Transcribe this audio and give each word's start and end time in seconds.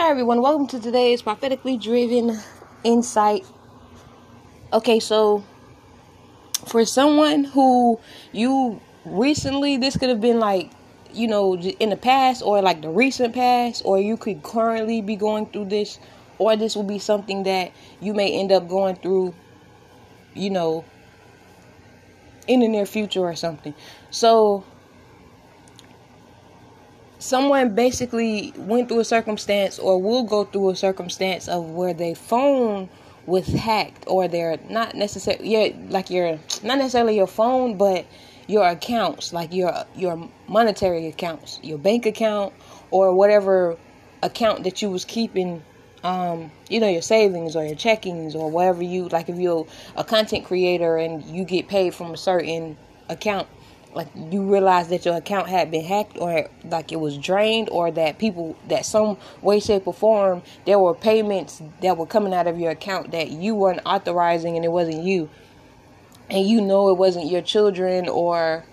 Hi, 0.00 0.10
everyone. 0.10 0.40
Welcome 0.40 0.68
to 0.68 0.78
today's 0.78 1.22
prophetically 1.22 1.76
driven 1.76 2.38
insight. 2.84 3.44
Okay, 4.72 5.00
so 5.00 5.42
for 6.68 6.84
someone 6.84 7.42
who 7.42 7.98
you 8.30 8.80
recently, 9.04 9.76
this 9.76 9.96
could 9.96 10.08
have 10.08 10.20
been 10.20 10.38
like, 10.38 10.70
you 11.12 11.26
know, 11.26 11.56
in 11.56 11.90
the 11.90 11.96
past 11.96 12.42
or 12.42 12.62
like 12.62 12.80
the 12.80 12.88
recent 12.88 13.34
past, 13.34 13.82
or 13.84 13.98
you 13.98 14.16
could 14.16 14.44
currently 14.44 15.02
be 15.02 15.16
going 15.16 15.46
through 15.46 15.64
this, 15.64 15.98
or 16.38 16.54
this 16.54 16.76
will 16.76 16.84
be 16.84 17.00
something 17.00 17.42
that 17.42 17.72
you 18.00 18.14
may 18.14 18.38
end 18.38 18.52
up 18.52 18.68
going 18.68 18.94
through, 18.94 19.34
you 20.32 20.50
know, 20.50 20.84
in 22.46 22.60
the 22.60 22.68
near 22.68 22.86
future 22.86 23.22
or 23.22 23.34
something. 23.34 23.74
So, 24.12 24.62
someone 27.18 27.74
basically 27.74 28.52
went 28.56 28.88
through 28.88 29.00
a 29.00 29.04
circumstance 29.04 29.78
or 29.78 30.00
will 30.00 30.22
go 30.22 30.44
through 30.44 30.70
a 30.70 30.76
circumstance 30.76 31.48
of 31.48 31.70
where 31.70 31.92
their 31.92 32.14
phone 32.14 32.88
was 33.26 33.46
hacked 33.48 34.04
or 34.06 34.28
they're 34.28 34.58
not 34.70 34.94
necessarily 34.94 35.48
yeah 35.48 35.72
like 35.90 36.08
your 36.10 36.38
not 36.62 36.78
necessarily 36.78 37.16
your 37.16 37.26
phone 37.26 37.76
but 37.76 38.06
your 38.46 38.66
accounts 38.66 39.32
like 39.32 39.52
your 39.52 39.84
your 39.94 40.28
monetary 40.46 41.06
accounts 41.06 41.60
your 41.62 41.76
bank 41.76 42.06
account 42.06 42.54
or 42.90 43.14
whatever 43.14 43.76
account 44.22 44.64
that 44.64 44.80
you 44.80 44.88
was 44.88 45.04
keeping 45.04 45.62
um 46.04 46.50
you 46.70 46.80
know 46.80 46.88
your 46.88 47.02
savings 47.02 47.54
or 47.54 47.64
your 47.64 47.76
checkings 47.76 48.34
or 48.34 48.50
whatever 48.50 48.82
you 48.82 49.08
like 49.08 49.28
if 49.28 49.36
you're 49.36 49.66
a 49.96 50.04
content 50.04 50.44
creator 50.46 50.96
and 50.96 51.22
you 51.24 51.44
get 51.44 51.68
paid 51.68 51.92
from 51.92 52.12
a 52.12 52.16
certain 52.16 52.78
account 53.08 53.48
like 53.98 54.06
you 54.14 54.48
realize 54.48 54.86
that 54.90 55.04
your 55.04 55.16
account 55.16 55.48
had 55.48 55.72
been 55.72 55.84
hacked 55.84 56.16
or 56.18 56.48
like 56.62 56.92
it 56.92 57.00
was 57.00 57.18
drained 57.18 57.68
or 57.70 57.90
that 57.90 58.16
people 58.16 58.56
that 58.68 58.86
some 58.86 59.18
way 59.42 59.58
shape 59.58 59.88
or 59.88 59.92
form 59.92 60.40
there 60.66 60.78
were 60.78 60.94
payments 60.94 61.60
that 61.82 61.96
were 61.96 62.06
coming 62.06 62.32
out 62.32 62.46
of 62.46 62.60
your 62.60 62.70
account 62.70 63.10
that 63.10 63.28
you 63.30 63.56
weren't 63.56 63.80
authorizing 63.84 64.54
and 64.54 64.64
it 64.64 64.70
wasn't 64.70 65.02
you. 65.02 65.28
And 66.30 66.46
you 66.46 66.60
know 66.60 66.90
it 66.90 66.96
wasn't 66.96 67.26
your 67.26 67.42
children 67.42 68.08
or 68.08 68.64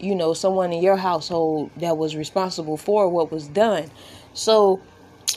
you 0.00 0.12
know 0.12 0.34
someone 0.34 0.72
in 0.72 0.82
your 0.82 0.96
household 0.96 1.70
that 1.76 1.96
was 1.96 2.16
responsible 2.16 2.76
for 2.76 3.08
what 3.08 3.30
was 3.30 3.46
done. 3.46 3.92
So 4.32 4.80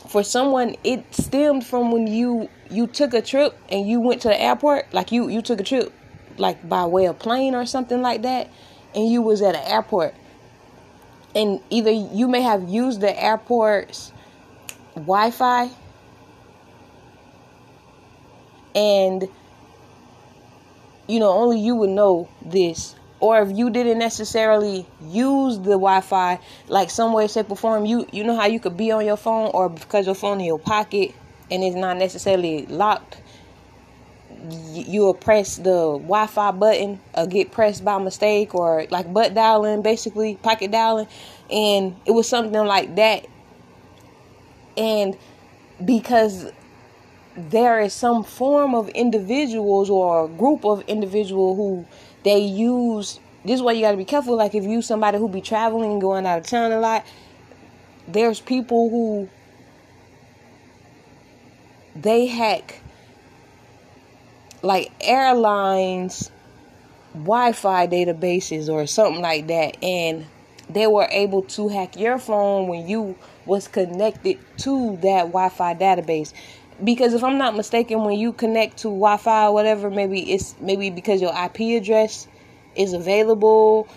for 0.08 0.24
someone 0.24 0.76
it 0.84 1.06
stemmed 1.14 1.64
from 1.64 1.92
when 1.92 2.08
you 2.08 2.50
you 2.72 2.88
took 2.88 3.14
a 3.14 3.22
trip 3.22 3.56
and 3.70 3.88
you 3.88 4.02
went 4.02 4.24
to 4.24 4.30
the 4.30 4.42
airport 4.42 4.92
like 4.96 5.12
you 5.12 5.28
you 5.28 5.44
took 5.44 5.60
a 5.60 5.64
trip 5.64 5.94
like 6.38 6.68
by 6.68 6.86
way 6.86 7.06
of 7.06 7.20
plane 7.20 7.54
or 7.54 7.68
something 7.68 8.02
like 8.02 8.24
that 8.24 8.50
and 8.98 9.08
you 9.08 9.22
was 9.22 9.44
at 9.44 9.56
an 9.56 9.62
airport. 9.72 10.16
And 11.36 11.62
either 11.70 11.92
you 11.92 12.28
may 12.28 12.42
have 12.42 12.68
used 12.68 13.00
the 13.00 13.24
airport's 13.24 14.12
Wi-Fi 14.96 15.70
and 18.74 19.28
you 21.08 21.20
know 21.20 21.30
only 21.30 21.60
you 21.60 21.76
would 21.76 21.92
know 21.92 22.28
this. 22.44 22.96
Or 23.20 23.42
if 23.42 23.56
you 23.56 23.70
didn't 23.70 24.00
necessarily 24.00 24.88
use 25.02 25.58
the 25.58 25.78
Wi-Fi 25.78 26.40
like 26.68 26.90
some 26.90 27.14
way 27.14 27.28
shape 27.28 27.52
or 27.52 27.58
form 27.58 27.86
you 27.86 28.08
you 28.12 28.24
know 28.24 28.36
how 28.36 28.48
you 28.48 28.60
could 28.60 28.78
be 28.78 28.92
on 28.92 29.06
your 29.06 29.18
phone 29.18 29.52
or 29.54 29.70
because 29.70 30.08
your 30.08 30.16
phone 30.16 30.40
in 30.40 30.48
your 30.48 30.60
pocket 30.60 31.14
and 31.52 31.64
it's 31.64 31.76
not 31.76 31.98
necessarily 31.98 32.66
locked 32.66 33.18
you 34.74 35.14
press 35.14 35.58
the 35.58 35.98
Wi-Fi 35.98 36.52
button 36.52 37.00
or 37.16 37.28
get 37.28 37.52
pressed 37.52 37.84
by 37.84 37.98
mistake 37.98 38.54
or 38.56 38.86
like 38.90 39.12
butt 39.14 39.34
dialing, 39.34 39.82
basically 39.82 40.36
pocket 40.36 40.72
dialing, 40.72 41.08
and 41.52 41.96
it 42.06 42.12
was 42.12 42.28
something 42.28 42.66
like 42.66 42.96
that. 42.96 43.26
And 44.78 45.18
because 45.84 46.52
there 47.38 47.80
is 47.80 47.94
some 47.94 48.24
form 48.24 48.74
of 48.74 48.90
individuals 48.90 49.90
or 49.90 50.28
group 50.28 50.66
of 50.66 50.82
individual 50.88 51.56
who 51.56 51.86
they 52.24 52.40
use 52.40 53.20
this 53.46 53.56
is 53.56 53.62
why 53.62 53.72
you 53.72 53.82
got 53.82 53.92
to 53.92 53.98
be 53.98 54.06
careful 54.06 54.36
like 54.36 54.56
if 54.56 54.64
you 54.64 54.82
somebody 54.82 55.20
who 55.20 55.30
be 55.30 55.40
traveling 55.40 55.92
and 55.92 56.02
going 56.02 56.26
out 56.26 56.40
of 56.40 56.48
town 56.48 56.72
a 56.72 56.80
lot 56.80 57.06
there's 58.08 58.42
people 58.42 58.90
who 58.90 59.30
they 61.96 62.26
hack 62.26 62.82
like 64.62 64.92
airlines 65.02 66.32
Wi-Fi 67.14 67.88
databases 67.88 68.70
or 68.70 68.86
something 68.88 69.22
like 69.22 69.48
that 69.48 69.84
and 69.84 70.26
they 70.70 70.88
were 70.88 71.08
able 71.10 71.44
to 71.44 71.70
hack 71.70 71.98
your 71.98 72.18
phone 72.18 72.68
when 72.68 72.88
you 72.88 73.16
was 73.46 73.68
connected 73.68 74.38
to 74.58 74.98
that 74.98 75.28
Wi-Fi 75.28 75.76
database. 75.76 76.34
Because 76.84 77.14
if 77.14 77.24
I'm 77.24 77.38
not 77.38 77.56
mistaken 77.56 78.04
when 78.04 78.20
you 78.20 78.34
connect 78.34 78.78
to 78.80 78.90
Wi-Fi 78.90 79.48
or 79.48 79.54
whatever 79.54 79.90
maybe 79.90 80.32
it's 80.34 80.56
maybe 80.60 80.90
because 80.90 81.22
your 81.22 81.34
IP 81.34 81.82
address 81.82 82.28
is 82.76 82.94
available. 82.94 83.88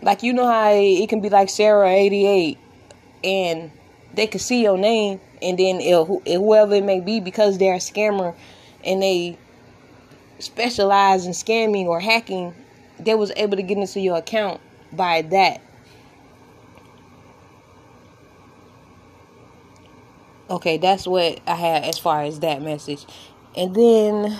Like 0.00 0.22
you 0.22 0.32
know 0.32 0.46
how 0.46 0.70
it 0.72 1.08
can 1.08 1.20
be 1.20 1.28
like 1.28 1.48
Sarah 1.50 1.90
88 1.90 2.56
and 3.24 3.70
they 4.14 4.28
can 4.28 4.40
see 4.40 4.62
your 4.62 4.78
name 4.78 5.20
and 5.42 5.58
then 5.58 5.80
whoever 5.80 6.74
it 6.74 6.84
may 6.84 7.00
be 7.00 7.20
because 7.20 7.58
they're 7.58 7.74
a 7.74 7.78
scammer 7.78 8.34
and 8.88 9.02
they 9.02 9.38
specialize 10.38 11.26
in 11.26 11.32
scamming 11.32 11.86
or 11.86 12.00
hacking, 12.00 12.54
they 12.98 13.14
was 13.14 13.32
able 13.36 13.56
to 13.56 13.62
get 13.62 13.78
into 13.78 14.00
your 14.00 14.16
account 14.16 14.60
by 14.92 15.22
that. 15.22 15.60
Okay, 20.50 20.78
that's 20.78 21.06
what 21.06 21.40
I 21.46 21.54
had 21.54 21.84
as 21.84 21.98
far 21.98 22.22
as 22.22 22.40
that 22.40 22.62
message. 22.62 23.04
And 23.54 23.74
then 23.74 24.38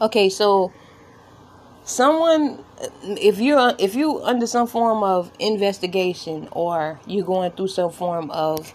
Okay, 0.00 0.30
so 0.30 0.72
someone 1.84 2.64
if 3.04 3.38
you're 3.38 3.74
if 3.78 3.94
you 3.94 4.22
under 4.22 4.46
some 4.46 4.66
form 4.66 5.02
of 5.02 5.30
investigation 5.38 6.48
or 6.52 6.98
you're 7.06 7.26
going 7.26 7.50
through 7.52 7.68
some 7.68 7.90
form 7.90 8.30
of 8.30 8.72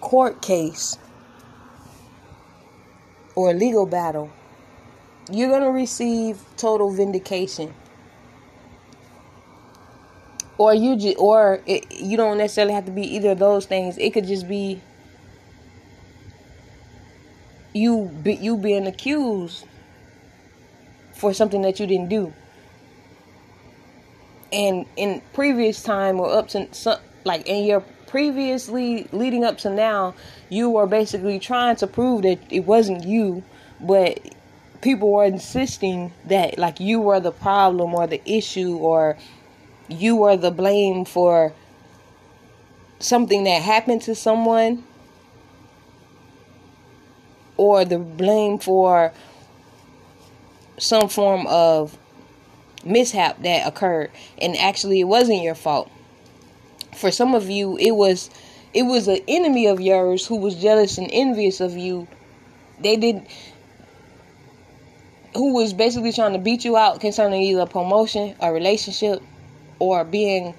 court 0.00 0.42
case 0.42 0.98
or 3.36 3.50
a 3.50 3.54
legal 3.54 3.86
battle, 3.86 4.30
you're 5.30 5.48
going 5.48 5.62
to 5.62 5.70
receive 5.70 6.40
total 6.56 6.90
vindication. 6.90 7.72
Or 10.58 10.74
you 10.74 10.96
just, 10.96 11.18
or 11.18 11.60
it, 11.66 11.92
you 11.92 12.16
don't 12.16 12.38
necessarily 12.38 12.72
have 12.72 12.86
to 12.86 12.90
be 12.90 13.02
either 13.14 13.32
of 13.32 13.38
those 13.38 13.66
things. 13.66 13.98
It 13.98 14.14
could 14.14 14.26
just 14.26 14.48
be 14.48 14.80
you 17.74 18.10
be, 18.22 18.34
you 18.34 18.56
being 18.56 18.86
accused 18.86 19.66
for 21.14 21.34
something 21.34 21.60
that 21.62 21.78
you 21.78 21.86
didn't 21.86 22.08
do. 22.08 22.32
And 24.50 24.86
in 24.96 25.20
previous 25.34 25.82
time 25.82 26.20
or 26.20 26.32
up 26.32 26.48
to 26.48 26.72
some, 26.72 27.00
like 27.24 27.46
in 27.46 27.66
your 27.66 27.84
previously 28.16 29.06
leading 29.12 29.44
up 29.44 29.58
to 29.58 29.68
now, 29.68 30.14
you 30.48 30.70
were 30.70 30.86
basically 30.86 31.38
trying 31.38 31.76
to 31.76 31.86
prove 31.86 32.22
that 32.22 32.38
it 32.48 32.60
wasn't 32.60 33.04
you, 33.04 33.44
but 33.78 34.18
people 34.80 35.12
were 35.12 35.26
insisting 35.26 36.10
that 36.24 36.56
like 36.56 36.80
you 36.80 36.98
were 36.98 37.20
the 37.20 37.30
problem 37.30 37.94
or 37.94 38.06
the 38.06 38.22
issue 38.24 38.74
or 38.78 39.18
you 39.88 40.16
were 40.16 40.34
the 40.34 40.50
blame 40.50 41.04
for 41.04 41.52
something 42.98 43.44
that 43.44 43.60
happened 43.60 44.00
to 44.00 44.14
someone 44.14 44.82
or 47.58 47.84
the 47.84 47.98
blame 47.98 48.58
for 48.58 49.12
some 50.78 51.06
form 51.06 51.46
of 51.48 51.98
mishap 52.82 53.42
that 53.42 53.68
occurred. 53.68 54.10
And 54.38 54.56
actually 54.56 55.00
it 55.00 55.04
wasn't 55.04 55.42
your 55.42 55.54
fault 55.54 55.90
for 56.96 57.10
some 57.10 57.34
of 57.34 57.48
you 57.48 57.76
it 57.78 57.92
was 57.92 58.30
it 58.74 58.82
was 58.82 59.08
an 59.08 59.20
enemy 59.26 59.66
of 59.66 59.80
yours 59.80 60.26
who 60.26 60.36
was 60.36 60.54
jealous 60.54 60.98
and 60.98 61.08
envious 61.10 61.60
of 61.60 61.76
you. 61.76 62.06
They 62.80 62.96
did 62.96 63.26
who 65.34 65.54
was 65.54 65.72
basically 65.72 66.12
trying 66.12 66.32
to 66.32 66.38
beat 66.38 66.64
you 66.64 66.76
out 66.76 67.00
concerning 67.00 67.42
either 67.42 67.60
a 67.60 67.66
promotion 67.66 68.34
a 68.40 68.52
relationship 68.52 69.22
or 69.78 70.04
being 70.04 70.54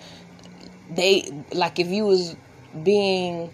they 0.90 1.32
like 1.54 1.80
if 1.80 1.88
you 1.88 2.06
was 2.06 2.36
being 2.84 3.52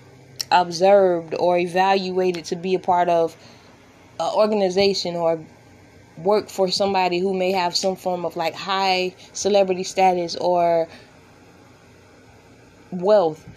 observed 0.51 1.33
or 1.39 1.57
evaluated 1.57 2.45
to 2.45 2.55
be 2.55 2.75
a 2.75 2.79
part 2.79 3.09
of 3.09 3.35
an 4.19 4.31
organization 4.35 5.15
or 5.15 5.43
work 6.17 6.49
for 6.49 6.69
somebody 6.69 7.19
who 7.19 7.33
may 7.33 7.51
have 7.51 7.75
some 7.75 7.95
form 7.95 8.25
of 8.25 8.35
like 8.35 8.53
high 8.53 9.15
celebrity 9.33 9.83
status 9.83 10.35
or 10.35 10.87
wealth 13.01 13.47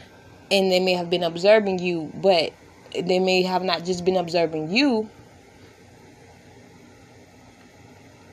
and 0.50 0.70
they 0.70 0.80
may 0.80 0.92
have 0.92 1.10
been 1.10 1.22
observing 1.22 1.78
you, 1.78 2.12
but 2.14 2.52
they 2.92 3.18
may 3.18 3.42
have 3.42 3.62
not 3.62 3.84
just 3.84 4.04
been 4.04 4.16
observing 4.16 4.70
you. 4.70 5.08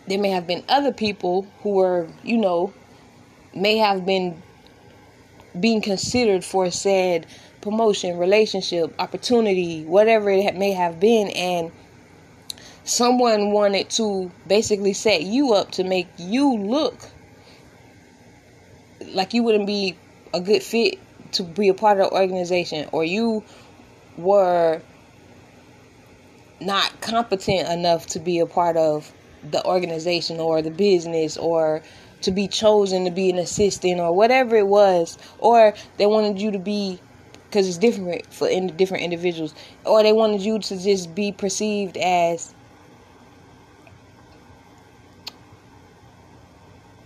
There 0.07 0.19
may 0.19 0.29
have 0.29 0.45
been 0.45 0.63
other 0.67 0.91
people 0.91 1.47
who 1.61 1.71
were, 1.71 2.07
you 2.23 2.37
know, 2.37 2.73
may 3.55 3.77
have 3.77 4.05
been 4.05 4.41
being 5.59 5.81
considered 5.81 6.43
for 6.43 6.69
said 6.71 7.25
promotion, 7.61 8.17
relationship, 8.17 8.93
opportunity, 8.99 9.85
whatever 9.85 10.29
it 10.29 10.55
may 10.55 10.71
have 10.71 10.99
been, 10.99 11.29
and 11.29 11.71
someone 12.83 13.51
wanted 13.51 13.89
to 13.89 14.29
basically 14.47 14.93
set 14.93 15.23
you 15.23 15.53
up 15.53 15.71
to 15.71 15.83
make 15.83 16.07
you 16.17 16.57
look 16.57 16.95
like 19.13 19.33
you 19.33 19.43
wouldn't 19.43 19.67
be 19.67 19.95
a 20.33 20.41
good 20.41 20.63
fit 20.63 20.99
to 21.33 21.43
be 21.43 21.69
a 21.69 21.73
part 21.73 21.99
of 21.99 22.09
the 22.09 22.15
organization, 22.15 22.87
or 22.91 23.03
you 23.03 23.43
were 24.17 24.81
not 26.61 27.01
competent 27.01 27.67
enough 27.69 28.07
to 28.07 28.19
be 28.19 28.39
a 28.39 28.45
part 28.45 28.77
of 28.77 29.11
the 29.51 29.63
organization 29.65 30.39
or 30.39 30.61
the 30.61 30.71
business 30.71 31.37
or 31.37 31.81
to 32.21 32.31
be 32.31 32.47
chosen 32.47 33.03
to 33.03 33.11
be 33.11 33.29
an 33.29 33.37
assistant 33.37 33.99
or 33.99 34.15
whatever 34.15 34.55
it 34.55 34.67
was 34.67 35.17
or 35.39 35.73
they 35.97 36.05
wanted 36.05 36.41
you 36.41 36.51
to 36.51 36.59
be 36.59 36.99
because 37.45 37.67
it's 37.67 37.77
different 37.77 38.25
for 38.33 38.47
in 38.47 38.67
different 38.77 39.03
individuals 39.03 39.53
or 39.85 40.01
they 40.01 40.13
wanted 40.13 40.41
you 40.41 40.57
to 40.59 40.81
just 40.81 41.13
be 41.13 41.31
perceived 41.31 41.97
as 41.97 42.52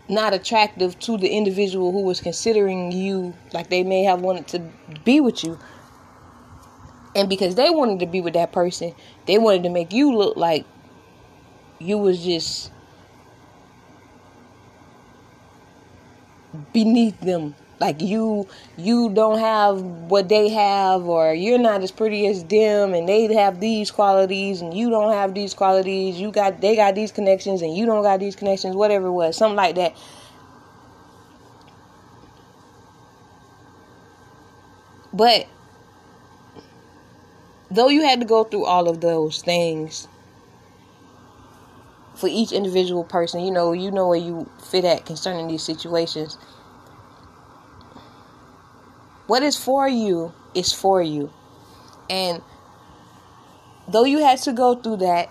not 0.09 0.33
attractive 0.33 0.98
to 1.00 1.18
the 1.18 1.27
individual 1.30 1.92
who 1.92 2.04
was 2.04 2.21
considering 2.21 2.92
you 2.92 3.33
like 3.54 3.69
they 3.69 3.83
may 3.83 4.04
have 4.04 4.21
wanted 4.21 4.48
to 4.48 4.59
be 5.04 5.19
with 5.19 5.44
you. 5.44 5.59
And 7.15 7.27
because 7.27 7.56
they 7.56 7.69
wanted 7.69 8.00
to 8.00 8.06
be 8.06 8.21
with 8.21 8.33
that 8.33 8.51
person 8.51 8.94
they 9.25 9.38
wanted 9.38 9.63
to 9.63 9.69
make 9.69 9.92
you 9.94 10.15
look 10.15 10.38
like 10.38 10.65
you 11.80 11.98
was 11.98 12.24
just 12.24 12.71
beneath 16.74 17.19
them 17.21 17.56
like 17.79 18.01
you 18.01 18.47
you 18.75 19.09
don't 19.09 19.39
have 19.39 19.81
what 19.81 20.29
they 20.29 20.50
have 20.50 21.03
or 21.03 21.33
you're 21.33 21.59
not 21.59 21.81
as 21.83 21.91
pretty 21.91 22.27
as 22.27 22.44
them 22.45 22.94
and 22.94 23.07
they 23.07 23.31
have 23.33 23.59
these 23.59 23.91
qualities 23.91 24.62
and 24.62 24.74
you 24.74 24.89
don't 24.89 25.13
have 25.13 25.33
these 25.33 25.53
qualities 25.53 26.19
you 26.19 26.31
got 26.31 26.59
they 26.62 26.75
got 26.75 26.95
these 26.95 27.12
connections 27.12 27.62
and 27.62 27.75
you 27.75 27.85
don't 27.85 28.03
got 28.03 28.19
these 28.19 28.35
connections 28.35 28.75
whatever 28.75 29.07
it 29.07 29.12
was 29.12 29.38
something 29.38 29.56
like 29.56 29.75
that 29.75 29.95
but 35.13 35.47
though 37.69 37.89
you 37.89 38.01
had 38.01 38.19
to 38.19 38.25
go 38.25 38.44
through 38.44 38.65
all 38.65 38.89
of 38.89 39.01
those 39.01 39.41
things 39.41 40.07
for 42.18 42.27
each 42.27 42.51
individual 42.51 43.03
person, 43.03 43.41
you 43.41 43.51
know, 43.51 43.74
you 43.74 43.91
know 43.91 44.07
where 44.07 44.18
you 44.18 44.50
fit 44.71 44.83
at 44.83 45.06
concerning 45.06 45.47
these 45.47 45.63
situations. 45.63 46.38
What 49.27 49.44
is 49.44 49.57
for 49.57 49.88
you 49.88 50.33
is 50.53 50.74
for 50.74 51.01
you. 51.01 51.31
And 52.09 52.41
though 53.88 54.06
you 54.06 54.19
had 54.19 54.39
to 54.39 54.53
go 54.53 54.75
through 54.75 54.97
that, 54.97 55.29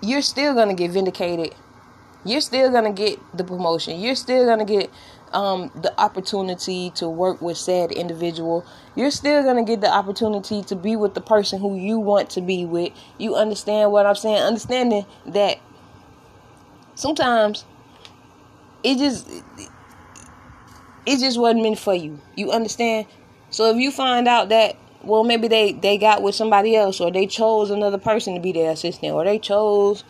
you're 0.00 0.22
still 0.22 0.54
going 0.54 0.68
to 0.68 0.74
get 0.74 0.92
vindicated. 0.92 1.54
You're 2.24 2.40
still 2.40 2.70
going 2.70 2.84
to 2.84 2.92
get 2.92 3.18
the 3.36 3.44
promotion. 3.44 4.00
You're 4.00 4.14
still 4.14 4.44
going 4.46 4.64
to 4.64 4.64
get 4.64 4.90
um, 5.34 5.70
the 5.74 5.92
opportunity 6.00 6.90
to 6.90 7.08
work 7.08 7.42
with 7.42 7.58
said 7.58 7.90
individual, 7.90 8.64
you're 8.94 9.10
still 9.10 9.42
gonna 9.42 9.64
get 9.64 9.80
the 9.80 9.92
opportunity 9.92 10.62
to 10.62 10.76
be 10.76 10.96
with 10.96 11.14
the 11.14 11.20
person 11.20 11.60
who 11.60 11.76
you 11.76 11.98
want 11.98 12.30
to 12.30 12.40
be 12.40 12.64
with. 12.64 12.92
You 13.18 13.34
understand 13.34 13.90
what 13.90 14.06
I'm 14.06 14.14
saying? 14.14 14.38
Understanding 14.38 15.04
that 15.26 15.58
sometimes 16.94 17.64
it 18.84 18.98
just 18.98 19.28
it 21.06 21.18
just 21.18 21.38
wasn't 21.38 21.62
meant 21.62 21.78
for 21.78 21.94
you. 21.94 22.20
You 22.36 22.52
understand? 22.52 23.06
So 23.50 23.70
if 23.70 23.78
you 23.78 23.90
find 23.90 24.28
out 24.28 24.50
that 24.50 24.76
well 25.02 25.24
maybe 25.24 25.48
they 25.48 25.72
they 25.72 25.98
got 25.98 26.22
with 26.22 26.34
somebody 26.34 26.76
else 26.76 27.00
or 27.00 27.10
they 27.10 27.26
chose 27.26 27.70
another 27.70 27.98
person 27.98 28.34
to 28.34 28.40
be 28.40 28.52
their 28.52 28.70
assistant 28.70 29.12
or 29.12 29.24
they 29.24 29.38
chose 29.38 30.04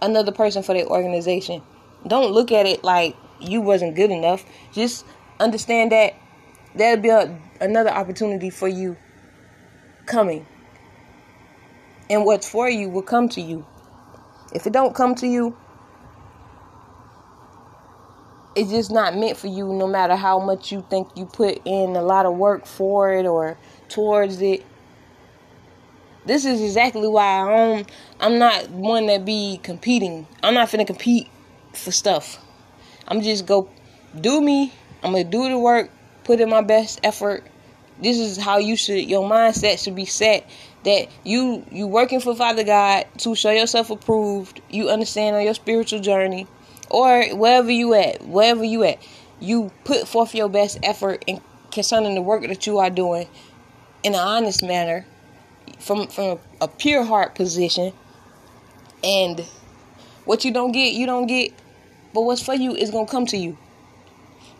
another 0.00 0.32
person 0.32 0.62
for 0.62 0.74
their 0.74 0.86
organization, 0.86 1.62
don't 2.06 2.32
look 2.32 2.52
at 2.52 2.66
it 2.66 2.84
like 2.84 3.16
you 3.40 3.60
wasn't 3.60 3.94
good 3.94 4.10
enough. 4.10 4.44
Just 4.72 5.04
understand 5.40 5.92
that 5.92 6.14
there'll 6.74 7.00
be 7.00 7.08
a, 7.08 7.38
another 7.60 7.90
opportunity 7.90 8.50
for 8.50 8.68
you 8.68 8.96
coming. 10.06 10.46
And 12.10 12.24
what's 12.24 12.48
for 12.48 12.70
you 12.70 12.88
will 12.88 13.02
come 13.02 13.28
to 13.30 13.40
you. 13.40 13.66
If 14.54 14.66
it 14.66 14.72
don't 14.72 14.94
come 14.94 15.14
to 15.16 15.26
you, 15.26 15.56
it's 18.58 18.70
just 18.70 18.90
not 18.90 19.16
meant 19.16 19.36
for 19.36 19.46
you 19.46 19.72
no 19.72 19.86
matter 19.86 20.16
how 20.16 20.40
much 20.40 20.72
you 20.72 20.84
think 20.90 21.08
you 21.14 21.26
put 21.26 21.62
in 21.64 21.94
a 21.94 22.02
lot 22.02 22.26
of 22.26 22.34
work 22.34 22.66
for 22.66 23.12
it 23.12 23.24
or 23.24 23.56
towards 23.88 24.42
it. 24.42 24.66
This 26.26 26.44
is 26.44 26.60
exactly 26.60 27.06
why 27.06 27.24
I'm 27.24 27.86
I'm 28.18 28.38
not 28.38 28.68
one 28.70 29.06
that 29.06 29.24
be 29.24 29.60
competing. 29.62 30.26
I'm 30.42 30.54
not 30.54 30.68
finna 30.68 30.86
compete 30.86 31.28
for 31.72 31.92
stuff. 31.92 32.44
I'm 33.06 33.22
just 33.22 33.46
go 33.46 33.70
do 34.20 34.40
me. 34.40 34.72
I'm 35.04 35.12
gonna 35.12 35.22
do 35.22 35.48
the 35.48 35.58
work, 35.58 35.90
put 36.24 36.40
in 36.40 36.50
my 36.50 36.62
best 36.62 36.98
effort. 37.04 37.46
This 38.02 38.18
is 38.18 38.36
how 38.36 38.58
you 38.58 38.76
should 38.76 39.08
your 39.08 39.28
mindset 39.28 39.82
should 39.82 39.94
be 39.94 40.04
set 40.04 40.50
that 40.84 41.06
you 41.22 41.64
you 41.70 41.86
working 41.86 42.18
for 42.18 42.34
Father 42.34 42.64
God 42.64 43.06
to 43.18 43.36
show 43.36 43.52
yourself 43.52 43.90
approved. 43.90 44.60
You 44.68 44.88
understand 44.90 45.36
on 45.36 45.44
your 45.44 45.54
spiritual 45.54 46.00
journey 46.00 46.48
or 46.90 47.24
wherever 47.36 47.70
you 47.70 47.94
at, 47.94 48.26
wherever 48.26 48.64
you 48.64 48.84
at, 48.84 48.98
you 49.40 49.70
put 49.84 50.06
forth 50.08 50.34
your 50.34 50.48
best 50.48 50.78
effort 50.82 51.24
in 51.26 51.40
concerning 51.70 52.14
the 52.14 52.22
work 52.22 52.46
that 52.46 52.66
you 52.66 52.78
are 52.78 52.90
doing 52.90 53.28
in 54.02 54.14
an 54.14 54.20
honest 54.20 54.62
manner 54.62 55.04
from 55.78 56.06
from 56.08 56.38
a 56.60 56.68
pure 56.68 57.04
heart 57.04 57.34
position 57.34 57.92
and 59.04 59.40
what 60.24 60.44
you 60.44 60.52
don't 60.52 60.72
get 60.72 60.94
you 60.94 61.06
don't 61.06 61.26
get 61.26 61.52
but 62.14 62.22
what's 62.22 62.42
for 62.42 62.54
you 62.54 62.74
is 62.74 62.90
gonna 62.90 63.06
come 63.06 63.26
to 63.26 63.36
you. 63.36 63.56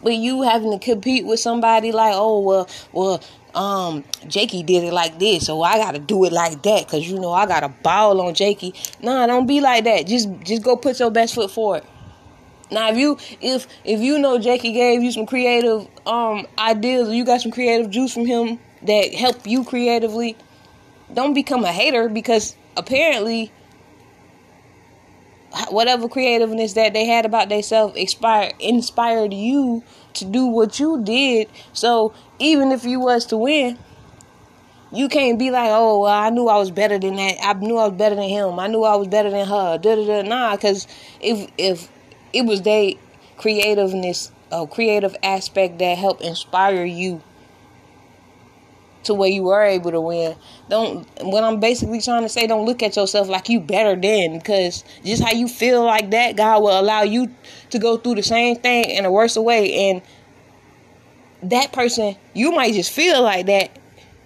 But 0.02 0.14
you 0.14 0.42
having 0.42 0.70
to 0.70 0.78
compete 0.78 1.26
with 1.26 1.40
somebody 1.40 1.90
like, 1.90 2.12
oh 2.14 2.40
well, 2.40 2.68
well, 2.92 3.20
um, 3.54 4.04
Jakey 4.28 4.62
did 4.62 4.84
it 4.84 4.92
like 4.92 5.18
this, 5.18 5.46
so 5.46 5.62
I 5.62 5.76
gotta 5.76 5.98
do 5.98 6.24
it 6.24 6.32
like 6.32 6.62
that, 6.62 6.88
cause 6.88 7.04
you 7.04 7.18
know 7.18 7.32
I 7.32 7.46
got 7.46 7.64
a 7.64 7.68
ball 7.68 8.20
on 8.20 8.34
Jakey. 8.34 8.74
Nah, 9.02 9.26
don't 9.26 9.46
be 9.46 9.60
like 9.60 9.84
that. 9.84 10.06
Just 10.06 10.28
just 10.44 10.62
go 10.62 10.76
put 10.76 11.00
your 11.00 11.10
best 11.10 11.34
foot 11.34 11.50
forward. 11.50 11.82
Now 12.70 12.90
if 12.90 12.96
you 12.96 13.18
if 13.40 13.66
if 13.84 14.00
you 14.00 14.18
know 14.18 14.38
Jakey 14.38 14.72
gave 14.72 15.02
you 15.02 15.12
some 15.12 15.26
creative 15.26 15.86
um 16.06 16.46
ideas, 16.58 17.08
you 17.10 17.24
got 17.24 17.40
some 17.40 17.52
creative 17.52 17.90
juice 17.90 18.12
from 18.12 18.26
him 18.26 18.58
that 18.82 19.12
help 19.14 19.46
you 19.46 19.64
creatively, 19.64 20.36
don't 21.12 21.34
become 21.34 21.64
a 21.64 21.72
hater 21.72 22.08
because 22.08 22.54
apparently 22.76 23.52
whatever 25.70 26.08
creativeness 26.08 26.74
that 26.74 26.92
they 26.92 27.06
had 27.06 27.24
about 27.24 27.48
themselves 27.48 27.96
inspired 27.96 28.54
inspired 28.60 29.32
you 29.32 29.82
to 30.14 30.24
do 30.24 30.46
what 30.46 30.78
you 30.78 31.02
did. 31.02 31.48
So 31.72 32.12
even 32.38 32.72
if 32.72 32.84
you 32.84 33.00
was 33.00 33.26
to 33.26 33.36
win, 33.36 33.78
you 34.92 35.08
can't 35.08 35.38
be 35.38 35.50
like, 35.50 35.68
oh, 35.70 36.00
well, 36.00 36.12
I 36.12 36.30
knew 36.30 36.48
I 36.48 36.56
was 36.56 36.70
better 36.70 36.98
than 36.98 37.16
that. 37.16 37.36
I 37.42 37.52
knew 37.54 37.76
I 37.76 37.88
was 37.88 37.98
better 37.98 38.14
than 38.14 38.28
him. 38.28 38.58
I 38.58 38.66
knew 38.68 38.84
I 38.84 38.96
was 38.96 39.08
better 39.08 39.30
than 39.30 39.46
her. 39.46 39.78
Da 39.78 39.94
da 39.94 40.06
da. 40.06 40.22
Nah, 40.22 40.56
because 40.56 40.86
if 41.20 41.50
if 41.58 41.88
it 42.32 42.42
was 42.42 42.62
their 42.62 42.92
creativeness, 43.36 44.32
a 44.50 44.66
creative 44.66 45.16
aspect 45.22 45.78
that 45.78 45.98
helped 45.98 46.22
inspire 46.22 46.84
you 46.84 47.22
to 49.04 49.14
where 49.14 49.28
you 49.28 49.44
were 49.44 49.62
able 49.62 49.90
to 49.90 50.00
win. 50.00 50.36
Don't 50.68 51.06
what 51.22 51.44
I'm 51.44 51.60
basically 51.60 52.00
trying 52.00 52.22
to 52.22 52.28
say, 52.28 52.46
don't 52.46 52.66
look 52.66 52.82
at 52.82 52.96
yourself 52.96 53.28
like 53.28 53.48
you 53.48 53.60
better 53.60 53.98
than 53.98 54.38
because 54.38 54.84
just 55.04 55.22
how 55.22 55.32
you 55.32 55.48
feel 55.48 55.84
like 55.84 56.10
that, 56.10 56.36
God 56.36 56.62
will 56.62 56.78
allow 56.78 57.02
you 57.02 57.34
to 57.70 57.78
go 57.78 57.96
through 57.96 58.16
the 58.16 58.22
same 58.22 58.56
thing 58.56 58.84
in 58.84 59.04
a 59.04 59.10
worse 59.10 59.36
way. 59.36 59.90
And 59.90 60.02
that 61.50 61.72
person, 61.72 62.16
you 62.34 62.52
might 62.52 62.74
just 62.74 62.92
feel 62.92 63.22
like 63.22 63.46
that. 63.46 63.77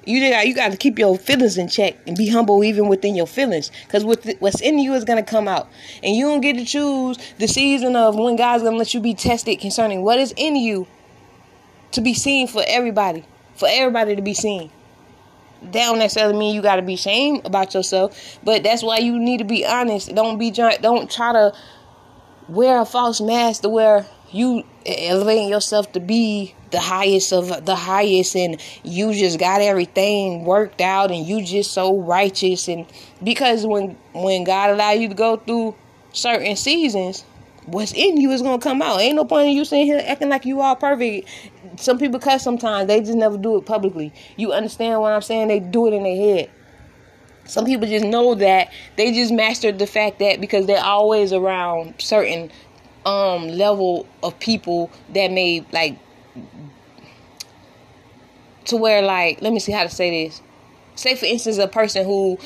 You 0.05 0.31
got 0.31 0.47
you 0.49 0.55
got 0.55 0.73
to 0.73 0.77
keep 0.77 0.99
your 0.99 1.17
feelings 1.17 1.57
in 1.59 1.69
check 1.69 1.97
and 2.07 2.17
be 2.17 2.29
humble 2.29 2.65
even 2.65 2.89
within 2.89 3.15
your 3.15 3.27
feelings, 3.27 3.71
because 3.87 4.05
what's 4.05 4.61
in 4.61 4.79
you 4.79 4.95
is 4.95 5.05
gonna 5.05 5.23
come 5.23 5.47
out, 5.47 5.69
and 6.03 6.17
you 6.17 6.25
don't 6.25 6.41
get 6.41 6.57
to 6.57 6.65
choose 6.65 7.19
the 7.39 7.47
season 7.47 7.95
of 7.95 8.17
when 8.17 8.37
God's 8.37 8.65
gonna 8.65 8.77
let 8.77 8.95
you 8.95 9.01
be 9.01 9.15
tested 9.15 9.61
concerning 9.61 10.03
what 10.03 10.19
is 10.19 10.35
in 10.37 10.57
you 10.57 10.87
to 11.93 12.01
be 12.01 12.15
seen 12.15 12.49
for 12.49 12.65
everybody 12.67 13.25
for 13.55 13.69
everybody 13.71 14.17
to 14.17 14.23
be 14.23 14.35
seen. 14.35 14.71
That 15.63 15.73
don't 15.73 15.99
necessarily 15.99 16.37
mean 16.37 16.55
you 16.55 16.63
got 16.63 16.77
to 16.77 16.83
be 16.83 16.95
ashamed 16.95 17.47
about 17.47 17.75
yourself, 17.75 18.39
but 18.43 18.65
that's 18.65 18.83
why 18.83 18.99
you 18.99 19.19
need 19.19 19.39
to 19.39 19.45
be 19.45 19.65
honest. 19.65 20.13
Don't 20.13 20.37
be 20.39 20.51
don't 20.51 21.09
try 21.09 21.33
to 21.33 21.53
wear 22.49 22.81
a 22.81 22.85
false 22.85 23.21
mask 23.21 23.63
to 23.63 23.69
where 23.69 24.05
you 24.33 24.65
elevating 24.85 25.49
yourself 25.49 25.93
to 25.93 26.01
be 26.01 26.57
the 26.73 26.81
highest 26.81 27.33
of 27.33 27.65
the 27.65 27.77
highest 27.77 28.35
and 28.35 28.61
you 28.83 29.13
just 29.13 29.39
got 29.39 29.61
everything 29.61 30.45
worked 30.45 30.81
out 30.81 31.11
and 31.11 31.27
you 31.27 31.43
just 31.43 31.73
so 31.73 32.01
righteous 32.01 32.69
and 32.69 32.87
because 33.23 33.65
when 33.67 33.97
when 34.13 34.45
God 34.45 34.71
allow 34.71 34.91
you 34.91 35.09
to 35.09 35.15
go 35.15 35.37
through 35.37 35.75
certain 36.13 36.57
seasons 36.57 37.25
what's 37.67 37.93
in 37.93 38.17
you 38.17 38.31
is 38.31 38.43
gonna 38.43 38.59
come 38.59 38.83
out. 38.83 39.01
Ain't 39.01 39.17
no 39.17 39.25
point 39.25 39.49
in 39.49 39.57
you 39.57 39.65
sitting 39.65 39.87
here 39.87 40.03
acting 40.05 40.29
like 40.29 40.45
you 40.45 40.61
all 40.61 40.77
perfect. 40.77 41.29
Some 41.77 41.99
people 41.99 42.19
cuss 42.19 42.43
sometimes, 42.43 42.89
they 42.89 43.01
just 43.01 43.15
never 43.15 43.39
do 43.39 43.57
it 43.57 43.67
publicly. 43.67 44.13
You 44.37 44.53
understand 44.53 45.01
what 45.01 45.13
I'm 45.13 45.23
saying? 45.23 45.49
They 45.49 45.61
do 45.61 45.87
it 45.87 45.93
in 45.95 46.03
their 46.03 46.17
head. 46.17 46.51
Some 47.45 47.65
people 47.65 47.87
just 47.87 48.05
know 48.05 48.35
that 48.37 48.73
they 48.97 49.13
just 49.13 49.33
mastered 49.33 49.79
the 49.79 49.87
fact 49.87 50.19
that 50.21 50.41
because 50.41 50.67
they're 50.67 50.83
always 50.83 51.33
around 51.33 51.95
certain 51.99 52.51
um 53.05 53.49
level 53.49 54.07
of 54.23 54.39
people 54.39 54.91
that 55.13 55.33
may 55.33 55.65
like 55.73 55.99
to 58.67 58.77
where 58.77 59.03
like 59.03 59.43
let 59.43 59.53
me 59.53 59.61
see 59.61 59.73
how 59.73 59.83
to 59.83 59.91
say 59.91 60.25
this. 60.25 60.43
Say 60.95 61.15
for 61.15 61.27
instance 61.27 61.59
a 61.59 61.69
person 61.69 62.05
who 62.05 62.39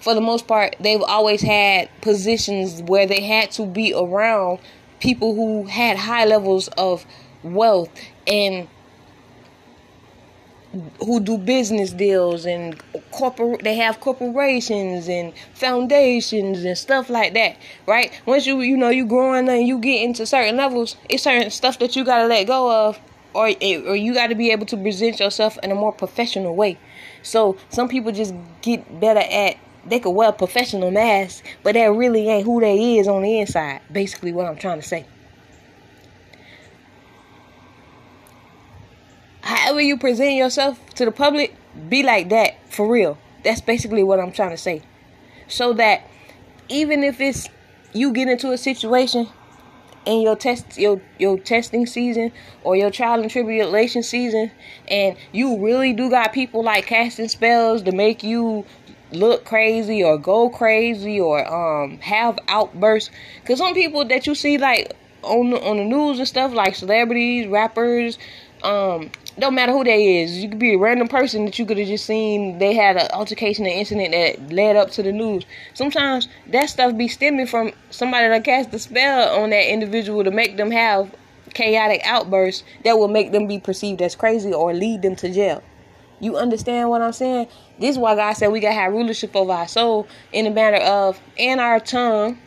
for 0.00 0.14
the 0.14 0.20
most 0.20 0.46
part, 0.46 0.76
they've 0.80 1.02
always 1.02 1.42
had 1.42 1.88
positions 2.00 2.82
where 2.82 3.06
they 3.06 3.20
had 3.20 3.50
to 3.52 3.66
be 3.66 3.94
around 3.94 4.58
people 4.98 5.34
who 5.34 5.64
had 5.64 5.96
high 5.96 6.24
levels 6.24 6.68
of 6.68 7.04
wealth 7.42 7.90
and 8.26 8.66
who 11.04 11.18
do 11.18 11.36
business 11.36 11.90
deals 11.90 12.46
and 12.46 12.80
corporate 13.10 13.62
they 13.64 13.74
have 13.74 13.98
corporations 13.98 15.08
and 15.08 15.32
foundations 15.52 16.62
and 16.62 16.78
stuff 16.78 17.10
like 17.10 17.34
that 17.34 17.56
right 17.88 18.12
once 18.24 18.46
you 18.46 18.60
you 18.60 18.76
know 18.76 18.88
you 18.88 19.04
growing 19.04 19.48
and 19.48 19.66
you 19.66 19.78
get 19.80 20.00
into 20.00 20.24
certain 20.24 20.56
levels 20.56 20.94
it's 21.08 21.24
certain 21.24 21.50
stuff 21.50 21.80
that 21.80 21.96
you 21.96 22.04
got 22.04 22.18
to 22.18 22.26
let 22.26 22.46
go 22.46 22.86
of 22.88 23.00
or 23.34 23.48
eh, 23.60 23.80
or 23.86 23.96
you 23.96 24.14
got 24.14 24.28
to 24.28 24.34
be 24.34 24.50
able 24.50 24.66
to 24.66 24.76
present 24.76 25.20
yourself 25.20 25.58
in 25.62 25.70
a 25.70 25.74
more 25.74 25.92
professional 25.92 26.54
way 26.54 26.78
so 27.22 27.56
some 27.68 27.88
people 27.88 28.12
just 28.12 28.34
get 28.62 29.00
better 29.00 29.20
at 29.20 29.56
they 29.86 29.98
could 29.98 30.10
wear 30.10 30.32
professional 30.32 30.90
masks, 30.90 31.42
but 31.62 31.74
that 31.74 31.92
really 31.92 32.28
ain't 32.28 32.44
who 32.44 32.60
they 32.60 32.98
is 32.98 33.08
on 33.08 33.22
the 33.22 33.40
inside. 33.40 33.80
Basically, 33.90 34.32
what 34.32 34.46
I'm 34.46 34.56
trying 34.56 34.80
to 34.80 34.86
say. 34.86 35.06
However 39.42 39.80
you 39.80 39.96
present 39.96 40.34
yourself 40.34 40.78
to 40.94 41.04
the 41.04 41.12
public, 41.12 41.54
be 41.88 42.02
like 42.02 42.28
that 42.28 42.56
for 42.70 42.90
real. 42.90 43.18
That's 43.42 43.60
basically 43.60 44.02
what 44.02 44.20
I'm 44.20 44.32
trying 44.32 44.50
to 44.50 44.58
say. 44.58 44.82
So 45.48 45.72
that 45.74 46.02
even 46.68 47.02
if 47.02 47.20
it's 47.20 47.48
you 47.92 48.12
get 48.12 48.28
into 48.28 48.52
a 48.52 48.58
situation 48.58 49.28
in 50.06 50.22
your 50.22 50.36
test 50.36 50.78
your 50.78 51.00
your 51.18 51.38
testing 51.38 51.86
season 51.86 52.32
or 52.64 52.74
your 52.74 52.90
trial 52.90 53.20
and 53.20 53.30
tribulation 53.30 54.02
season 54.02 54.50
and 54.88 55.14
you 55.32 55.62
really 55.62 55.92
do 55.92 56.08
got 56.08 56.32
people 56.32 56.64
like 56.64 56.86
casting 56.86 57.28
spells 57.28 57.82
to 57.82 57.92
make 57.92 58.22
you 58.22 58.64
look 59.12 59.44
crazy 59.44 60.02
or 60.02 60.18
go 60.18 60.48
crazy 60.48 61.20
or 61.20 61.46
um 61.46 61.98
have 61.98 62.38
outbursts. 62.48 63.10
Because 63.42 63.58
some 63.58 63.74
people 63.74 64.04
that 64.06 64.26
you 64.26 64.34
see 64.34 64.58
like 64.58 64.96
on 65.22 65.50
the, 65.50 65.60
on 65.62 65.76
the 65.76 65.84
news 65.84 66.18
and 66.18 66.28
stuff 66.28 66.52
like 66.52 66.74
celebrities 66.74 67.46
rappers 67.46 68.18
um 68.62 69.10
don't 69.38 69.54
matter 69.54 69.72
who 69.72 69.84
they 69.84 70.22
is 70.22 70.38
you 70.38 70.48
could 70.48 70.58
be 70.58 70.74
a 70.74 70.78
random 70.78 71.08
person 71.08 71.44
that 71.44 71.58
you 71.58 71.64
could 71.64 71.78
have 71.78 71.86
just 71.86 72.04
seen 72.04 72.58
they 72.58 72.74
had 72.74 72.96
an 72.96 73.08
altercation 73.12 73.64
an 73.64 73.72
incident 73.72 74.12
that 74.12 74.52
led 74.52 74.76
up 74.76 74.90
to 74.90 75.02
the 75.02 75.12
news 75.12 75.44
sometimes 75.74 76.28
that 76.46 76.68
stuff 76.68 76.96
be 76.96 77.08
stemming 77.08 77.46
from 77.46 77.72
somebody 77.90 78.28
that 78.28 78.44
cast 78.44 78.72
a 78.74 78.78
spell 78.78 79.40
on 79.40 79.50
that 79.50 79.70
individual 79.70 80.24
to 80.24 80.30
make 80.30 80.56
them 80.56 80.70
have 80.70 81.14
chaotic 81.54 82.00
outbursts 82.04 82.62
that 82.84 82.98
will 82.98 83.08
make 83.08 83.32
them 83.32 83.46
be 83.46 83.58
perceived 83.58 84.02
as 84.02 84.14
crazy 84.14 84.52
or 84.52 84.74
lead 84.74 85.02
them 85.02 85.16
to 85.16 85.32
jail 85.32 85.62
you 86.20 86.36
understand 86.36 86.90
what 86.90 87.00
I'm 87.00 87.12
saying? 87.12 87.48
This 87.78 87.92
is 87.92 87.98
why 87.98 88.14
God 88.14 88.34
said 88.34 88.48
we 88.48 88.60
gotta 88.60 88.74
have 88.74 88.92
rulership 88.92 89.34
over 89.34 89.52
our 89.52 89.66
soul 89.66 90.06
in 90.32 90.44
the 90.44 90.50
matter 90.50 90.76
of 90.76 91.18
and 91.38 91.60
our 91.60 91.80
tongue. 91.80 92.38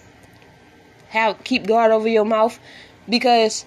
Have 1.10 1.44
keep 1.44 1.66
guard 1.66 1.92
over 1.92 2.08
your 2.08 2.26
mouth 2.26 2.60
because 3.10 3.66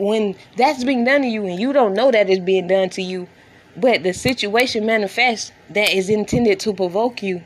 when 0.00 0.34
that's 0.56 0.82
being 0.82 1.04
done 1.04 1.20
to 1.20 1.28
you 1.28 1.44
and 1.44 1.60
you 1.60 1.74
don't 1.74 1.92
know 1.92 2.10
that 2.10 2.30
it's 2.30 2.40
being 2.40 2.66
done 2.66 2.88
to 2.88 3.02
you, 3.02 3.28
but 3.76 4.02
the 4.02 4.14
situation 4.14 4.86
manifests 4.86 5.52
that 5.68 5.92
is 5.92 6.08
intended 6.08 6.58
to 6.60 6.72
provoke 6.72 7.22
you, 7.22 7.42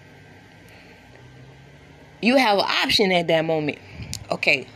you 2.23 2.37
have 2.37 2.59
an 2.59 2.65
option 2.65 3.11
at 3.11 3.27
that 3.27 3.45
moment. 3.45 3.79
Okay, 4.31 4.69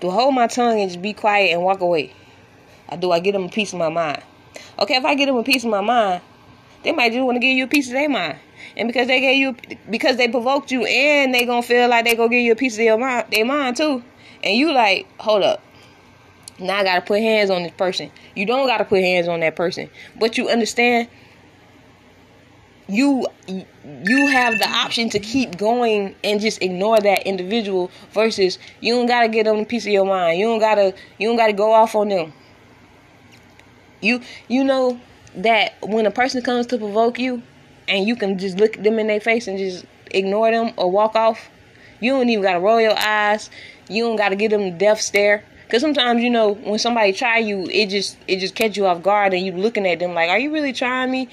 do 0.00 0.10
I 0.10 0.12
hold 0.12 0.34
my 0.34 0.46
tongue 0.48 0.80
and 0.80 0.90
just 0.90 1.00
be 1.00 1.14
quiet 1.14 1.52
and 1.52 1.62
walk 1.62 1.80
away? 1.80 2.12
Or 2.90 2.98
do 2.98 3.10
I 3.10 3.20
get 3.20 3.32
them 3.32 3.44
a 3.44 3.48
piece 3.48 3.72
of 3.72 3.78
my 3.78 3.88
mind? 3.88 4.22
Okay, 4.78 4.96
if 4.96 5.04
I 5.04 5.14
give 5.14 5.28
them 5.28 5.36
a 5.36 5.42
piece 5.42 5.64
of 5.64 5.70
my 5.70 5.80
mind, 5.80 6.20
they 6.82 6.92
might 6.92 7.12
just 7.12 7.24
want 7.24 7.36
to 7.36 7.40
give 7.40 7.56
you 7.56 7.64
a 7.64 7.68
piece 7.68 7.86
of 7.86 7.94
their 7.94 8.08
mind. 8.08 8.38
And 8.76 8.86
because 8.86 9.08
they 9.08 9.20
gave 9.20 9.38
you, 9.38 9.56
because 9.88 10.18
they 10.18 10.28
provoked 10.28 10.70
you, 10.70 10.84
and 10.84 11.34
they 11.34 11.46
gonna 11.46 11.62
feel 11.62 11.88
like 11.88 12.04
they 12.04 12.14
gonna 12.14 12.28
give 12.28 12.42
you 12.42 12.52
a 12.52 12.56
piece 12.56 12.74
of 12.74 12.78
their 12.78 12.98
mind, 12.98 13.28
their 13.32 13.46
mind 13.46 13.78
too. 13.78 14.04
And 14.44 14.56
you 14.56 14.72
like, 14.72 15.06
hold 15.18 15.42
up. 15.42 15.62
Now 16.60 16.78
I 16.78 16.84
gotta 16.84 17.00
put 17.00 17.20
hands 17.20 17.50
on 17.50 17.62
this 17.62 17.72
person. 17.72 18.10
You 18.36 18.46
don't 18.46 18.66
gotta 18.66 18.84
put 18.84 19.00
hands 19.00 19.28
on 19.28 19.40
that 19.40 19.56
person, 19.56 19.90
but 20.18 20.36
you 20.36 20.48
understand. 20.48 21.08
You 22.88 23.26
you 23.46 24.26
have 24.26 24.58
the 24.58 24.68
option 24.68 25.10
to 25.10 25.20
keep 25.20 25.56
going 25.56 26.16
and 26.24 26.40
just 26.40 26.60
ignore 26.60 27.00
that 27.00 27.26
individual 27.26 27.90
versus 28.12 28.58
you 28.80 28.94
don't 28.94 29.06
gotta 29.06 29.28
get 29.28 29.44
them 29.44 29.58
a 29.58 29.64
piece 29.64 29.86
of 29.86 29.92
your 29.92 30.04
mind. 30.04 30.38
You 30.38 30.46
don't 30.46 30.58
gotta 30.58 30.94
you 31.18 31.28
don't 31.28 31.36
gotta 31.36 31.52
go 31.52 31.72
off 31.72 31.94
on 31.94 32.08
them. 32.08 32.32
You 34.00 34.20
you 34.48 34.64
know 34.64 35.00
that 35.36 35.74
when 35.82 36.06
a 36.06 36.10
person 36.10 36.42
comes 36.42 36.66
to 36.66 36.78
provoke 36.78 37.18
you 37.18 37.42
and 37.86 38.06
you 38.06 38.16
can 38.16 38.38
just 38.38 38.58
look 38.58 38.74
them 38.82 38.98
in 38.98 39.06
their 39.06 39.20
face 39.20 39.46
and 39.46 39.56
just 39.56 39.84
ignore 40.10 40.50
them 40.50 40.72
or 40.76 40.90
walk 40.90 41.14
off, 41.14 41.48
you 42.00 42.12
don't 42.12 42.28
even 42.28 42.42
gotta 42.42 42.60
roll 42.60 42.80
your 42.80 42.98
eyes. 42.98 43.50
You 43.88 44.04
don't 44.04 44.16
gotta 44.16 44.36
give 44.36 44.50
them 44.50 44.62
the 44.62 44.70
death 44.70 45.00
stare. 45.00 45.44
Cause 45.70 45.80
sometimes 45.80 46.22
you 46.22 46.30
know 46.30 46.54
when 46.54 46.78
somebody 46.78 47.12
try 47.12 47.38
you, 47.38 47.64
it 47.70 47.90
just 47.90 48.16
it 48.26 48.40
just 48.40 48.54
catch 48.54 48.76
you 48.76 48.86
off 48.86 49.02
guard 49.02 49.32
and 49.32 49.44
you 49.44 49.52
looking 49.52 49.86
at 49.86 49.98
them 50.00 50.14
like, 50.14 50.28
are 50.28 50.38
you 50.38 50.52
really 50.52 50.72
trying 50.72 51.10
me? 51.10 51.28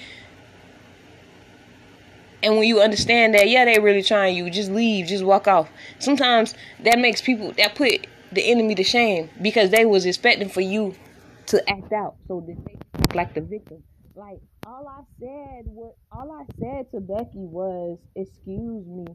And 2.43 2.55
when 2.55 2.67
you 2.67 2.81
understand 2.81 3.33
that, 3.33 3.49
yeah, 3.49 3.65
they 3.65 3.79
really 3.79 4.03
trying 4.03 4.35
you, 4.35 4.49
just 4.51 4.69
leave, 4.69 5.07
just 5.07 5.23
walk 5.23 5.47
off. 5.47 5.69
Sometimes 5.97 6.53
that 6.81 6.99
makes 6.99 7.19
people 7.19 7.51
that 7.53 7.73
put 7.73 8.05
the 8.31 8.51
enemy 8.51 8.75
to 8.75 8.83
shame 8.83 9.29
because 9.41 9.71
they 9.71 9.85
was 9.85 10.05
expecting 10.05 10.49
for 10.49 10.61
you 10.61 10.93
to 11.47 11.69
act 11.69 11.91
out 11.93 12.15
so 12.27 12.43
that 12.45 12.63
they 12.65 12.77
look 12.99 13.15
like 13.15 13.33
the 13.33 13.41
victim. 13.41 13.83
Like 14.15 14.39
all 14.67 14.87
I 14.87 15.01
said 15.19 15.63
what 15.65 15.95
all 16.11 16.31
I 16.31 16.43
said 16.59 16.91
to 16.91 16.99
Becky 16.99 17.45
was 17.45 17.97
excuse 18.15 18.85
me 18.85 19.05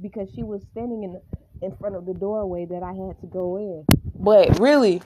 because 0.00 0.28
she 0.34 0.42
was 0.42 0.62
standing 0.72 1.02
in 1.04 1.12
the, 1.14 1.66
in 1.66 1.76
front 1.76 1.96
of 1.96 2.04
the 2.04 2.14
doorway 2.14 2.66
that 2.66 2.82
I 2.82 2.92
had 2.92 3.20
to 3.20 3.26
go 3.26 3.56
in. 3.56 3.86
But 4.14 4.58
really, 4.58 5.02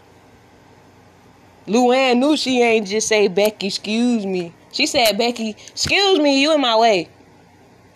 Luann 1.67 2.19
knew 2.19 2.37
she 2.37 2.63
ain't 2.63 2.87
just 2.87 3.09
say 3.09 3.29
Becky, 3.29 3.69
excuse 3.69 4.27
me. 4.27 4.53
She 4.73 4.87
said 4.87 5.17
Becky, 5.17 5.51
excuse 5.51 6.19
me, 6.19 6.43
you 6.43 6.55
in 6.55 6.61
my 6.61 6.77
way. 6.77 7.09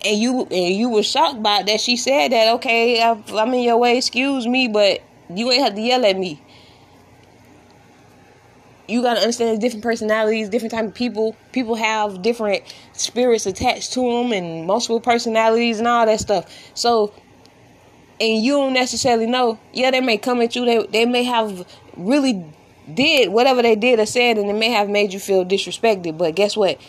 And 0.05 0.19
you 0.19 0.41
and 0.41 0.75
you 0.75 0.89
were 0.89 1.03
shocked 1.03 1.41
by 1.41 1.63
that. 1.63 1.79
She 1.79 1.95
said 1.95 2.31
that 2.33 2.55
okay, 2.55 3.01
I'm 3.01 3.53
in 3.53 3.61
your 3.61 3.77
way, 3.77 3.97
excuse 3.97 4.45
me, 4.45 4.67
but 4.67 5.01
you 5.33 5.49
ain't 5.51 5.63
have 5.63 5.75
to 5.75 5.81
yell 5.81 6.05
at 6.05 6.17
me 6.17 6.41
you 8.87 9.01
got 9.01 9.15
to 9.15 9.21
understand 9.21 9.61
different 9.61 9.83
personalities, 9.83 10.49
different 10.49 10.73
type 10.73 10.85
of 10.85 10.93
people. 10.93 11.35
People 11.51 11.75
have 11.75 12.21
different 12.21 12.63
spirits 12.93 13.45
attached 13.45 13.93
to 13.93 14.01
them 14.01 14.33
and 14.33 14.67
multiple 14.67 14.99
personalities 14.99 15.79
and 15.79 15.87
all 15.87 16.05
that 16.05 16.19
stuff. 16.19 16.51
So, 16.73 17.13
and 18.19 18.43
you 18.43 18.53
don't 18.53 18.73
necessarily 18.73 19.25
know. 19.25 19.59
Yeah, 19.73 19.91
they 19.91 20.01
may 20.01 20.17
come 20.17 20.41
at 20.41 20.55
you. 20.55 20.65
They 20.65 20.85
they 20.87 21.05
may 21.05 21.23
have 21.23 21.67
really 21.97 22.45
did 22.91 23.29
whatever 23.29 23.61
they 23.61 23.75
did 23.75 23.99
or 23.99 24.05
said, 24.05 24.37
and 24.37 24.49
it 24.49 24.53
may 24.53 24.69
have 24.71 24.89
made 24.89 25.13
you 25.13 25.19
feel 25.19 25.45
disrespected. 25.45 26.17
But 26.17 26.35
guess 26.35 26.55
what? 26.55 26.79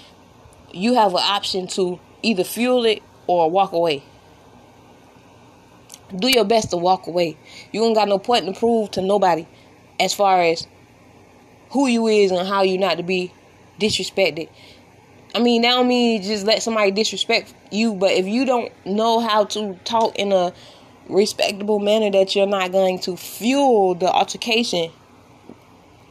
You 0.72 0.94
have 0.94 1.12
an 1.12 1.22
option 1.22 1.66
to 1.68 2.00
either 2.22 2.44
fuel 2.44 2.84
it 2.84 3.02
or 3.26 3.50
walk 3.50 3.72
away. 3.72 4.02
Do 6.14 6.28
your 6.28 6.44
best 6.44 6.70
to 6.70 6.76
walk 6.76 7.06
away. 7.06 7.36
You 7.72 7.80
don't 7.80 7.94
got 7.94 8.08
no 8.08 8.18
point 8.18 8.46
to 8.46 8.52
prove 8.52 8.90
to 8.92 9.02
nobody 9.02 9.46
as 9.98 10.14
far 10.14 10.42
as 10.42 10.66
who 11.70 11.86
you 11.86 12.06
is 12.06 12.30
and 12.30 12.46
how 12.46 12.62
you 12.62 12.78
not 12.78 12.98
to 12.98 13.02
be 13.02 13.32
disrespected. 13.80 14.48
I 15.34 15.40
mean, 15.40 15.62
that 15.62 15.70
don't 15.70 15.88
mean 15.88 16.22
just 16.22 16.46
let 16.46 16.62
somebody 16.62 16.92
disrespect 16.92 17.52
you, 17.72 17.94
but 17.94 18.12
if 18.12 18.26
you 18.26 18.44
don't 18.44 18.72
know 18.86 19.18
how 19.18 19.44
to 19.46 19.74
talk 19.84 20.16
in 20.16 20.30
a 20.30 20.52
respectable 21.08 21.78
manner 21.78 22.10
that 22.10 22.34
you're 22.34 22.46
not 22.46 22.72
going 22.72 22.98
to 22.98 23.16
fuel 23.16 23.94
the 23.94 24.10
altercation 24.10 24.90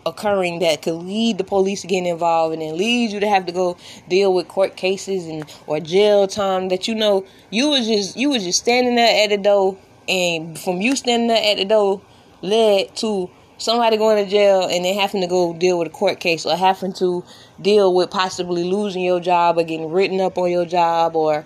occurring 0.05 0.59
that 0.59 0.81
could 0.81 0.95
lead 0.95 1.37
the 1.37 1.43
police 1.43 1.81
to 1.81 1.87
getting 1.87 2.05
involved 2.05 2.53
and 2.53 2.61
then 2.61 2.77
lead 2.77 3.11
you 3.11 3.19
to 3.19 3.27
have 3.27 3.45
to 3.45 3.51
go 3.51 3.77
deal 4.09 4.33
with 4.33 4.47
court 4.47 4.75
cases 4.75 5.25
and 5.27 5.45
or 5.67 5.79
jail 5.79 6.27
time 6.27 6.69
that 6.69 6.87
you 6.87 6.95
know 6.95 7.25
you 7.49 7.69
was 7.69 7.87
just 7.87 8.17
you 8.17 8.29
was 8.29 8.43
just 8.43 8.59
standing 8.59 8.95
there 8.95 9.23
at 9.23 9.29
the 9.29 9.37
door 9.37 9.77
and 10.07 10.59
from 10.59 10.81
you 10.81 10.95
standing 10.95 11.27
there 11.27 11.51
at 11.51 11.57
the 11.57 11.65
door 11.65 12.01
led 12.41 12.93
to 12.95 13.29
somebody 13.57 13.95
going 13.95 14.23
to 14.23 14.29
jail 14.29 14.67
and 14.69 14.83
then 14.83 14.93
having 14.93 15.21
to 15.21 15.27
go 15.27 15.53
deal 15.53 15.79
with 15.79 15.87
a 15.87 15.91
court 15.91 16.19
case 16.19 16.45
or 16.45 16.55
having 16.57 16.91
to 16.91 17.23
deal 17.61 17.93
with 17.93 18.09
possibly 18.09 18.63
losing 18.63 19.03
your 19.03 19.21
job 19.21 19.57
or 19.57 19.63
getting 19.63 19.89
written 19.89 20.19
up 20.19 20.37
on 20.37 20.51
your 20.51 20.65
job 20.65 21.15
or 21.15 21.45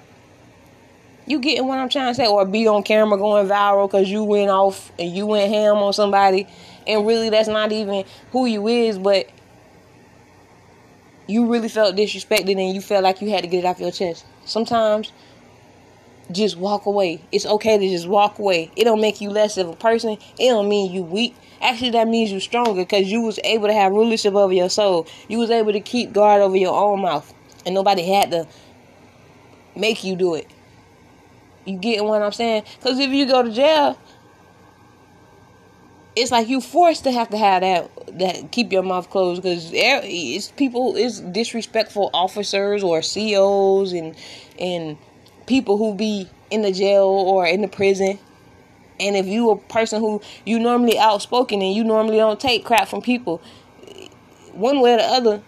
You 1.27 1.39
getting 1.39 1.67
what 1.67 1.77
I'm 1.77 1.89
trying 1.89 2.09
to 2.11 2.15
say? 2.15 2.25
Or 2.25 2.45
be 2.45 2.67
on 2.67 2.83
camera 2.83 3.17
going 3.17 3.47
viral 3.47 3.87
because 3.87 4.09
you 4.09 4.23
went 4.23 4.49
off 4.49 4.91
and 4.97 5.13
you 5.13 5.27
went 5.27 5.51
ham 5.51 5.75
on 5.75 5.91
somebody, 5.91 6.47
and 6.87 7.05
really 7.05 7.29
that's 7.29 7.49
not 7.49 7.71
even 7.73 8.05
who 8.31 8.45
you 8.45 8.67
is, 8.67 8.97
but 8.97 9.29
you 11.27 11.51
really 11.51 11.67
felt 11.67 11.97
disrespected 11.97 12.57
and 12.57 12.73
you 12.73 12.79
felt 12.79 13.03
like 13.03 13.21
you 13.21 13.29
had 13.29 13.43
to 13.43 13.47
get 13.47 13.65
it 13.65 13.67
off 13.67 13.79
your 13.79 13.91
chest. 13.91 14.25
Sometimes 14.45 15.11
just 16.31 16.57
walk 16.57 16.85
away. 16.85 17.21
It's 17.31 17.45
okay 17.45 17.77
to 17.77 17.89
just 17.89 18.07
walk 18.07 18.39
away. 18.39 18.71
It 18.77 18.85
don't 18.85 19.01
make 19.01 19.19
you 19.19 19.29
less 19.29 19.57
of 19.57 19.67
a 19.67 19.75
person. 19.75 20.17
It 20.39 20.47
don't 20.47 20.69
mean 20.69 20.93
you 20.93 21.03
weak. 21.03 21.35
Actually, 21.61 21.91
that 21.91 22.07
means 22.07 22.31
you 22.31 22.39
stronger 22.39 22.73
because 22.73 23.11
you 23.11 23.21
was 23.21 23.39
able 23.43 23.67
to 23.67 23.73
have 23.73 23.91
rulership 23.91 24.33
over 24.33 24.53
your 24.53 24.69
soul. 24.69 25.07
You 25.27 25.39
was 25.39 25.49
able 25.49 25.73
to 25.73 25.81
keep 25.81 26.13
guard 26.13 26.41
over 26.41 26.55
your 26.55 26.73
own 26.73 27.01
mouth, 27.01 27.33
and 27.65 27.75
nobody 27.75 28.03
had 28.03 28.31
to 28.31 28.47
make 29.75 30.05
you 30.05 30.15
do 30.15 30.35
it. 30.35 30.47
You 31.67 31.77
get 31.77 32.03
what 32.05 32.21
I'm 32.21 32.31
saying? 32.31 32.63
Because 32.79 32.97
if 32.97 33.11
you 33.11 33.25
go 33.25 33.43
to 33.43 33.51
jail, 33.51 33.99
it's 36.15 36.31
like 36.31 36.47
you 36.47 36.61
forced 36.61 37.03
to 37.03 37.11
have 37.11 37.29
to 37.29 37.37
have 37.37 37.61
that 37.61 37.91
that 38.17 38.51
keep 38.51 38.71
your 38.71 38.83
mouth 38.83 39.09
closed 39.09 39.43
because 39.43 39.69
it's 39.73 40.49
people 40.51 40.95
it's 40.95 41.19
disrespectful 41.19 42.09
officers 42.13 42.83
or 42.83 43.01
COs 43.01 43.91
and 43.91 44.15
and 44.57 44.97
people 45.45 45.77
who 45.77 45.93
be 45.93 46.29
in 46.49 46.61
the 46.61 46.71
jail 46.71 47.05
or 47.05 47.45
in 47.45 47.61
the 47.61 47.67
prison 47.67 48.17
and 48.99 49.15
if 49.15 49.27
you 49.27 49.51
a 49.51 49.57
person 49.57 50.01
who 50.01 50.21
you 50.45 50.57
normally 50.57 50.97
outspoken 50.97 51.61
and 51.61 51.75
you 51.75 51.83
normally 51.83 52.17
don't 52.17 52.39
take 52.39 52.65
crap 52.65 52.87
from 52.87 53.01
people 53.01 53.41
one 54.53 54.79
way 54.79 54.93
or 54.93 54.97
the 54.97 55.03
other 55.03 55.41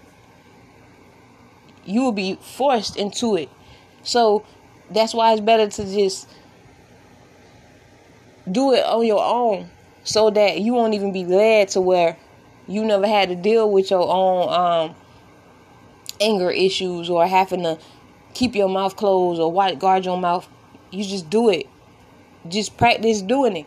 you 1.85 2.01
will 2.01 2.11
be 2.11 2.37
forced 2.41 2.95
into 2.95 3.35
it 3.35 3.49
so 4.03 4.45
that's 4.91 5.13
why 5.13 5.33
it's 5.33 5.41
better 5.41 5.67
to 5.67 5.85
just 5.85 6.27
do 8.51 8.73
it 8.73 8.85
on 8.85 9.05
your 9.05 9.23
own 9.23 9.69
so 10.03 10.29
that 10.31 10.59
you 10.59 10.73
won't 10.73 10.93
even 10.93 11.11
be 11.11 11.25
led 11.25 11.69
to 11.69 11.81
where 11.81 12.17
you 12.67 12.85
never 12.85 13.07
had 13.07 13.29
to 13.29 13.35
deal 13.35 13.69
with 13.69 13.91
your 13.91 14.07
own 14.07 14.49
um, 14.89 14.95
anger 16.21 16.51
issues 16.51 17.09
or 17.09 17.27
having 17.27 17.63
to 17.63 17.77
keep 18.33 18.55
your 18.55 18.69
mouth 18.69 18.95
closed 18.95 19.39
or 19.39 19.51
white 19.51 19.79
guard 19.79 20.05
your 20.05 20.17
mouth. 20.17 20.47
You 20.91 21.03
just 21.03 21.29
do 21.29 21.49
it. 21.49 21.67
Just 22.47 22.77
practice 22.77 23.21
doing 23.21 23.57
it. 23.57 23.65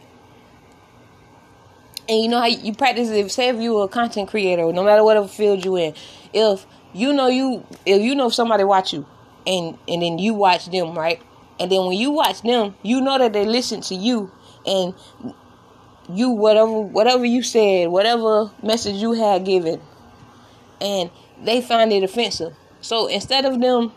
And 2.08 2.20
you 2.20 2.28
know 2.28 2.40
how 2.40 2.46
you 2.46 2.74
practice 2.74 3.10
if 3.10 3.30
say 3.30 3.48
if 3.48 3.60
you're 3.60 3.84
a 3.84 3.88
content 3.88 4.28
creator, 4.28 4.72
no 4.72 4.82
matter 4.82 5.04
whatever 5.04 5.28
field 5.28 5.64
you 5.64 5.76
in, 5.76 5.94
if 6.32 6.66
you 6.92 7.12
know 7.12 7.28
you 7.28 7.64
if 7.86 8.02
you 8.02 8.14
know 8.14 8.26
if 8.26 8.34
somebody 8.34 8.64
watch 8.64 8.92
you 8.92 9.06
and 9.46 9.78
and 9.88 10.02
then 10.02 10.18
you 10.18 10.34
watch 10.34 10.66
them, 10.66 10.96
right? 10.96 11.20
And 11.58 11.70
then 11.70 11.86
when 11.86 11.96
you 11.96 12.10
watch 12.10 12.42
them, 12.42 12.74
you 12.82 13.00
know 13.00 13.18
that 13.18 13.32
they 13.32 13.44
listen 13.44 13.80
to 13.82 13.94
you 13.94 14.30
and 14.66 14.94
you 16.08 16.30
whatever 16.30 16.80
whatever 16.80 17.24
you 17.24 17.42
said, 17.42 17.88
whatever 17.88 18.50
message 18.62 18.96
you 18.96 19.12
had 19.12 19.44
given, 19.44 19.80
and 20.80 21.10
they 21.42 21.60
find 21.60 21.92
it 21.92 22.02
offensive. 22.02 22.54
So 22.80 23.06
instead 23.06 23.44
of 23.44 23.60
them 23.60 23.92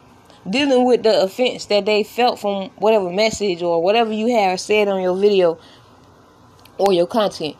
dealing 0.47 0.85
with 0.85 1.03
the 1.03 1.23
offense 1.23 1.65
that 1.65 1.85
they 1.85 2.03
felt 2.03 2.39
from 2.39 2.69
whatever 2.77 3.09
message 3.09 3.63
or 3.63 3.81
whatever 3.81 4.13
you 4.13 4.35
have 4.35 4.59
said 4.59 4.87
on 4.87 5.01
your 5.01 5.15
video 5.15 5.57
or 6.77 6.93
your 6.93 7.07
content, 7.07 7.55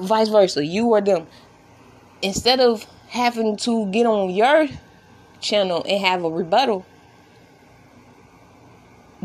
vice 0.00 0.28
versa, 0.28 0.64
you 0.64 0.88
or 0.88 1.00
them, 1.00 1.26
instead 2.20 2.58
of 2.58 2.84
having 3.08 3.56
to 3.58 3.86
get 3.92 4.06
on 4.06 4.30
your 4.30 4.66
channel 5.44 5.84
and 5.88 6.04
have 6.04 6.24
a 6.24 6.28
rebuttal 6.28 6.84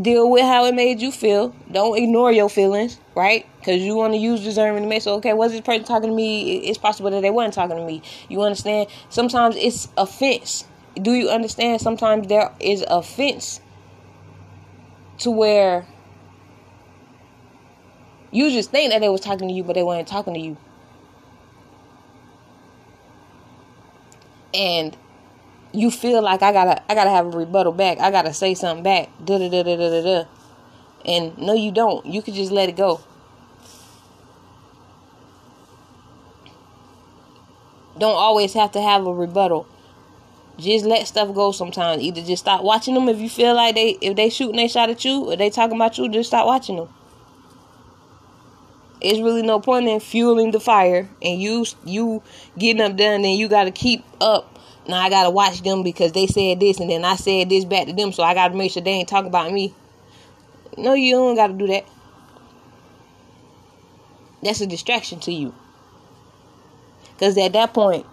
deal 0.02 0.30
with 0.30 0.44
how 0.44 0.66
it 0.66 0.76
made 0.76 1.02
you 1.02 1.12
feel. 1.12 1.54
Don't 1.72 1.98
ignore 1.98 2.32
your 2.32 2.50
feelings, 2.50 3.00
right? 3.16 3.46
Because 3.60 3.82
you 3.82 3.96
want 3.96 4.14
to 4.14 4.20
use 4.20 4.44
discernment 4.44 4.84
to 4.84 4.90
make 4.90 5.02
so 5.02 5.16
okay, 5.16 5.34
was 5.34 5.52
this 5.52 5.62
person 5.62 5.84
talking 5.84 6.10
to 6.10 6.16
me? 6.16 6.60
It's 6.60 6.78
possible 6.78 7.12
that 7.12 7.22
they 7.22 7.30
weren't 7.30 7.54
talking 7.54 7.78
to 7.78 7.86
me. 7.86 8.02
You 8.28 8.42
understand? 8.42 8.90
Sometimes 9.10 9.56
it's 9.58 9.88
offense. 9.98 10.66
Do 10.96 11.14
you 11.14 11.30
understand? 11.30 11.82
Sometimes 11.82 12.28
there 12.28 12.52
is 12.60 12.84
offense 12.88 13.62
to 15.20 15.32
where 15.32 15.86
you 18.32 18.52
just 18.52 18.72
think 18.72 18.92
that 18.92 19.00
they 19.00 19.10
was 19.10 19.22
talking 19.22 19.48
to 19.48 19.54
you, 19.54 19.64
but 19.64 19.74
they 19.74 19.84
weren't 19.84 20.08
talking 20.08 20.34
to 20.34 20.40
you. 20.40 20.58
And 24.54 24.96
you 25.72 25.92
feel 25.92 26.22
like 26.22 26.42
I 26.42 26.52
gotta 26.52 26.82
I 26.90 26.96
gotta 26.96 27.10
have 27.10 27.34
a 27.34 27.38
rebuttal 27.38 27.72
back. 27.72 28.00
I 28.00 28.12
gotta 28.12 28.34
say 28.34 28.54
something 28.56 28.84
back. 28.84 29.10
Da 29.24 29.38
da 29.38 29.50
da 29.50 29.64
da 29.64 29.76
da 29.76 30.02
da. 30.02 30.26
And 31.06 31.38
no, 31.38 31.54
you 31.54 31.72
don't. 31.72 32.06
You 32.06 32.22
could 32.22 32.34
just 32.34 32.52
let 32.52 32.70
it 32.70 32.76
go. 32.76 33.02
Don't 37.98 38.16
always 38.16 38.54
have 38.54 38.72
to 38.74 38.82
have 38.82 39.06
a 39.06 39.14
rebuttal. 39.14 39.68
Just 40.58 40.86
let 40.86 41.08
stuff 41.08 41.34
go 41.34 41.52
sometimes. 41.52 42.02
Either 42.02 42.22
just 42.22 42.44
stop 42.44 42.64
watching 42.64 42.94
them 42.94 43.08
if 43.08 43.20
you 43.20 43.30
feel 43.30 43.56
like 43.56 43.76
they 43.76 43.98
if 44.02 44.16
they 44.16 44.30
shooting 44.30 44.58
they 44.58 44.68
shot 44.68 44.90
at 44.90 45.06
you 45.06 45.32
or 45.32 45.36
they 45.36 45.50
talking 45.50 45.76
about 45.76 45.98
you, 45.98 46.10
just 46.10 46.30
stop 46.30 46.46
watching 46.46 46.78
them. 46.78 46.90
It's 49.02 49.20
really 49.20 49.44
no 49.44 49.62
point 49.62 49.88
in 49.88 50.00
fueling 50.02 50.52
the 50.52 50.60
fire 50.60 51.10
and 51.22 51.42
you 51.42 51.66
you 51.86 52.22
getting 52.58 52.82
up 52.82 52.98
there 52.98 53.14
and 53.14 53.24
then 53.24 53.38
you 53.38 53.48
gotta 53.48 53.72
keep 53.72 54.04
up 54.20 54.59
now 54.88 54.98
I 55.02 55.10
gotta 55.10 55.30
watch 55.30 55.62
them 55.62 55.84
because 55.84 56.12
they 56.14 56.28
said 56.28 56.60
this 56.60 56.80
and 56.80 56.90
then 56.90 57.06
I 57.06 57.16
said 57.16 57.50
this 57.50 57.66
back 57.66 57.88
to 57.88 57.94
them, 57.94 58.12
so 58.12 58.24
I 58.24 58.34
gotta 58.34 58.56
make 58.56 58.72
sure 58.72 58.82
they 58.82 58.92
ain't 58.92 59.10
talking 59.10 59.28
about 59.28 59.52
me. 59.52 59.74
No, 60.78 60.94
you 60.94 61.16
don't 61.16 61.36
gotta 61.36 61.54
do 61.54 61.68
that. 61.68 61.86
That's 64.42 64.62
a 64.62 64.68
distraction 64.68 65.20
to 65.22 65.32
you. 65.32 65.54
Cause 67.20 67.38
at 67.38 67.54
that 67.54 67.74
point, 67.74 68.06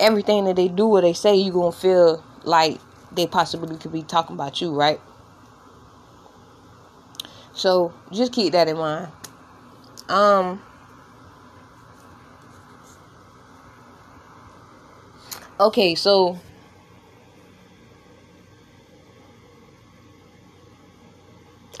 everything 0.00 0.44
that 0.46 0.56
they 0.56 0.68
do 0.68 0.86
or 0.86 1.02
they 1.02 1.12
say, 1.12 1.36
you 1.36 1.52
gonna 1.52 1.72
feel 1.72 2.24
like 2.44 2.80
they 3.12 3.26
possibly 3.26 3.76
could 3.76 3.92
be 3.92 4.02
talking 4.02 4.34
about 4.34 4.60
you, 4.60 4.72
right? 4.72 5.00
So 7.52 7.92
just 8.12 8.32
keep 8.32 8.52
that 8.52 8.68
in 8.68 8.78
mind. 8.78 9.08
Um 10.08 10.62
Okay, 15.58 15.94
so 15.94 16.38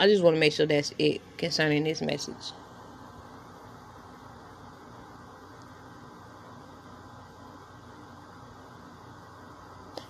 I 0.00 0.06
just 0.06 0.22
want 0.22 0.34
to 0.34 0.40
make 0.40 0.54
sure 0.54 0.64
that's 0.64 0.94
it 0.98 1.20
concerning 1.36 1.84
this 1.84 2.00
message. 2.00 2.52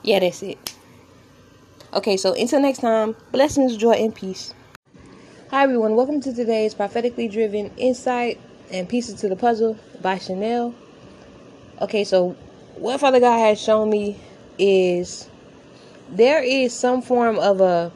Yeah, 0.04 0.20
that's 0.20 0.44
it. 0.44 0.74
Okay, 1.92 2.16
so 2.16 2.34
until 2.34 2.60
next 2.60 2.78
time, 2.78 3.16
blessings, 3.32 3.76
joy, 3.76 3.94
and 3.94 4.14
peace. 4.14 4.54
Hi, 5.50 5.64
everyone. 5.64 5.96
Welcome 5.96 6.20
to 6.20 6.32
today's 6.32 6.72
prophetically 6.72 7.26
driven 7.26 7.72
insight 7.76 8.40
and 8.70 8.88
pieces 8.88 9.20
to 9.22 9.28
the 9.28 9.34
puzzle 9.34 9.76
by 10.02 10.18
Chanel. 10.18 10.72
Okay, 11.80 12.04
so 12.04 12.36
what 12.76 13.00
Father 13.00 13.20
God 13.20 13.38
has 13.38 13.60
shown 13.60 13.90
me 13.90 14.18
is 14.58 15.28
there 16.10 16.42
is 16.42 16.72
some 16.72 17.02
form 17.02 17.38
of 17.38 17.60
a 17.60 17.92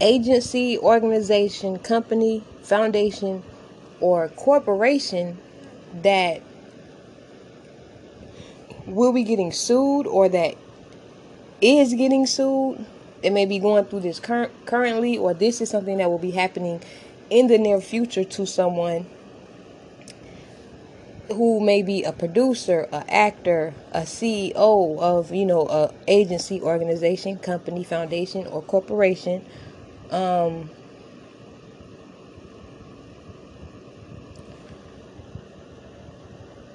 agency, 0.00 0.78
organization, 0.78 1.78
company, 1.78 2.42
foundation, 2.62 3.42
or 4.00 4.28
corporation 4.28 5.38
that 6.02 6.42
will 8.86 9.12
be 9.12 9.24
getting 9.24 9.52
sued 9.52 10.06
or 10.06 10.28
that 10.28 10.56
is 11.60 11.94
getting 11.94 12.26
sued. 12.26 12.84
It 13.22 13.30
may 13.30 13.46
be 13.46 13.58
going 13.58 13.86
through 13.86 14.00
this 14.00 14.20
cur- 14.20 14.50
currently, 14.66 15.16
or 15.16 15.32
this 15.32 15.60
is 15.60 15.70
something 15.70 15.98
that 15.98 16.10
will 16.10 16.18
be 16.18 16.32
happening 16.32 16.82
in 17.30 17.46
the 17.46 17.58
near 17.58 17.80
future 17.80 18.24
to 18.24 18.46
someone 18.46 19.06
who 21.28 21.60
may 21.60 21.82
be 21.82 22.04
a 22.04 22.12
producer, 22.12 22.88
an 22.92 23.04
actor, 23.08 23.74
a 23.92 24.02
CEO 24.02 24.98
of, 24.98 25.32
you 25.32 25.44
know, 25.44 25.66
a 25.66 25.92
agency, 26.06 26.60
organization, 26.60 27.38
company, 27.38 27.82
foundation, 27.82 28.46
or 28.46 28.62
corporation, 28.62 29.44
um, 30.10 30.70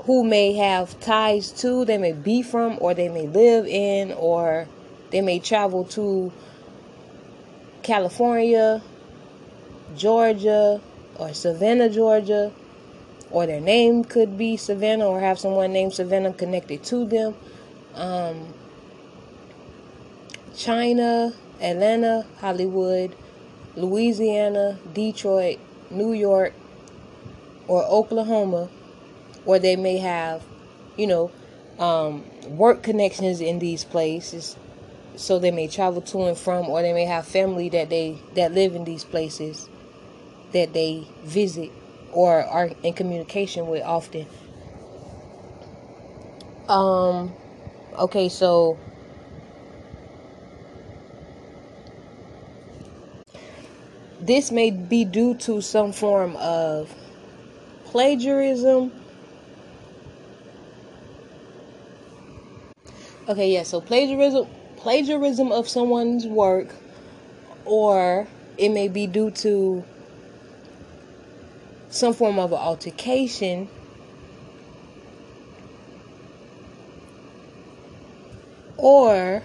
who 0.04 0.24
may 0.24 0.54
have 0.54 1.00
ties 1.00 1.52
to, 1.52 1.86
they 1.86 1.98
may 1.98 2.12
be 2.12 2.42
from, 2.42 2.78
or 2.82 2.94
they 2.94 3.08
may 3.08 3.28
live 3.28 3.66
in, 3.66 4.12
or 4.14 4.68
they 5.12 5.22
may 5.22 5.40
travel 5.40 5.86
to 5.86 6.32
California, 7.84 8.82
Georgia, 9.96 10.82
or 11.16 11.34
Savannah, 11.34 11.90
Georgia 11.90 12.52
or 13.32 13.46
their 13.46 13.62
name 13.62 14.04
could 14.04 14.38
be 14.38 14.58
Savannah 14.58 15.08
or 15.08 15.20
have 15.20 15.40
someone 15.40 15.72
named 15.74 15.94
Savannah 15.94 16.34
connected 16.34 16.84
to 16.86 17.06
them. 17.06 17.36
Um, 17.96 18.54
China, 20.56 21.34
Atlanta, 21.62 22.26
Hollywood, 22.40 23.16
Louisiana, 23.76 24.80
Detroit, 24.94 25.60
New 25.90 26.14
York, 26.14 26.54
or 27.68 27.84
Oklahoma, 27.86 28.70
or 29.46 29.60
they 29.60 29.76
may 29.76 29.98
have, 29.98 30.44
you 30.98 31.08
know, 31.08 31.32
um, 31.80 32.24
work 32.58 32.84
connections 32.84 33.40
in 33.42 33.60
these 33.60 33.84
places, 33.84 34.58
so 35.16 35.40
they 35.40 35.52
may 35.52 35.68
travel 35.68 36.02
to 36.02 36.24
and 36.24 36.38
from, 36.38 36.70
or 36.70 36.82
they 36.82 36.94
may 36.94 37.06
have 37.06 37.26
family 37.26 37.70
that 37.70 37.90
they 37.90 38.18
that 38.36 38.52
live 38.54 38.76
in 38.76 38.84
these 38.84 39.04
places 39.04 39.70
that 40.52 40.74
they 40.74 41.08
visit 41.24 41.72
or 42.14 42.44
are 42.44 42.70
in 42.84 42.94
communication 42.94 43.68
with 43.68 43.84
often. 43.84 44.26
Um, 46.68 47.34
okay, 47.98 48.30
so 48.30 48.78
this 54.22 54.52
may 54.52 54.72
be 54.72 55.04
due 55.04 55.36
to 55.36 55.62
some 55.62 55.92
form 55.92 56.36
of 56.38 56.94
plagiarism. 57.86 58.92
Okay, 63.28 63.52
yeah, 63.54 63.64
so 63.64 63.82
plagiarism 63.82 64.48
plagiarism 64.78 65.52
of 65.52 65.70
someone's 65.70 66.26
work 66.26 66.74
or 67.66 68.28
it 68.58 68.70
may 68.70 68.88
be 68.88 69.06
due 69.06 69.30
to 69.30 69.84
some 71.92 72.14
form 72.14 72.40
of 72.40 72.54
an 72.54 72.58
altercation 72.58 73.68
or 78.78 79.44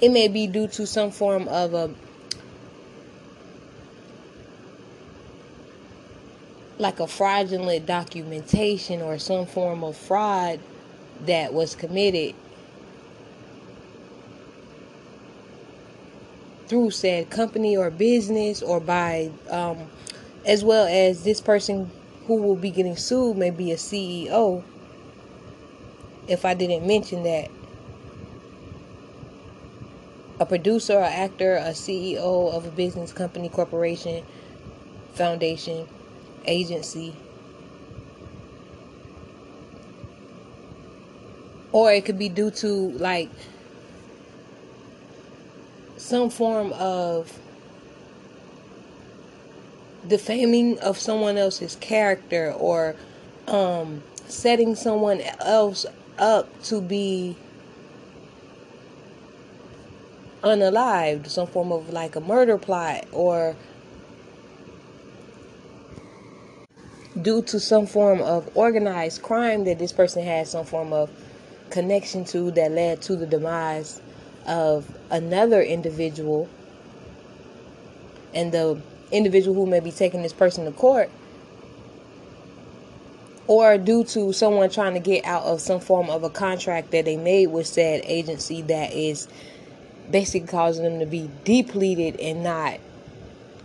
it 0.00 0.10
may 0.10 0.28
be 0.28 0.46
due 0.46 0.68
to 0.68 0.86
some 0.86 1.10
form 1.10 1.48
of 1.48 1.72
a 1.72 1.90
like 6.78 7.00
a 7.00 7.06
fraudulent 7.06 7.86
documentation 7.86 9.00
or 9.00 9.18
some 9.18 9.46
form 9.46 9.82
of 9.82 9.96
fraud 9.96 10.60
that 11.24 11.54
was 11.54 11.74
committed 11.74 12.34
through 16.68 16.90
said 16.90 17.30
company 17.30 17.78
or 17.78 17.90
business 17.90 18.62
or 18.62 18.78
by 18.78 19.30
um, 19.50 19.78
as 20.46 20.64
well 20.64 20.86
as 20.86 21.24
this 21.24 21.40
person 21.40 21.90
who 22.26 22.40
will 22.40 22.56
be 22.56 22.70
getting 22.70 22.96
sued 22.96 23.36
may 23.36 23.50
be 23.50 23.72
a 23.72 23.76
CEO 23.76 24.62
if 26.28 26.44
I 26.44 26.54
didn't 26.54 26.86
mention 26.86 27.24
that 27.24 27.50
a 30.38 30.46
producer, 30.46 30.98
an 30.98 31.12
actor, 31.12 31.56
a 31.56 31.70
CEO 31.70 32.52
of 32.52 32.66
a 32.66 32.70
business 32.70 33.12
company, 33.12 33.48
corporation, 33.48 34.24
foundation, 35.14 35.88
agency. 36.44 37.14
Or 41.72 41.92
it 41.92 42.04
could 42.04 42.18
be 42.18 42.28
due 42.28 42.50
to 42.52 42.68
like 42.92 43.30
some 45.96 46.30
form 46.30 46.72
of 46.72 47.32
defaming 50.08 50.78
of 50.80 50.98
someone 50.98 51.36
else's 51.36 51.76
character 51.76 52.52
or 52.52 52.96
um, 53.48 54.02
setting 54.26 54.74
someone 54.74 55.20
else 55.40 55.86
up 56.18 56.62
to 56.64 56.80
be 56.80 57.36
unalived, 60.42 61.28
some 61.28 61.46
form 61.46 61.72
of 61.72 61.90
like 61.90 62.16
a 62.16 62.20
murder 62.20 62.58
plot 62.58 63.04
or 63.12 63.56
due 67.20 67.42
to 67.42 67.58
some 67.58 67.86
form 67.86 68.20
of 68.20 68.48
organized 68.56 69.22
crime 69.22 69.64
that 69.64 69.78
this 69.78 69.92
person 69.92 70.22
had 70.22 70.46
some 70.46 70.64
form 70.64 70.92
of 70.92 71.10
connection 71.70 72.24
to 72.24 72.50
that 72.52 72.70
led 72.70 73.00
to 73.02 73.16
the 73.16 73.26
demise 73.26 74.00
of 74.46 74.96
another 75.10 75.62
individual 75.62 76.48
and 78.34 78.52
the 78.52 78.80
individual 79.12 79.54
who 79.54 79.66
may 79.66 79.80
be 79.80 79.90
taking 79.90 80.22
this 80.22 80.32
person 80.32 80.64
to 80.64 80.72
court 80.72 81.10
or 83.46 83.78
due 83.78 84.04
to 84.04 84.32
someone 84.32 84.68
trying 84.70 84.94
to 84.94 85.00
get 85.00 85.24
out 85.24 85.44
of 85.44 85.60
some 85.60 85.80
form 85.80 86.10
of 86.10 86.24
a 86.24 86.30
contract 86.30 86.90
that 86.90 87.04
they 87.04 87.16
made 87.16 87.46
with 87.46 87.66
said 87.66 88.02
agency 88.04 88.62
that 88.62 88.92
is 88.92 89.28
basically 90.10 90.48
causing 90.48 90.84
them 90.84 90.98
to 90.98 91.06
be 91.06 91.30
depleted 91.44 92.18
and 92.20 92.42
not 92.42 92.78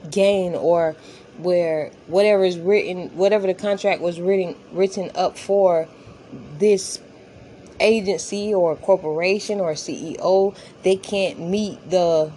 gain 0.09 0.55
or 0.55 0.95
where 1.37 1.91
whatever 2.07 2.43
is 2.43 2.57
written 2.59 3.09
whatever 3.15 3.47
the 3.47 3.53
contract 3.53 4.01
was 4.01 4.19
written 4.19 4.55
written 4.71 5.09
up 5.15 5.37
for 5.37 5.87
this 6.57 6.99
agency 7.79 8.53
or 8.53 8.75
corporation 8.75 9.59
or 9.59 9.73
CEO 9.73 10.55
they 10.83 10.95
can't 10.95 11.39
meet 11.39 11.89
the 11.89 12.31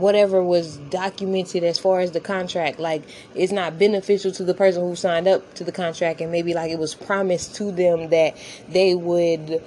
whatever 0.00 0.42
was 0.42 0.76
documented 0.76 1.62
as 1.62 1.78
far 1.78 2.00
as 2.00 2.12
the 2.12 2.20
contract 2.20 2.78
like 2.78 3.02
it's 3.34 3.52
not 3.52 3.78
beneficial 3.78 4.32
to 4.32 4.44
the 4.44 4.54
person 4.54 4.82
who 4.82 4.96
signed 4.96 5.28
up 5.28 5.54
to 5.54 5.64
the 5.64 5.72
contract 5.72 6.20
and 6.20 6.32
maybe 6.32 6.54
like 6.54 6.70
it 6.70 6.78
was 6.78 6.94
promised 6.94 7.54
to 7.54 7.70
them 7.72 8.10
that 8.10 8.36
they 8.68 8.94
would 8.94 9.62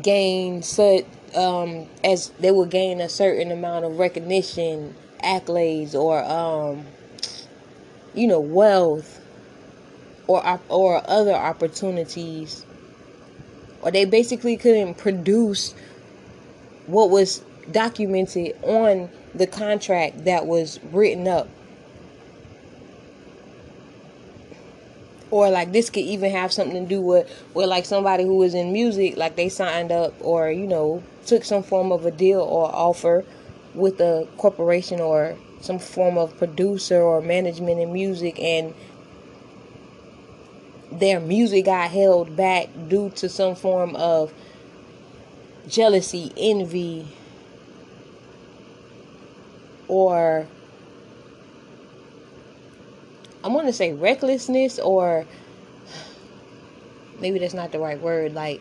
gain 0.00 0.62
such 0.62 1.04
um, 1.34 1.86
as 2.02 2.28
they 2.40 2.50
would 2.50 2.70
gain 2.70 3.00
a 3.00 3.08
certain 3.08 3.50
amount 3.50 3.84
of 3.84 3.98
recognition 3.98 4.94
accolades 5.22 5.94
or 5.94 6.22
um, 6.24 6.84
you 8.14 8.26
know 8.26 8.40
wealth 8.40 9.20
or 10.26 10.60
or 10.68 11.02
other 11.08 11.34
opportunities 11.34 12.64
or 13.82 13.90
they 13.90 14.04
basically 14.04 14.56
couldn't 14.56 14.94
produce 14.94 15.74
what 16.86 17.10
was 17.10 17.42
documented 17.70 18.56
on 18.62 19.10
the 19.34 19.46
contract 19.46 20.24
that 20.24 20.46
was 20.46 20.80
written 20.84 21.28
up. 21.28 21.48
Or 25.30 25.50
like 25.50 25.72
this 25.72 25.90
could 25.90 26.04
even 26.04 26.30
have 26.30 26.52
something 26.52 26.84
to 26.84 26.88
do 26.88 27.00
with 27.00 27.28
with 27.54 27.68
like 27.68 27.84
somebody 27.84 28.24
who 28.24 28.36
was 28.36 28.54
in 28.54 28.72
music, 28.72 29.16
like 29.16 29.34
they 29.36 29.48
signed 29.48 29.90
up 29.90 30.14
or 30.20 30.50
you 30.50 30.66
know 30.66 31.02
took 31.26 31.44
some 31.44 31.62
form 31.62 31.90
of 31.90 32.06
a 32.06 32.10
deal 32.10 32.40
or 32.40 32.72
offer 32.72 33.24
with 33.74 34.00
a 34.00 34.28
corporation 34.36 35.00
or 35.00 35.36
some 35.60 35.78
form 35.78 36.18
of 36.18 36.36
producer 36.38 37.00
or 37.00 37.20
management 37.20 37.80
in 37.80 37.92
music 37.92 38.38
and 38.38 38.74
their 40.92 41.18
music 41.18 41.64
got 41.64 41.90
held 41.90 42.36
back 42.36 42.68
due 42.88 43.10
to 43.10 43.28
some 43.28 43.54
form 43.54 43.96
of 43.96 44.32
jealousy, 45.66 46.32
envy, 46.36 47.08
or 49.88 50.46
I 53.42 53.48
want 53.48 53.66
to 53.66 53.72
say 53.72 53.92
recklessness 53.92 54.78
or 54.78 55.26
maybe 57.20 57.38
that's 57.38 57.54
not 57.54 57.72
the 57.72 57.78
right 57.78 58.00
word 58.00 58.34
like 58.34 58.60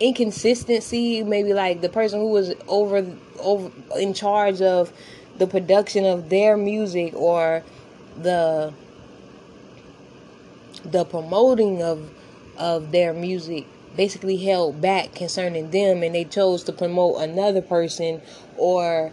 inconsistency 0.00 1.22
maybe 1.22 1.54
like 1.54 1.80
the 1.80 1.88
person 1.88 2.20
who 2.20 2.28
was 2.28 2.52
over 2.68 3.06
over 3.40 3.70
in 3.96 4.12
charge 4.12 4.60
of 4.60 4.92
the 5.38 5.46
production 5.46 6.04
of 6.04 6.28
their 6.28 6.56
music 6.56 7.14
or 7.14 7.62
the 8.20 8.72
the 10.84 11.04
promoting 11.04 11.82
of 11.82 12.10
of 12.56 12.92
their 12.92 13.12
music 13.12 13.66
basically 13.96 14.36
held 14.36 14.80
back 14.80 15.14
concerning 15.14 15.70
them 15.70 16.02
and 16.02 16.14
they 16.14 16.24
chose 16.24 16.64
to 16.64 16.72
promote 16.72 17.22
another 17.22 17.62
person 17.62 18.20
or 18.56 19.12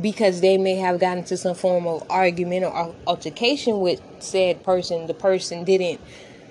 because 0.00 0.40
they 0.40 0.56
may 0.56 0.76
have 0.76 1.00
gotten 1.00 1.24
to 1.24 1.36
some 1.36 1.54
form 1.54 1.86
of 1.86 2.08
argument 2.08 2.64
or 2.64 2.94
altercation 3.06 3.80
with 3.80 4.00
said 4.20 4.62
person 4.62 5.06
the 5.06 5.14
person 5.14 5.64
didn't 5.64 6.00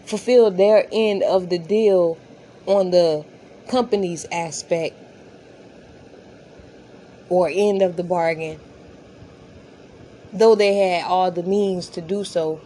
fulfill 0.06 0.52
their 0.52 0.88
end 0.92 1.24
of 1.24 1.50
the 1.50 1.58
deal 1.58 2.18
on 2.66 2.92
the 2.92 3.26
company's 3.68 4.26
aspect 4.32 4.96
or 7.30 7.50
end 7.52 7.82
of 7.82 7.96
the 7.96 8.04
bargain 8.04 8.60
though 10.34 10.56
they 10.56 10.76
had 10.76 11.06
all 11.06 11.32
the 11.32 11.44
means 11.44 11.88
to 11.90 12.02
do 12.02 12.24
so 12.24 12.62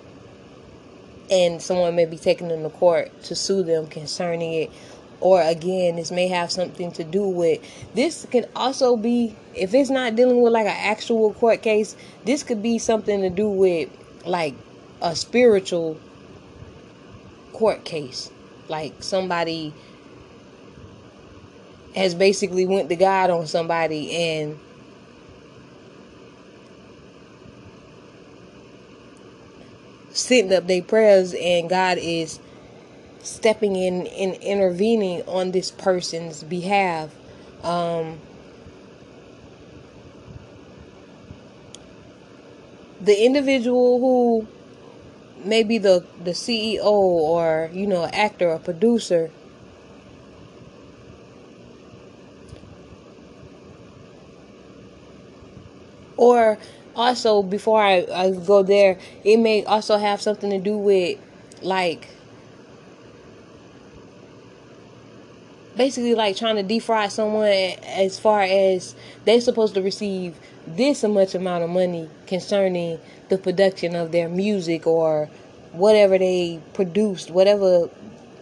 and 1.31 1.61
someone 1.61 1.95
may 1.95 2.05
be 2.05 2.17
taking 2.17 2.49
them 2.49 2.63
to 2.63 2.69
court 2.69 3.09
to 3.23 3.35
sue 3.35 3.63
them 3.63 3.87
concerning 3.87 4.53
it 4.53 4.71
or 5.19 5.41
again 5.41 5.95
this 5.95 6.11
may 6.11 6.27
have 6.27 6.51
something 6.51 6.91
to 6.91 7.03
do 7.03 7.27
with 7.27 7.59
this 7.95 8.27
can 8.31 8.45
also 8.55 8.97
be 8.97 9.35
if 9.55 9.73
it's 9.73 9.89
not 9.89 10.15
dealing 10.15 10.41
with 10.41 10.51
like 10.53 10.65
an 10.65 10.77
actual 10.77 11.33
court 11.33 11.61
case 11.61 11.95
this 12.25 12.43
could 12.43 12.61
be 12.61 12.77
something 12.77 13.21
to 13.21 13.29
do 13.29 13.47
with 13.47 13.89
like 14.25 14.55
a 15.01 15.15
spiritual 15.15 15.97
court 17.53 17.83
case. 17.83 18.31
Like 18.67 19.03
somebody 19.03 19.73
has 21.95 22.15
basically 22.15 22.65
went 22.65 22.89
to 22.89 22.95
God 22.95 23.29
on 23.29 23.47
somebody 23.47 24.15
and 24.15 24.59
sitting 30.31 30.53
up 30.53 30.65
their 30.65 30.81
prayers 30.81 31.33
and 31.33 31.69
God 31.69 31.97
is 31.97 32.39
stepping 33.21 33.75
in 33.75 34.07
and 34.07 34.35
intervening 34.35 35.23
on 35.23 35.51
this 35.51 35.71
person's 35.71 36.41
behalf. 36.41 37.09
Um, 37.65 38.17
the 43.01 43.25
individual 43.25 43.99
who 43.99 44.47
may 45.43 45.63
be 45.63 45.77
the, 45.77 46.05
the 46.23 46.31
CEO 46.31 46.85
or, 46.85 47.69
you 47.73 47.85
know, 47.85 48.05
actor 48.05 48.51
or 48.51 48.59
producer 48.59 49.31
or 56.15 56.57
also 56.95 57.41
before 57.41 57.81
I, 57.81 58.05
I 58.13 58.31
go 58.31 58.63
there 58.63 58.97
it 59.23 59.37
may 59.37 59.63
also 59.65 59.97
have 59.97 60.21
something 60.21 60.49
to 60.49 60.59
do 60.59 60.77
with 60.77 61.19
like 61.61 62.07
basically 65.75 66.15
like 66.15 66.35
trying 66.35 66.57
to 66.57 66.63
defraud 66.63 67.11
someone 67.11 67.47
as 67.47 68.19
far 68.19 68.41
as 68.41 68.95
they're 69.25 69.41
supposed 69.41 69.73
to 69.75 69.81
receive 69.81 70.35
this 70.67 71.03
much 71.03 71.33
amount 71.33 71.63
of 71.63 71.69
money 71.69 72.09
concerning 72.27 72.99
the 73.29 73.37
production 73.37 73.95
of 73.95 74.11
their 74.11 74.29
music 74.29 74.85
or 74.85 75.29
whatever 75.71 76.17
they 76.17 76.59
produced 76.73 77.31
whatever 77.31 77.89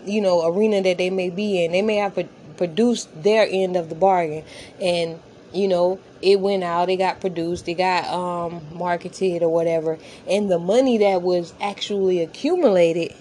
you 0.05 0.21
know 0.21 0.45
arena 0.45 0.81
that 0.81 0.97
they 0.97 1.09
may 1.09 1.29
be 1.29 1.63
in. 1.63 1.71
They 1.71 1.81
may 1.81 1.97
have 1.97 2.17
produced 2.57 3.23
their 3.23 3.47
end 3.49 3.75
of 3.75 3.89
the 3.89 3.95
bargain. 3.95 4.43
And 4.81 5.19
you 5.53 5.67
know 5.67 5.99
it 6.21 6.39
went 6.39 6.63
out 6.63 6.89
it 6.89 6.97
got 6.97 7.21
produced 7.21 7.67
it 7.67 7.75
got 7.75 8.05
um 8.05 8.61
marketed 8.73 9.43
or 9.43 9.49
whatever. 9.49 9.97
And 10.27 10.49
the 10.49 10.59
money 10.59 10.97
that 10.99 11.21
was 11.21 11.53
actually 11.61 12.21
accumulated 12.21 13.13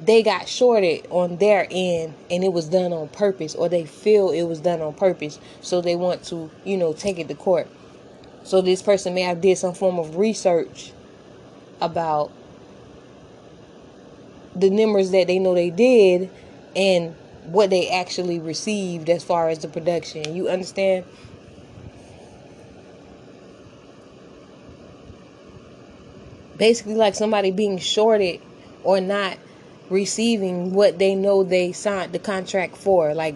they 0.00 0.22
got 0.22 0.48
shorted 0.48 1.06
on 1.08 1.36
their 1.38 1.66
end 1.70 2.14
and 2.30 2.44
it 2.44 2.52
was 2.52 2.68
done 2.68 2.92
on 2.92 3.08
purpose 3.08 3.54
or 3.54 3.68
they 3.68 3.86
feel 3.86 4.30
it 4.30 4.42
was 4.42 4.60
done 4.60 4.80
on 4.80 4.92
purpose. 4.94 5.38
So 5.60 5.80
they 5.80 5.96
want 5.96 6.24
to 6.24 6.50
you 6.64 6.76
know 6.76 6.92
take 6.92 7.18
it 7.18 7.28
to 7.28 7.34
court. 7.34 7.68
So 8.42 8.60
this 8.60 8.82
person 8.82 9.14
may 9.14 9.22
have 9.22 9.40
did 9.40 9.56
some 9.56 9.74
form 9.74 9.98
of 9.98 10.16
research 10.16 10.92
about 11.80 12.30
the 14.54 14.70
numbers 14.70 15.10
that 15.10 15.26
they 15.26 15.38
know 15.38 15.54
they 15.54 15.70
did 15.70 16.30
and 16.76 17.14
what 17.44 17.70
they 17.70 17.90
actually 17.90 18.38
received 18.38 19.10
as 19.10 19.22
far 19.22 19.48
as 19.48 19.58
the 19.60 19.68
production. 19.68 20.34
You 20.34 20.48
understand? 20.48 21.04
Basically, 26.56 26.94
like 26.94 27.14
somebody 27.14 27.50
being 27.50 27.78
shorted 27.78 28.40
or 28.84 29.00
not 29.00 29.38
receiving 29.90 30.72
what 30.72 30.98
they 30.98 31.14
know 31.14 31.42
they 31.42 31.72
signed 31.72 32.12
the 32.12 32.18
contract 32.18 32.76
for. 32.76 33.14
Like, 33.14 33.34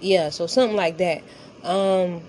yeah, 0.00 0.30
so 0.30 0.46
something 0.46 0.76
like 0.76 0.98
that. 0.98 1.22
Um, 1.62 2.22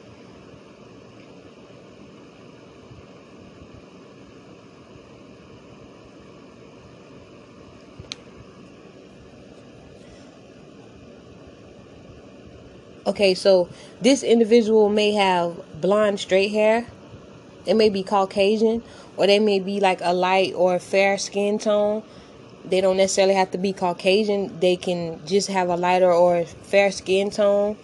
Okay, 13.08 13.36
so 13.36 13.70
this 14.02 14.22
individual 14.22 14.90
may 14.90 15.14
have 15.14 15.56
blonde 15.80 16.20
straight 16.20 16.52
hair. 16.52 16.86
They 17.64 17.74
may 17.74 17.88
be 17.88 18.04
Caucasian, 18.04 18.84
or 19.16 19.28
they 19.28 19.40
may 19.40 19.62
be 19.62 19.80
like 19.80 20.02
a 20.04 20.14
light 20.14 20.54
or 20.54 20.78
fair 20.78 21.18
skin 21.18 21.58
tone. 21.58 22.04
They 22.66 22.82
don't 22.82 22.98
necessarily 22.98 23.36
have 23.36 23.52
to 23.52 23.58
be 23.58 23.72
Caucasian. 23.72 24.60
They 24.60 24.76
can 24.76 25.26
just 25.26 25.48
have 25.48 25.70
a 25.70 25.78
lighter 25.78 26.12
or 26.12 26.44
fair 26.44 26.92
skin 26.92 27.32
tone. 27.32 27.78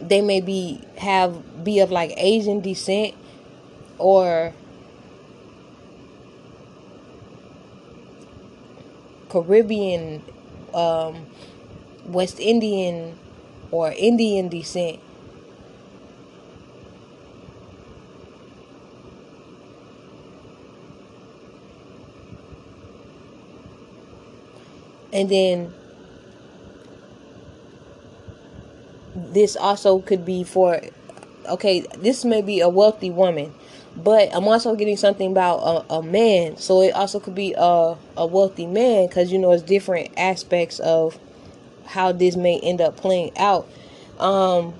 They 0.00 0.20
may 0.20 0.40
be 0.40 0.80
have 0.98 1.62
be 1.62 1.78
of 1.78 1.92
like 1.92 2.12
Asian 2.16 2.58
descent 2.58 3.14
or 3.98 4.52
Caribbean, 9.28 10.22
um, 10.74 11.24
West 12.06 12.40
Indian 12.40 13.16
or 13.70 13.92
Indian 13.96 14.48
descent. 14.48 15.00
And 25.12 25.28
then 25.28 25.72
this 29.14 29.56
also 29.56 29.98
could 30.00 30.24
be 30.24 30.44
for 30.44 30.80
okay, 31.48 31.80
this 31.98 32.24
may 32.24 32.42
be 32.42 32.60
a 32.60 32.68
wealthy 32.68 33.10
woman, 33.10 33.54
but 33.96 34.34
I'm 34.34 34.48
also 34.48 34.74
getting 34.74 34.96
something 34.96 35.30
about 35.30 35.58
a, 35.90 35.94
a 35.96 36.02
man. 36.02 36.56
So 36.56 36.82
it 36.82 36.92
also 36.92 37.20
could 37.20 37.34
be 37.36 37.54
a, 37.56 37.96
a 38.16 38.26
wealthy 38.26 38.66
man 38.66 39.06
because 39.06 39.32
you 39.32 39.38
know 39.38 39.52
it's 39.52 39.62
different 39.62 40.10
aspects 40.16 40.80
of 40.80 41.18
how 41.86 42.12
this 42.12 42.36
may 42.36 42.58
end 42.60 42.80
up 42.80 42.96
playing 42.96 43.36
out. 43.38 43.68
Um, 44.18 44.74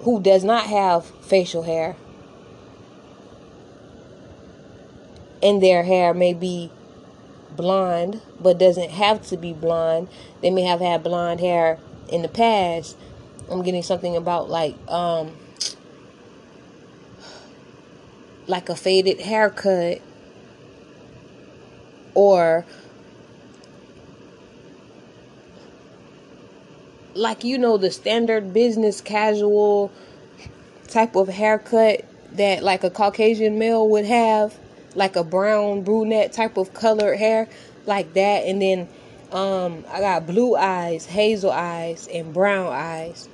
who 0.00 0.20
does 0.20 0.44
not 0.44 0.64
have 0.66 1.04
facial 1.04 1.62
hair, 1.62 1.96
and 5.42 5.62
their 5.62 5.82
hair 5.82 6.14
may 6.14 6.32
be 6.34 6.70
blonde, 7.50 8.20
but 8.40 8.58
doesn't 8.58 8.90
have 8.90 9.26
to 9.28 9.36
be 9.36 9.52
blonde. 9.52 10.08
They 10.40 10.50
may 10.50 10.62
have 10.62 10.80
had 10.80 11.02
blonde 11.02 11.40
hair 11.40 11.78
in 12.08 12.22
the 12.22 12.28
past. 12.28 12.96
I'm 13.50 13.62
getting 13.62 13.82
something 13.82 14.16
about 14.16 14.48
like 14.48 14.76
um 14.88 15.36
like 18.46 18.68
a 18.68 18.76
faded 18.76 19.20
haircut 19.20 20.00
or 22.14 22.64
like 27.14 27.44
you 27.44 27.58
know 27.58 27.76
the 27.76 27.90
standard 27.90 28.52
business 28.52 29.00
casual 29.00 29.90
type 30.88 31.16
of 31.16 31.28
haircut 31.28 32.04
that 32.32 32.62
like 32.62 32.84
a 32.84 32.90
Caucasian 32.90 33.58
male 33.58 33.88
would 33.88 34.04
have, 34.04 34.56
like 34.94 35.16
a 35.16 35.24
brown 35.24 35.82
brunette 35.82 36.32
type 36.32 36.56
of 36.56 36.72
colored 36.74 37.16
hair, 37.16 37.48
like 37.86 38.12
that. 38.14 38.44
And 38.44 38.60
then 38.62 38.88
um, 39.32 39.84
I 39.90 40.00
got 40.00 40.26
blue 40.26 40.56
eyes, 40.56 41.06
hazel 41.06 41.50
eyes, 41.50 42.08
and 42.12 42.32
brown 42.32 42.72
eyes. 42.72 43.28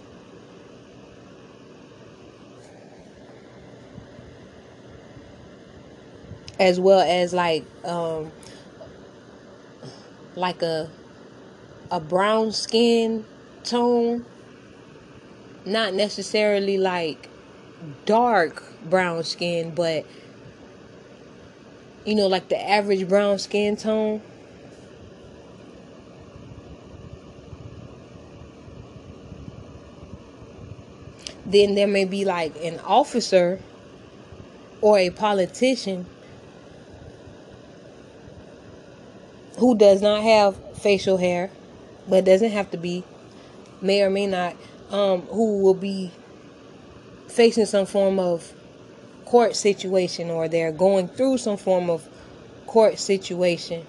As 6.59 6.81
well 6.81 7.01
as 7.01 7.35
like 7.35 7.67
um, 7.85 8.33
like 10.35 10.63
a 10.63 10.89
a 11.91 12.01
brown 12.01 12.51
skin 12.51 13.25
tone, 13.67 14.25
not 15.65 15.95
necessarily 15.95 16.79
like 16.79 17.29
dark 18.07 18.63
brown 18.89 19.25
skin, 19.25 19.75
but 19.75 20.07
you 22.05 22.15
know, 22.15 22.29
like 22.29 22.49
the 22.49 22.71
average 22.71 23.09
brown 23.09 23.39
skin 23.39 23.77
tone. 23.77 24.23
Then 31.45 31.75
there 31.75 31.87
may 31.87 32.05
be 32.05 32.25
like 32.25 32.57
an 32.65 32.81
officer 32.81 33.61
or 34.81 34.99
a 34.99 35.11
politician 35.11 36.07
who 39.59 39.77
does 39.77 40.03
not 40.03 40.23
have 40.23 40.57
facial 40.79 41.17
hair, 41.17 41.51
but 42.09 42.25
doesn't 42.25 42.51
have 42.51 42.71
to 42.73 42.77
be 42.77 43.05
may 43.81 44.03
or 44.03 44.11
may 44.11 44.27
not, 44.27 44.57
um, 44.91 45.23
who 45.23 45.63
will 45.63 45.75
be 45.75 46.11
facing 47.29 47.67
some 47.67 47.87
form 47.87 48.19
of 48.19 48.53
court 49.25 49.57
situation 49.57 50.31
or 50.31 50.49
they're 50.49 50.73
going 50.73 51.09
through 51.09 51.37
some 51.39 51.57
form 51.57 51.91
of 51.91 52.09
court 52.67 52.99
situation 52.99 53.85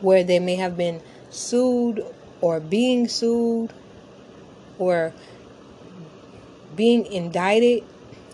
where 0.00 0.24
they 0.24 0.38
may 0.38 0.56
have 0.56 0.76
been 0.76 1.00
sued 1.30 2.04
or 2.40 2.60
being 2.60 3.08
sued 3.08 3.72
or 4.78 5.12
being 6.76 7.06
indicted 7.06 7.84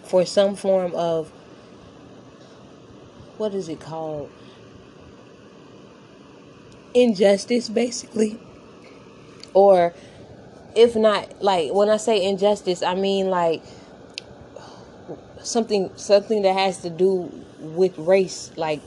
for 0.05 0.25
some 0.25 0.57
form 0.57 0.95
of 0.95 1.31
what 3.39 3.55
is 3.55 3.69
it 3.69 3.81
called? 3.81 4.31
Injustice, 6.95 7.69
basically. 7.69 8.39
Or 9.55 9.95
if 10.75 10.97
not, 10.97 11.43
like 11.43 11.73
when 11.73 11.89
I 11.89 11.97
say 11.97 12.25
injustice, 12.25 12.83
I 12.83 12.95
mean 12.95 13.29
like 13.29 13.63
something 15.43 15.91
something 15.97 16.43
that 16.43 16.55
has 16.55 16.79
to 16.83 16.91
do 16.91 17.31
with 17.61 17.97
race, 17.99 18.51
like 18.57 18.81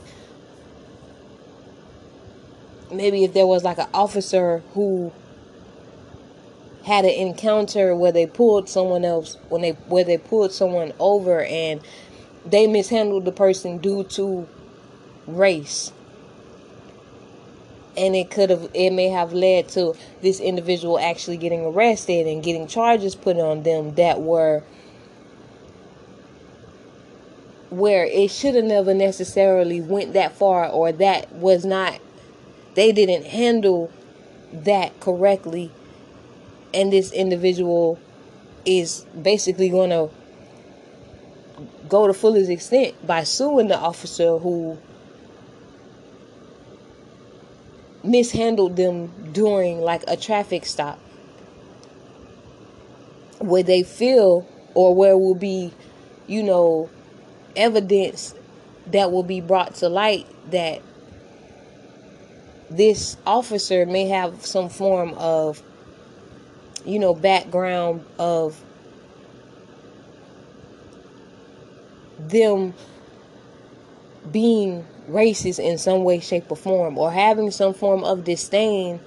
maybe 2.92 3.24
if 3.24 3.32
there 3.32 3.46
was 3.46 3.64
like 3.64 3.78
an 3.78 3.88
officer 3.92 4.62
who 4.74 5.12
had 6.84 7.04
an 7.04 7.10
encounter 7.10 7.96
where 7.96 8.12
they 8.12 8.26
pulled 8.26 8.68
someone 8.68 9.04
else 9.04 9.36
when 9.48 9.62
they 9.62 9.70
where 9.88 10.04
they 10.04 10.18
pulled 10.18 10.52
someone 10.52 10.92
over 10.98 11.42
and 11.44 11.80
they 12.44 12.66
mishandled 12.66 13.24
the 13.24 13.32
person 13.32 13.78
due 13.78 14.04
to 14.04 14.46
race 15.26 15.92
and 17.96 18.16
it 18.16 18.30
could 18.30 18.50
have 18.50 18.70
it 18.74 18.90
may 18.90 19.08
have 19.08 19.32
led 19.32 19.68
to 19.68 19.94
this 20.22 20.40
individual 20.40 20.98
actually 20.98 21.36
getting 21.36 21.64
arrested 21.64 22.26
and 22.26 22.42
getting 22.42 22.66
charges 22.66 23.14
put 23.14 23.38
on 23.38 23.62
them 23.62 23.94
that 23.94 24.20
were 24.20 24.62
where 27.70 28.04
it 28.04 28.30
should 28.30 28.54
have 28.54 28.64
never 28.64 28.94
necessarily 28.94 29.80
went 29.80 30.12
that 30.12 30.36
far 30.36 30.68
or 30.68 30.92
that 30.92 31.30
was 31.32 31.64
not 31.64 32.00
they 32.74 32.92
didn't 32.92 33.26
handle 33.26 33.90
that 34.52 34.98
correctly. 35.00 35.70
And 36.72 36.92
this 36.92 37.12
individual 37.12 37.98
is 38.64 39.06
basically 39.20 39.68
going 39.68 39.90
to 39.90 40.10
go 41.88 42.06
to 42.06 42.14
fullest 42.14 42.50
extent 42.50 43.06
by 43.06 43.24
suing 43.24 43.68
the 43.68 43.78
officer 43.78 44.38
who 44.38 44.78
mishandled 48.04 48.76
them 48.76 49.32
during 49.32 49.80
like 49.80 50.04
a 50.06 50.16
traffic 50.16 50.66
stop. 50.66 50.98
Where 53.38 53.62
they 53.62 53.82
feel 53.82 54.46
or 54.74 54.94
where 54.94 55.16
will 55.16 55.34
be 55.34 55.72
you 56.26 56.42
know 56.42 56.90
evidence 57.56 58.34
that 58.86 59.10
will 59.10 59.22
be 59.22 59.40
brought 59.40 59.74
to 59.76 59.88
light 59.88 60.26
that 60.50 60.82
this 62.70 63.16
officer 63.26 63.86
may 63.86 64.08
have 64.08 64.44
some 64.44 64.68
form 64.68 65.14
of 65.14 65.62
you 66.84 66.98
know 66.98 67.14
background 67.14 68.04
of 68.18 68.60
them 72.18 72.74
being 74.30 74.84
racist 75.08 75.58
in 75.58 75.78
some 75.78 76.04
way 76.04 76.20
shape 76.20 76.50
or 76.50 76.56
form 76.56 76.98
or 76.98 77.12
having 77.12 77.50
some 77.50 77.74
form 77.74 78.04
of 78.04 78.24
disdain 78.24 79.00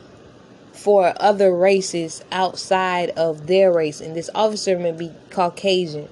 for 0.73 1.13
other 1.19 1.55
races 1.55 2.23
outside 2.31 3.09
of 3.11 3.47
their 3.47 3.71
race. 3.71 3.99
And 3.99 4.15
this 4.15 4.29
officer 4.35 4.77
may 4.77 4.91
be 4.91 5.11
caucasian. 5.29 6.07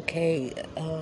Okay, 0.00 0.52
um 0.76 0.99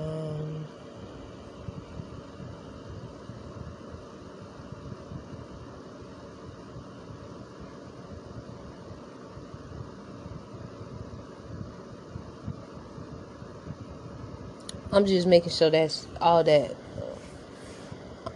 I'm 14.92 15.06
just 15.06 15.26
making 15.26 15.50
sure 15.50 15.70
that's 15.70 16.06
all 16.20 16.44
that 16.44 16.74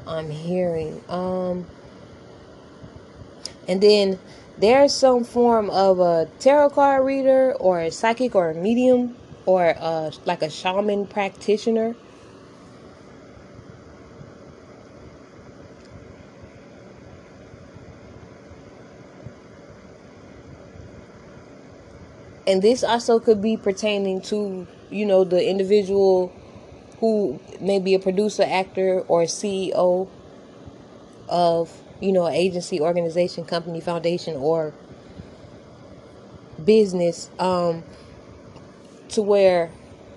I'm 0.07 0.31
hearing. 0.31 1.03
Um 1.09 1.67
and 3.69 3.81
then 3.81 4.19
there's 4.59 4.95
some 4.95 5.25
form 5.25 5.71
of 5.71 5.99
a 5.99 6.29
tarot 6.39 6.71
card 6.71 7.05
reader 7.05 7.55
or 7.59 7.81
a 7.81 7.91
psychic 7.91 8.35
or 8.35 8.51
a 8.51 8.55
medium 8.55 9.17
or 9.47 9.75
uh, 9.79 10.11
like 10.25 10.43
a 10.43 10.51
shaman 10.51 11.07
practitioner. 11.07 11.95
And 22.47 22.61
this 22.61 22.83
also 22.85 23.21
could 23.21 23.41
be 23.41 23.57
pertaining 23.57 24.21
to, 24.23 24.67
you 24.91 25.07
know, 25.07 25.25
the 25.25 25.49
individual 25.49 26.33
who 27.03 27.41
may 27.61 27.81
be 27.81 27.95
a 27.95 27.99
producer, 27.99 28.45
actor, 28.47 29.01
or 29.09 29.25
CEO 29.25 30.09
of, 31.29 31.83
you 32.01 32.13
know, 32.13 32.29
agency, 32.29 32.81
organization, 32.81 33.45
company, 33.45 33.81
foundation, 33.81 34.37
or 34.37 34.73
business. 36.65 37.29
Um, 37.41 37.83
to 39.09 39.21
where 39.21 39.69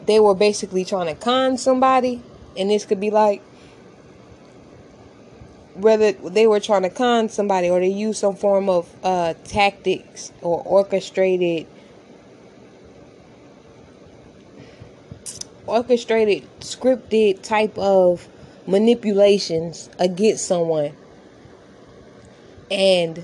they 0.06 0.20
were 0.20 0.36
basically 0.36 0.86
trying 0.86 1.08
to 1.08 1.16
con 1.20 1.58
somebody, 1.58 2.22
and 2.56 2.70
this 2.70 2.86
could 2.86 3.00
be 3.00 3.10
like 3.10 3.42
whether 5.74 6.12
they 6.12 6.46
were 6.46 6.60
trying 6.60 6.84
to 6.84 6.90
con 6.92 7.30
somebody 7.30 7.68
or 7.68 7.80
they 7.80 7.88
used 7.88 8.20
some 8.20 8.36
form 8.36 8.70
of 8.70 8.88
uh, 9.04 9.34
tactics 9.44 10.32
or 10.44 10.62
orchestrated 10.68 11.66
orchestrated 15.76 16.48
scripted 16.62 17.42
type 17.42 17.78
of 17.78 18.28
manipulations 18.66 19.90
against 20.00 20.48
someone. 20.48 20.96
And 22.72 23.24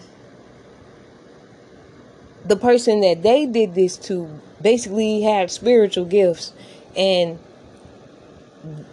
the 2.46 2.58
person 2.58 3.02
that 3.02 3.24
they 3.24 3.46
did 3.46 3.74
this 3.74 3.98
to 3.98 4.42
basically 4.62 5.22
had 5.22 5.50
spiritual 5.50 6.06
gifts. 6.06 6.54
And 6.96 7.40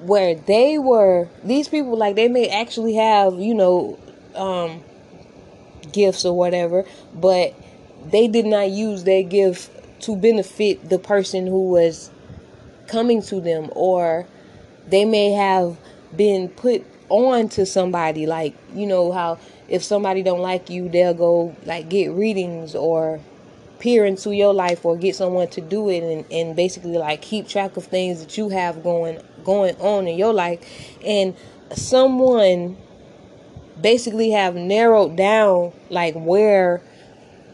where 0.01 0.35
they 0.35 0.79
were 0.79 1.29
these 1.45 1.69
people 1.69 1.97
like 1.97 2.15
they 2.17 2.29
may 2.29 2.49
actually 2.49 2.95
have 2.95 3.35
you 3.35 3.55
know 3.55 3.99
um 4.35 4.83
gifts 5.93 6.25
or 6.25 6.35
whatever 6.35 6.87
but 7.13 7.55
they 8.11 8.29
did 8.29 8.47
not 8.47 8.71
use 8.71 9.05
their 9.05 9.23
gift 9.23 9.71
to 10.01 10.17
benefit 10.17 10.89
the 10.89 10.99
person 10.99 11.47
who 11.47 11.69
was 11.69 12.11
coming 12.89 13.23
to 13.23 13.41
them 13.41 13.71
or 13.73 14.27
they 14.89 15.05
may 15.05 15.31
have 15.33 15.77
been 16.17 16.49
put 16.49 16.85
on 17.11 17.49
to 17.49 17.65
somebody 17.65 18.27
like 18.27 18.55
you 18.75 18.87
know 18.87 19.13
how 19.13 19.39
if 19.69 19.83
somebody 19.83 20.23
don't 20.23 20.41
like 20.41 20.69
you 20.69 20.89
they'll 20.89 21.15
go 21.15 21.55
like 21.65 21.89
get 21.89 22.11
readings 22.11 22.75
or 22.75 23.21
peer 23.79 24.05
into 24.05 24.35
your 24.35 24.53
life 24.53 24.85
or 24.85 24.97
get 24.97 25.15
someone 25.15 25.49
to 25.49 25.61
do 25.61 25.89
it 25.89 26.03
and, 26.03 26.25
and 26.33 26.57
basically 26.57 26.99
like 26.99 27.23
keep 27.23 27.49
track 27.49 27.77
of 27.77 27.85
things 27.85 28.21
that 28.21 28.37
you 28.37 28.49
have 28.49 28.83
going 28.83 29.21
going 29.45 29.77
on 29.77 30.07
in 30.07 30.19
your 30.19 30.33
life. 30.33 30.61
And 31.05 31.37
someone 31.75 32.77
basically 33.81 34.31
have 34.31 34.55
narrowed 34.55 35.17
down 35.17 35.73
like 35.91 36.15
where 36.15 36.83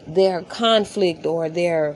their 0.07 0.41
conflict 0.43 1.25
or 1.25 1.49
their 1.49 1.95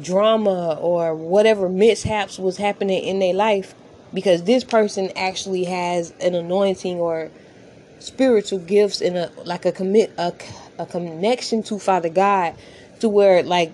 drama 0.00 0.74
or 0.80 1.14
whatever 1.14 1.68
mishaps 1.68 2.38
was 2.38 2.56
happening 2.56 3.02
in 3.02 3.18
their 3.18 3.34
life 3.34 3.74
because 4.12 4.44
this 4.44 4.64
person 4.64 5.10
actually 5.16 5.64
has 5.64 6.12
an 6.20 6.34
anointing 6.34 6.98
or 6.98 7.30
spiritual 7.98 8.58
gifts 8.58 9.00
and 9.00 9.16
a 9.16 9.30
like 9.44 9.64
a 9.66 9.72
commit 9.72 10.12
a 10.18 10.32
a 10.78 10.86
connection 10.86 11.62
to 11.62 11.78
Father 11.78 12.08
God 12.08 12.54
to 13.00 13.08
where 13.08 13.42
like 13.42 13.72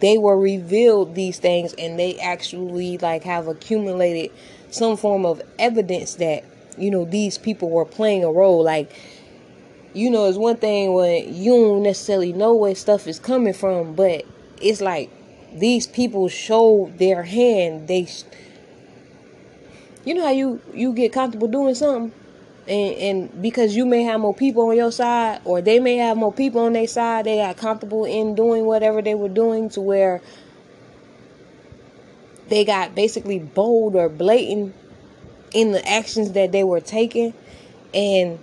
they 0.00 0.18
were 0.18 0.38
revealed 0.38 1.14
these 1.14 1.38
things 1.38 1.74
and 1.74 1.98
they 1.98 2.18
actually 2.18 2.98
like 2.98 3.22
have 3.24 3.46
accumulated 3.46 4.30
some 4.70 4.96
form 4.96 5.24
of 5.24 5.42
evidence 5.58 6.16
that 6.16 6.44
you 6.78 6.90
know 6.90 7.04
these 7.04 7.38
people 7.38 7.70
were 7.70 7.84
playing 7.84 8.24
a 8.24 8.30
role. 8.30 8.64
Like 8.64 8.90
you 9.92 10.10
know 10.10 10.26
it's 10.26 10.38
one 10.38 10.56
thing 10.56 10.94
when 10.94 11.34
you 11.34 11.52
don't 11.52 11.82
necessarily 11.82 12.32
know 12.32 12.54
where 12.54 12.74
stuff 12.74 13.06
is 13.06 13.18
coming 13.18 13.54
from 13.54 13.94
but 13.94 14.26
it's 14.60 14.82
like 14.82 15.10
these 15.58 15.86
people 15.86 16.28
show 16.28 16.92
their 16.96 17.22
hand 17.22 17.88
they 17.88 18.06
you 20.04 20.14
know 20.14 20.24
how 20.24 20.30
you 20.30 20.60
you 20.74 20.92
get 20.92 21.12
comfortable 21.12 21.48
doing 21.48 21.74
something 21.74 22.12
and, 22.68 22.94
and 22.96 23.42
because 23.42 23.76
you 23.76 23.86
may 23.86 24.02
have 24.02 24.20
more 24.20 24.34
people 24.34 24.68
on 24.68 24.76
your 24.76 24.92
side 24.92 25.40
or 25.44 25.60
they 25.60 25.78
may 25.78 25.96
have 25.96 26.16
more 26.16 26.32
people 26.32 26.60
on 26.60 26.72
their 26.72 26.86
side 26.86 27.24
they 27.24 27.36
got 27.36 27.56
comfortable 27.56 28.04
in 28.04 28.34
doing 28.34 28.64
whatever 28.64 29.00
they 29.02 29.14
were 29.14 29.28
doing 29.28 29.68
to 29.68 29.80
where 29.80 30.20
they 32.48 32.64
got 32.64 32.94
basically 32.94 33.38
bold 33.38 33.96
or 33.96 34.08
blatant 34.08 34.74
in 35.52 35.72
the 35.72 35.88
actions 35.88 36.32
that 36.32 36.52
they 36.52 36.64
were 36.64 36.80
taking 36.80 37.32
and 37.94 38.38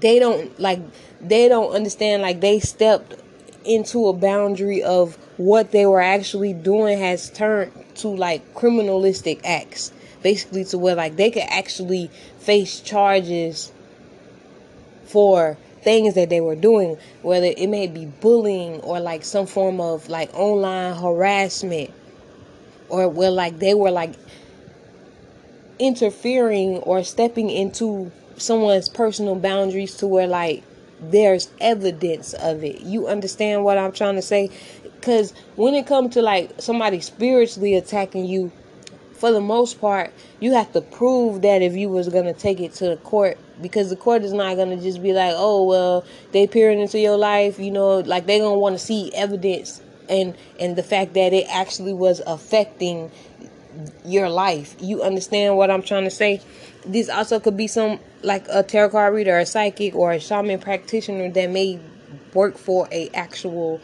they 0.00 0.18
don't 0.18 0.58
like 0.60 0.80
they 1.20 1.48
don't 1.48 1.72
understand 1.74 2.22
like 2.22 2.40
they 2.40 2.60
stepped 2.60 3.14
into 3.64 4.08
a 4.08 4.12
boundary 4.12 4.82
of 4.82 5.16
what 5.36 5.70
they 5.70 5.86
were 5.86 6.00
actually 6.00 6.52
doing 6.52 6.98
has 6.98 7.30
turned 7.30 7.72
to 7.96 8.08
like 8.08 8.54
criminalistic 8.54 9.40
acts. 9.44 9.92
Basically 10.22 10.64
to 10.66 10.78
where 10.78 10.94
like 10.94 11.16
they 11.16 11.30
could 11.30 11.44
actually 11.48 12.10
face 12.38 12.80
charges 12.80 13.72
for 15.04 15.58
things 15.82 16.14
that 16.14 16.30
they 16.30 16.40
were 16.40 16.56
doing 16.56 16.96
whether 17.20 17.46
it 17.46 17.68
may 17.68 17.86
be 17.86 18.06
bullying 18.06 18.80
or 18.80 18.98
like 19.00 19.22
some 19.22 19.46
form 19.46 19.80
of 19.80 20.08
like 20.08 20.32
online 20.32 20.94
harassment 20.96 21.90
or 22.88 23.06
where 23.06 23.30
like 23.30 23.58
they 23.58 23.74
were 23.74 23.90
like 23.90 24.14
interfering 25.78 26.78
or 26.78 27.04
stepping 27.04 27.50
into 27.50 28.10
someone's 28.36 28.88
personal 28.88 29.34
boundaries 29.34 29.94
to 29.96 30.06
where 30.06 30.26
like 30.26 30.62
there's 31.10 31.50
evidence 31.60 32.34
of 32.34 32.64
it. 32.64 32.80
You 32.80 33.08
understand 33.08 33.64
what 33.64 33.78
I'm 33.78 33.92
trying 33.92 34.16
to 34.16 34.22
say? 34.22 34.50
Because 34.82 35.32
when 35.56 35.74
it 35.74 35.86
comes 35.86 36.14
to 36.14 36.22
like 36.22 36.50
somebody 36.58 37.00
spiritually 37.00 37.74
attacking 37.74 38.24
you, 38.26 38.52
for 39.12 39.30
the 39.32 39.40
most 39.40 39.80
part, 39.80 40.12
you 40.40 40.52
have 40.52 40.72
to 40.72 40.80
prove 40.80 41.42
that 41.42 41.62
if 41.62 41.74
you 41.74 41.88
was 41.88 42.08
gonna 42.08 42.34
take 42.34 42.60
it 42.60 42.72
to 42.74 42.88
the 42.88 42.96
court, 42.96 43.38
because 43.62 43.88
the 43.88 43.96
court 43.96 44.22
is 44.22 44.32
not 44.32 44.56
gonna 44.56 44.76
just 44.76 45.02
be 45.02 45.12
like, 45.12 45.32
oh 45.36 45.64
well, 45.64 46.04
they 46.32 46.46
peering 46.46 46.80
into 46.80 46.98
your 46.98 47.16
life, 47.16 47.58
you 47.58 47.70
know, 47.70 48.00
like 48.00 48.26
they 48.26 48.38
gonna 48.38 48.58
want 48.58 48.78
to 48.78 48.84
see 48.84 49.12
evidence 49.14 49.80
and 50.08 50.36
and 50.60 50.76
the 50.76 50.82
fact 50.82 51.14
that 51.14 51.32
it 51.32 51.46
actually 51.48 51.94
was 51.94 52.20
affecting 52.26 53.10
your 54.04 54.28
life. 54.28 54.76
You 54.80 55.02
understand 55.02 55.56
what 55.56 55.70
I'm 55.70 55.82
trying 55.82 56.04
to 56.04 56.10
say? 56.10 56.40
This 56.86 57.08
also 57.08 57.40
could 57.40 57.56
be 57.56 57.66
some 57.66 57.98
like 58.22 58.46
a 58.50 58.62
tarot 58.62 58.90
card 58.90 59.14
reader, 59.14 59.38
a 59.38 59.46
psychic, 59.46 59.94
or 59.94 60.12
a 60.12 60.20
shaman 60.20 60.58
practitioner 60.58 61.30
that 61.30 61.50
may 61.50 61.78
work 62.34 62.58
for 62.58 62.88
a 62.92 63.08
actual 63.14 63.80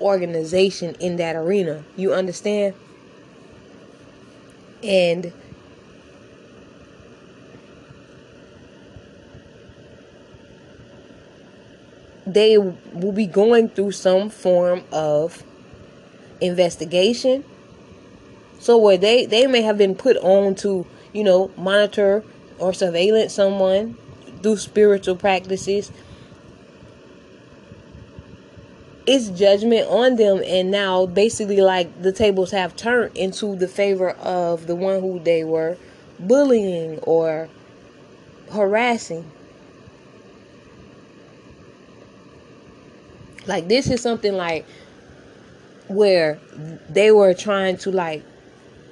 organization 0.00 0.94
in 1.00 1.16
that 1.16 1.34
arena. 1.34 1.82
You 1.96 2.12
understand? 2.12 2.74
And 4.82 5.32
they 12.26 12.58
will 12.58 13.12
be 13.12 13.26
going 13.26 13.68
through 13.70 13.92
some 13.92 14.30
form 14.30 14.82
of 14.92 15.42
investigation. 16.40 17.44
So 18.58 18.76
where 18.76 18.96
they 18.96 19.26
they 19.26 19.46
may 19.46 19.62
have 19.62 19.78
been 19.78 19.94
put 19.94 20.16
on 20.18 20.54
to, 20.56 20.86
you 21.12 21.24
know, 21.24 21.50
monitor 21.56 22.24
or 22.58 22.72
surveillance 22.72 23.34
someone 23.34 23.96
through 24.42 24.56
spiritual 24.56 25.16
practices. 25.16 25.90
It's 29.06 29.28
judgment 29.28 29.88
on 29.88 30.16
them 30.16 30.42
and 30.44 30.70
now 30.70 31.06
basically 31.06 31.60
like 31.60 32.02
the 32.02 32.12
tables 32.12 32.50
have 32.50 32.74
turned 32.74 33.16
into 33.16 33.54
the 33.54 33.68
favor 33.68 34.10
of 34.10 34.66
the 34.66 34.74
one 34.74 35.00
who 35.00 35.20
they 35.20 35.44
were 35.44 35.76
bullying 36.18 36.98
or 37.00 37.48
harassing. 38.50 39.30
Like 43.46 43.68
this 43.68 43.88
is 43.90 44.02
something 44.02 44.34
like 44.34 44.66
where 45.86 46.40
they 46.88 47.12
were 47.12 47.32
trying 47.32 47.76
to 47.78 47.92
like 47.92 48.24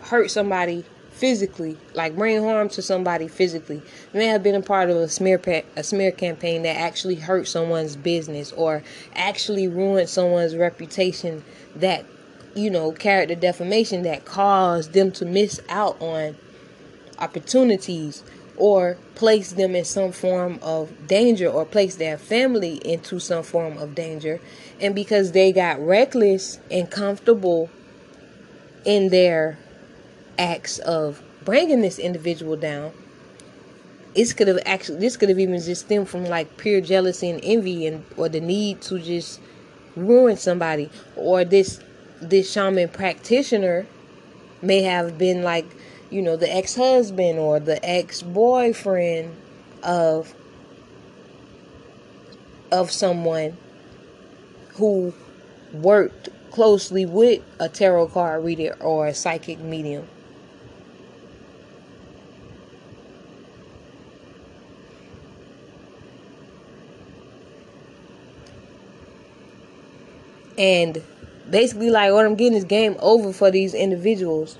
hurt 0.01 0.31
somebody 0.31 0.85
physically, 1.15 1.77
like 1.95 2.17
bring 2.17 2.43
harm 2.43 2.69
to 2.71 2.83
somebody 2.83 3.29
physically. 3.29 3.77
You 4.13 4.19
may 4.19 4.27
have 4.27 4.43
been 4.43 4.55
a 4.55 4.61
part 4.61 4.91
of 4.91 4.97
a 4.97 5.09
smear 5.09 5.39
pa- 5.39 5.63
a 5.77 5.83
smear 5.83 6.11
campaign 6.11 6.63
that 6.63 6.77
actually 6.77 7.17
hurt 7.17 7.49
someone's 7.49 7.97
business 7.97 8.53
or 8.53 8.83
actually 9.15 9.69
ruined 9.69 10.09
someone's 10.09 10.57
reputation 10.57 11.45
that 11.77 12.05
you 12.55 12.71
know, 12.71 12.93
character 12.93 13.35
defamation 13.35 14.03
that 14.03 14.25
caused 14.25 14.93
them 14.93 15.11
to 15.13 15.25
miss 15.25 15.61
out 15.69 16.01
on 16.01 16.37
opportunities 17.19 18.23
or 18.57 18.97
place 19.15 19.53
them 19.53 19.75
in 19.75 19.85
some 19.85 20.13
form 20.13 20.59
of 20.63 21.07
danger 21.09 21.49
or 21.49 21.65
place 21.65 21.97
their 21.97 22.17
family 22.17 22.77
into 22.85 23.19
some 23.19 23.43
form 23.43 23.77
of 23.79 23.95
danger 23.95 24.41
and 24.81 24.95
because 24.95 25.33
they 25.33 25.53
got 25.53 25.79
reckless 25.81 26.59
and 26.71 26.91
comfortable 26.91 27.69
in 28.85 29.09
their 29.09 29.59
acts 30.39 30.79
of 30.81 31.23
bringing 31.45 31.83
this 31.83 31.99
individual 31.99 32.57
down 32.57 32.93
this 34.15 34.33
could 34.33 34.49
have 34.49 34.59
actually 34.65 34.99
this 34.99 35.17
could 35.17 35.29
have 35.29 35.39
even 35.39 35.61
just 35.61 35.87
stemmed 35.87 36.09
from 36.09 36.25
like 36.25 36.57
pure 36.57 36.81
jealousy 36.81 37.31
and 37.31 37.41
envy 37.43 37.87
and 37.87 38.05
or 38.17 38.29
the 38.29 38.41
need 38.41 38.81
to 38.83 38.99
just 38.99 39.41
ruin 39.97 40.37
somebody. 40.37 40.91
Or 41.17 41.45
this 41.45 41.81
this 42.21 42.51
shaman 42.51 42.89
practitioner 42.89 43.87
may 44.63 44.83
have 44.83 45.19
been 45.19 45.43
like 45.43 45.67
you 46.11 46.23
know 46.23 46.37
the 46.37 46.55
ex-husband 46.55 47.39
or 47.39 47.59
the 47.59 47.85
ex-boyfriend 47.85 49.35
of 49.83 50.35
of 52.71 52.91
someone 52.91 53.57
who 54.75 55.13
worked 55.73 56.29
closely 56.51 57.05
with 57.05 57.43
a 57.59 57.69
tarot 57.69 58.09
card 58.09 58.45
reader 58.45 58.77
or 58.81 59.09
a 59.09 59.15
psychic 59.15 59.59
medium 59.59 60.07
And 70.57 71.03
basically, 71.51 71.91
like 71.91 72.13
what 72.13 72.25
I'm 72.25 72.35
getting 72.37 72.57
is 72.57 72.65
game 72.65 72.97
over 73.01 73.33
for 73.33 73.51
these 73.51 73.75
individuals. 73.75 74.59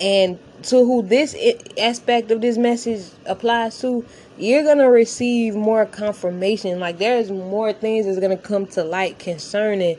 And 0.00 0.38
to 0.64 0.76
who 0.84 1.02
this 1.02 1.36
aspect 1.78 2.30
of 2.30 2.40
this 2.40 2.56
message 2.56 3.06
applies 3.26 3.80
to, 3.80 4.04
you're 4.38 4.64
gonna 4.64 4.90
receive 4.90 5.54
more 5.54 5.86
confirmation. 5.86 6.80
Like 6.80 6.98
there's 6.98 7.30
more 7.30 7.72
things 7.72 8.06
that's 8.06 8.18
gonna 8.18 8.36
come 8.36 8.66
to 8.68 8.84
light 8.84 9.18
concerning, 9.18 9.98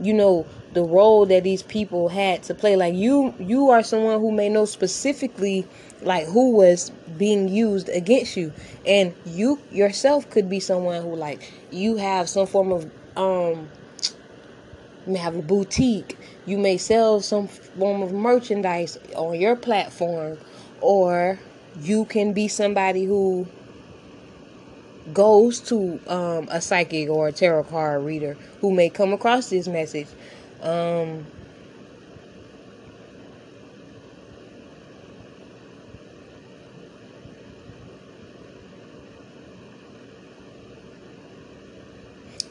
you 0.00 0.14
know, 0.14 0.46
the 0.72 0.82
role 0.82 1.26
that 1.26 1.44
these 1.44 1.62
people 1.62 2.08
had 2.08 2.42
to 2.44 2.54
play. 2.54 2.76
Like 2.76 2.94
you, 2.94 3.34
you 3.38 3.70
are 3.70 3.82
someone 3.82 4.20
who 4.20 4.32
may 4.32 4.48
know 4.48 4.64
specifically, 4.64 5.66
like 6.02 6.26
who 6.26 6.52
was 6.52 6.90
being 7.18 7.48
used 7.48 7.88
against 7.88 8.36
you, 8.36 8.52
and 8.86 9.14
you 9.26 9.58
yourself 9.70 10.28
could 10.30 10.48
be 10.48 10.60
someone 10.60 11.02
who, 11.02 11.14
like, 11.14 11.52
you 11.70 11.96
have 11.96 12.28
some 12.28 12.46
form 12.46 12.72
of 12.72 12.90
um 13.16 13.68
you 15.06 15.12
may 15.12 15.18
have 15.18 15.36
a 15.36 15.42
boutique. 15.42 16.16
You 16.46 16.58
may 16.58 16.76
sell 16.76 17.20
some 17.20 17.48
form 17.48 18.02
of 18.02 18.12
merchandise 18.12 18.98
on 19.14 19.40
your 19.40 19.56
platform, 19.56 20.38
or 20.80 21.38
you 21.80 22.04
can 22.04 22.32
be 22.32 22.48
somebody 22.48 23.04
who 23.04 23.46
goes 25.12 25.60
to 25.60 26.00
um, 26.06 26.48
a 26.50 26.60
psychic 26.60 27.08
or 27.08 27.28
a 27.28 27.32
tarot 27.32 27.64
card 27.64 28.04
reader 28.04 28.36
who 28.60 28.72
may 28.72 28.88
come 28.88 29.12
across 29.12 29.50
this 29.50 29.66
message. 29.66 30.06
Um, 30.60 31.26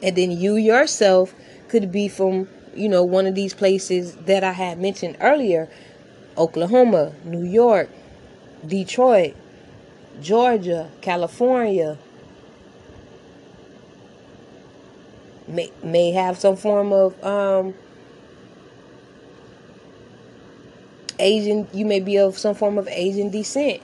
and 0.02 0.16
then 0.16 0.30
you 0.30 0.56
yourself 0.56 1.32
could 1.72 1.90
be 1.90 2.06
from, 2.06 2.46
you 2.74 2.86
know, 2.86 3.02
one 3.02 3.26
of 3.26 3.34
these 3.34 3.54
places 3.54 4.14
that 4.26 4.44
I 4.44 4.52
had 4.52 4.78
mentioned 4.78 5.16
earlier 5.20 5.70
Oklahoma, 6.36 7.14
New 7.24 7.44
York, 7.44 7.88
Detroit, 8.66 9.34
Georgia, 10.20 10.90
California. 11.00 11.96
May, 15.48 15.72
may 15.82 16.12
have 16.12 16.38
some 16.38 16.56
form 16.56 16.92
of 16.92 17.24
um, 17.24 17.74
Asian, 21.18 21.66
you 21.72 21.86
may 21.86 22.00
be 22.00 22.18
of 22.18 22.36
some 22.36 22.54
form 22.54 22.76
of 22.76 22.86
Asian 22.88 23.30
descent 23.30 23.80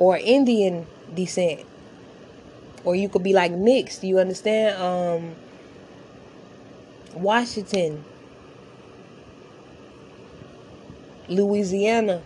or 0.00 0.16
Indian 0.18 0.86
descent. 1.14 1.60
Or 2.84 2.96
you 2.96 3.08
could 3.08 3.22
be 3.22 3.32
like 3.32 3.52
mixed, 3.52 4.02
you 4.02 4.18
understand? 4.18 4.82
Um, 4.82 5.36
Washington, 7.14 8.04
Louisiana, 11.28 12.22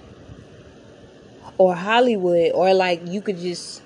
or 1.59 1.75
Hollywood, 1.75 2.53
or 2.53 2.75
like 2.75 3.01
you 3.07 3.21
could 3.21 3.39
just 3.39 3.83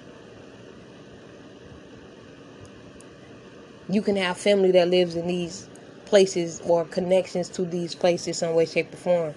you 3.89 4.03
can 4.03 4.17
have 4.17 4.37
family 4.37 4.71
that 4.73 4.89
lives 4.89 5.17
in 5.17 5.27
these 5.27 5.69
places 6.07 6.61
or 6.65 6.85
connections 6.85 7.49
to 7.51 7.63
these 7.65 7.95
places 7.95 8.39
some 8.39 8.55
way, 8.55 8.67
shape, 8.67 8.93
or 8.93 8.97
form. 8.97 9.35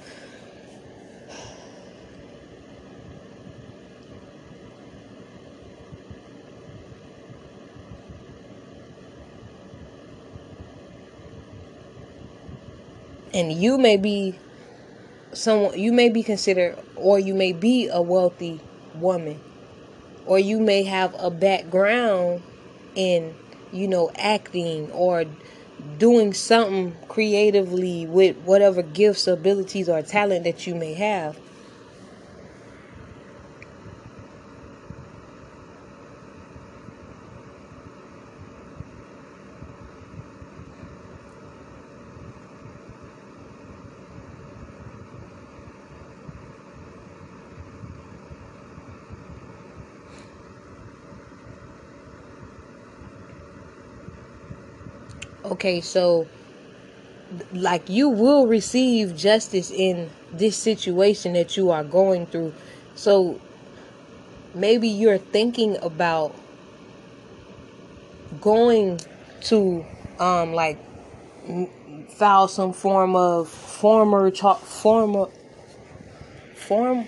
And 13.34 13.51
you 13.51 13.77
may 13.77 13.97
be 13.97 14.36
someone 15.34 15.77
you 15.77 15.91
may 15.91 16.09
be 16.09 16.23
considered 16.23 16.77
or 16.95 17.19
you 17.19 17.34
may 17.34 17.51
be 17.51 17.88
a 17.88 18.01
wealthy 18.01 18.59
woman 18.95 19.39
or 20.25 20.39
you 20.39 20.59
may 20.59 20.84
have 20.84 21.15
a 21.17 21.29
background 21.29 22.41
in 22.95 23.34
you 23.71 23.88
know 23.88 24.11
acting 24.15 24.89
or 24.91 25.25
doing 25.97 26.34
something 26.34 26.95
creatively 27.07 28.05
with 28.05 28.38
whatever 28.43 28.81
gifts 28.81 29.27
abilities 29.27 29.89
or 29.89 30.01
talent 30.01 30.43
that 30.43 30.65
you 30.67 30.75
may 30.75 30.93
have 30.93 31.38
okay, 55.64 55.80
so 55.80 56.28
like 57.53 57.89
you 57.89 58.09
will 58.09 58.47
receive 58.47 59.16
justice 59.16 59.72
in 59.72 60.09
this 60.34 60.57
situation 60.57 61.32
that 61.34 61.55
you 61.55 61.72
are 61.72 61.86
going 61.86 62.26
through. 62.26 62.53
So 62.95 63.39
maybe 64.53 64.89
you're 64.89 65.18
thinking 65.18 65.78
about 65.82 66.36
going 68.41 68.99
to 69.43 69.86
um 70.20 70.53
like 70.53 70.78
file 72.09 72.49
some 72.49 72.74
form 72.74 73.16
of 73.16 73.47
former 73.47 74.32
char- 74.32 74.57
formal 74.57 75.32
form 76.55 77.05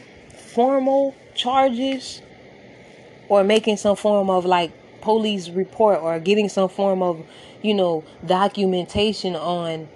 formal 0.53 1.13
charges 1.35 2.21
or 3.27 3.43
making 3.43 3.75
some 3.75 3.97
form 3.97 4.29
of 4.29 4.45
like 4.45 4.71
police 5.01 5.49
report 5.49 6.01
or 6.01 6.19
getting 6.19 6.49
some 6.49 6.69
form 6.69 7.03
of 7.03 7.23
you 7.65 7.73
know, 7.73 8.03
documentation 8.25 9.35
on 9.35 9.89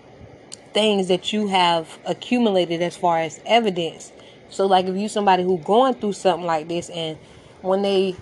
things 0.74 1.07
that 1.07 1.32
you 1.32 1.47
have 1.47 1.99
accumulated 2.05 2.82
as 2.82 2.97
far 2.97 3.20
as 3.20 3.39
evidence. 3.45 4.11
So 4.49 4.65
like 4.65 4.88
if 4.88 4.95
you 4.95 5.07
somebody 5.07 5.43
who 5.43 5.59
going 5.59 5.93
through 5.93 6.13
something 6.13 6.45
like 6.45 6.67
this 6.67 6.89
and 6.89 7.17
when 7.61 7.84
they 7.84 8.15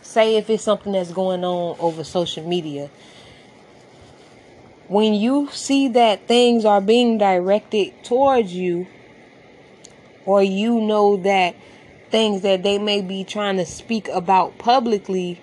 say 0.00 0.36
if 0.36 0.48
it's 0.48 0.62
something 0.62 0.92
that's 0.92 1.12
going 1.12 1.44
on 1.44 1.76
over 1.78 2.04
social 2.04 2.46
media, 2.48 2.88
when 4.88 5.12
you 5.12 5.48
see 5.50 5.88
that 5.88 6.26
things 6.26 6.64
are 6.64 6.80
being 6.80 7.18
directed 7.18 7.92
towards 8.02 8.54
you 8.54 8.86
or 10.24 10.42
you 10.42 10.80
know 10.80 11.18
that 11.18 11.54
things 12.10 12.42
that 12.42 12.62
they 12.62 12.78
may 12.78 13.02
be 13.02 13.24
trying 13.24 13.56
to 13.56 13.66
speak 13.66 14.08
about 14.08 14.56
publicly 14.56 15.40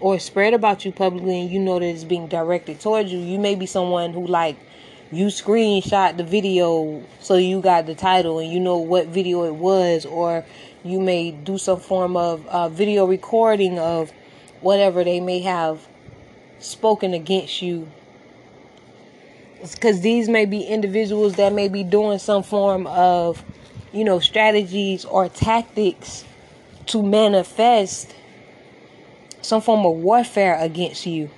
or 0.00 0.18
spread 0.18 0.54
about 0.54 0.84
you 0.84 0.92
publicly 0.92 1.40
and 1.40 1.50
you 1.50 1.58
know 1.58 1.78
that 1.78 1.86
it's 1.86 2.04
being 2.04 2.26
directed 2.26 2.80
towards 2.80 3.12
you, 3.12 3.18
you 3.18 3.38
may 3.38 3.54
be 3.54 3.66
someone 3.66 4.12
who 4.12 4.26
like 4.26 4.56
you 5.12 5.26
screenshot 5.26 6.16
the 6.16 6.24
video 6.24 7.02
so 7.20 7.36
you 7.36 7.60
got 7.60 7.86
the 7.86 7.94
title 7.94 8.38
and 8.38 8.52
you 8.52 8.60
know 8.60 8.78
what 8.78 9.06
video 9.08 9.44
it 9.44 9.54
was 9.54 10.06
or 10.06 10.44
you 10.84 11.00
may 11.00 11.30
do 11.30 11.58
some 11.58 11.80
form 11.80 12.16
of 12.16 12.46
uh, 12.46 12.68
video 12.68 13.04
recording 13.04 13.78
of 13.78 14.12
whatever 14.60 15.04
they 15.04 15.20
may 15.20 15.40
have 15.40 15.86
spoken 16.58 17.14
against 17.14 17.62
you. 17.62 17.90
Because 19.60 20.00
these 20.00 20.28
may 20.28 20.46
be 20.46 20.62
individuals 20.62 21.34
that 21.34 21.52
may 21.52 21.68
be 21.68 21.84
doing 21.84 22.18
some 22.18 22.42
form 22.42 22.86
of 22.86 23.44
you 23.92 24.04
know 24.04 24.20
strategies 24.20 25.04
or 25.04 25.28
tactics 25.28 26.24
to 26.86 27.02
manifest 27.02 28.14
some 29.42 29.60
form 29.60 29.86
of 29.86 29.96
warfare 29.96 30.56
against 30.60 31.06
you 31.06 31.30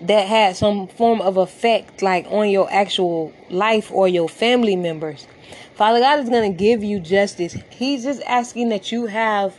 that 0.00 0.26
had 0.26 0.56
some 0.56 0.86
form 0.88 1.20
of 1.20 1.36
effect 1.36 2.02
like 2.02 2.26
on 2.28 2.50
your 2.50 2.70
actual 2.70 3.32
life 3.50 3.90
or 3.90 4.08
your 4.08 4.28
family 4.28 4.76
members. 4.76 5.26
Father 5.74 6.00
God 6.00 6.20
is 6.20 6.28
going 6.28 6.52
to 6.52 6.56
give 6.56 6.82
you 6.82 7.00
justice. 7.00 7.56
He's 7.70 8.02
just 8.04 8.22
asking 8.22 8.70
that 8.70 8.92
you 8.92 9.06
have 9.06 9.58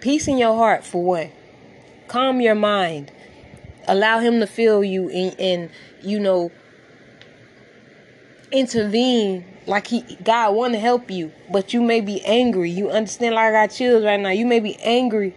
peace 0.00 0.28
in 0.28 0.38
your 0.38 0.54
heart 0.56 0.84
for 0.84 1.02
one. 1.02 1.30
Calm 2.08 2.40
your 2.40 2.54
mind. 2.54 3.10
Allow 3.88 4.20
him 4.20 4.40
to 4.40 4.46
fill 4.46 4.84
you 4.84 5.08
and, 5.10 5.40
and 5.40 5.70
you 6.02 6.20
know 6.20 6.50
intervene 8.50 9.44
like 9.66 9.86
he 9.86 10.02
God 10.22 10.54
want 10.54 10.74
to 10.74 10.78
help 10.78 11.10
you, 11.10 11.32
but 11.50 11.72
you 11.72 11.82
may 11.82 12.00
be 12.00 12.22
angry. 12.24 12.70
You 12.70 12.90
understand 12.90 13.34
like 13.34 13.46
I 13.46 13.66
got 13.66 13.74
chills 13.74 14.04
right 14.04 14.20
now. 14.20 14.30
You 14.30 14.46
may 14.46 14.60
be 14.60 14.76
angry 14.80 15.34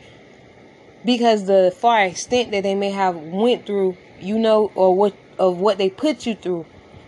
because 1.05 1.45
the 1.45 1.73
far 1.77 2.03
extent 2.03 2.51
that 2.51 2.63
they 2.63 2.75
may 2.75 2.89
have 2.89 3.15
went 3.15 3.65
through, 3.65 3.95
you 4.19 4.37
know, 4.39 4.71
or 4.75 4.95
what 4.95 5.13
of 5.37 5.59
what 5.59 5.77
they 5.77 5.89
put 5.89 6.25
you 6.25 6.35
through. 6.35 6.65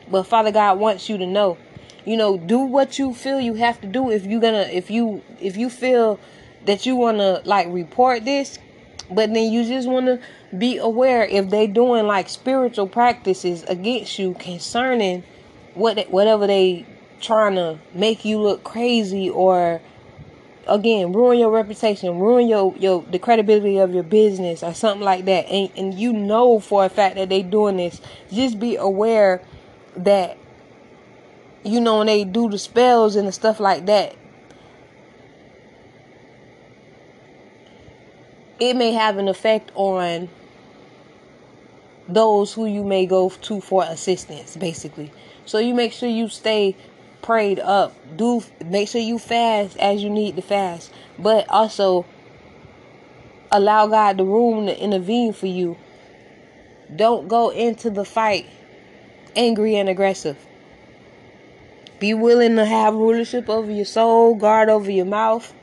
But 0.09 0.23
Father 0.23 0.51
God 0.51 0.79
wants 0.79 1.09
you 1.09 1.17
to 1.17 1.25
know, 1.25 1.57
you 2.05 2.15
know, 2.15 2.37
do 2.37 2.59
what 2.59 2.99
you 2.99 3.13
feel 3.13 3.41
you 3.41 3.55
have 3.55 3.81
to 3.81 3.87
do 3.87 4.11
if 4.11 4.25
you're 4.25 4.41
gonna 4.41 4.69
if 4.71 4.91
you 4.91 5.23
if 5.41 5.57
you 5.57 5.69
feel 5.69 6.19
that 6.65 6.85
you 6.85 6.95
wanna 6.95 7.41
like 7.43 7.67
report 7.69 8.23
this, 8.23 8.59
but 9.09 9.33
then 9.33 9.51
you 9.51 9.65
just 9.65 9.87
wanna 9.87 10.19
be 10.57 10.77
aware 10.77 11.23
if 11.23 11.49
they 11.49 11.67
doing 11.67 12.05
like 12.05 12.29
spiritual 12.29 12.87
practices 12.87 13.63
against 13.63 14.19
you 14.19 14.35
concerning 14.35 15.23
what 15.73 16.09
whatever 16.09 16.47
they 16.47 16.85
trying 17.19 17.55
to 17.55 17.79
make 17.93 18.23
you 18.25 18.39
look 18.39 18.63
crazy 18.63 19.29
or 19.29 19.81
again 20.67 21.13
ruin 21.13 21.39
your 21.39 21.51
reputation 21.51 22.19
ruin 22.19 22.47
your 22.47 22.75
your 22.77 23.03
the 23.03 23.19
credibility 23.19 23.77
of 23.77 23.93
your 23.93 24.03
business 24.03 24.63
or 24.63 24.73
something 24.73 25.03
like 25.03 25.25
that. 25.25 25.47
And 25.47 25.69
and 25.77 25.93
you 25.93 26.13
know 26.13 26.59
for 26.59 26.85
a 26.85 26.89
fact 26.89 27.15
that 27.15 27.29
they 27.29 27.41
doing 27.41 27.77
this. 27.77 28.01
Just 28.31 28.59
be 28.59 28.75
aware 28.75 29.41
that 29.95 30.37
you 31.63 31.79
know 31.79 31.99
when 31.99 32.07
they 32.07 32.23
do 32.23 32.49
the 32.49 32.57
spells 32.57 33.15
and 33.15 33.27
the 33.27 33.31
stuff 33.31 33.59
like 33.59 33.85
that 33.87 34.15
it 38.59 38.75
may 38.75 38.93
have 38.93 39.17
an 39.17 39.27
effect 39.27 39.71
on 39.75 40.29
those 42.07 42.53
who 42.53 42.65
you 42.65 42.83
may 42.83 43.05
go 43.05 43.29
to 43.29 43.61
for 43.61 43.83
assistance 43.83 44.55
basically. 44.55 45.11
So 45.45 45.59
you 45.59 45.73
make 45.73 45.93
sure 45.93 46.09
you 46.09 46.29
stay 46.29 46.75
prayed 47.27 47.59
up. 47.59 47.93
Do 48.15 48.41
make 48.65 48.87
sure 48.87 49.01
you 49.01 49.19
fast 49.19 49.75
as 49.79 50.01
you 50.01 50.09
need 50.09 50.37
to 50.37 50.41
fast, 50.41 50.93
but 51.19 51.45
also 51.49 52.05
allow 53.51 53.85
God 53.87 54.15
the 54.15 54.23
room 54.23 54.67
to 54.67 54.81
intervene 54.81 55.33
for 55.33 55.47
you. 55.47 55.77
Don't 56.95 57.27
go 57.27 57.49
into 57.49 57.89
the 57.89 58.05
fight 58.05 58.45
angry 59.35 59.75
and 59.75 59.89
aggressive. 59.89 60.37
Be 61.99 62.13
willing 62.13 62.55
to 62.55 62.65
have 62.65 62.93
rulership 62.93 63.49
over 63.49 63.69
your 63.69 63.83
soul, 63.83 64.33
guard 64.33 64.69
over 64.69 64.89
your 64.89 65.05
mouth. 65.05 65.53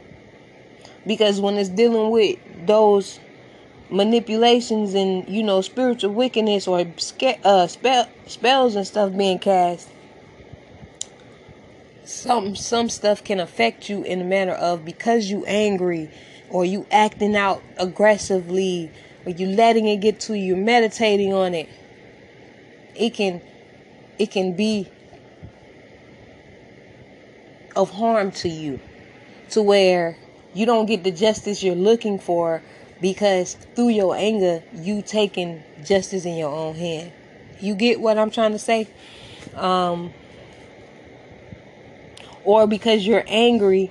Because 1.06 1.40
when 1.40 1.56
it's 1.56 1.70
dealing 1.70 2.10
with 2.10 2.38
those 2.66 3.18
manipulations 3.88 4.92
and 4.92 5.26
you 5.30 5.42
know 5.42 5.62
spiritual 5.62 6.12
wickedness 6.12 6.68
or 6.68 6.80
uh, 6.80 7.66
spell, 7.66 8.08
spells 8.26 8.76
and 8.76 8.86
stuff 8.86 9.16
being 9.16 9.38
cast, 9.38 9.88
some 12.04 12.54
some 12.54 12.88
stuff 12.88 13.24
can 13.24 13.40
affect 13.40 13.88
you 13.88 14.02
in 14.02 14.18
the 14.18 14.24
manner 14.24 14.52
of 14.52 14.84
because 14.84 15.30
you 15.30 15.44
angry 15.46 16.10
or 16.50 16.64
you 16.64 16.86
acting 16.90 17.34
out 17.36 17.62
aggressively 17.78 18.90
or 19.24 19.32
you 19.32 19.46
letting 19.48 19.86
it 19.86 19.96
get 19.98 20.20
to 20.20 20.34
you, 20.34 20.54
meditating 20.54 21.32
on 21.32 21.54
it. 21.54 21.68
It 22.94 23.14
can 23.14 23.40
it 24.18 24.30
can 24.30 24.54
be 24.54 24.88
of 27.74 27.90
harm 27.90 28.30
to 28.30 28.48
you 28.48 28.78
to 29.50 29.62
where 29.62 30.16
you 30.52 30.66
don't 30.66 30.86
get 30.86 31.02
the 31.02 31.10
justice 31.10 31.62
you're 31.62 31.74
looking 31.74 32.18
for 32.18 32.62
because 33.00 33.54
through 33.74 33.88
your 33.88 34.14
anger 34.14 34.62
you 34.72 35.02
taking 35.02 35.62
justice 35.84 36.24
in 36.24 36.36
your 36.36 36.50
own 36.50 36.74
hand. 36.74 37.12
You 37.60 37.74
get 37.74 38.00
what 38.00 38.18
I'm 38.18 38.30
trying 38.30 38.52
to 38.52 38.58
say? 38.58 38.88
Um 39.56 40.12
or 42.44 42.66
because 42.66 43.06
you're 43.06 43.24
angry 43.26 43.90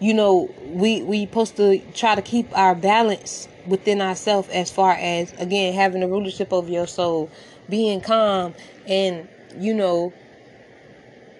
you 0.00 0.14
know 0.14 0.52
we 0.66 1.02
we 1.02 1.24
supposed 1.26 1.56
to 1.56 1.78
try 1.94 2.14
to 2.14 2.22
keep 2.22 2.46
our 2.56 2.74
balance 2.74 3.48
within 3.66 4.00
ourselves 4.00 4.48
as 4.48 4.70
far 4.70 4.92
as 4.92 5.32
again 5.38 5.72
having 5.72 6.00
the 6.00 6.08
rulership 6.08 6.52
of 6.52 6.68
your 6.68 6.86
soul 6.86 7.30
being 7.68 8.00
calm 8.00 8.54
and 8.86 9.28
you 9.58 9.72
know 9.72 10.12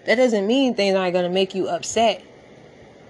that 0.04 0.16
doesn't 0.16 0.46
mean 0.46 0.74
things 0.74 0.94
aren't 0.94 1.12
going 1.12 1.24
to 1.24 1.30
make 1.30 1.54
you 1.54 1.68
upset 1.68 2.22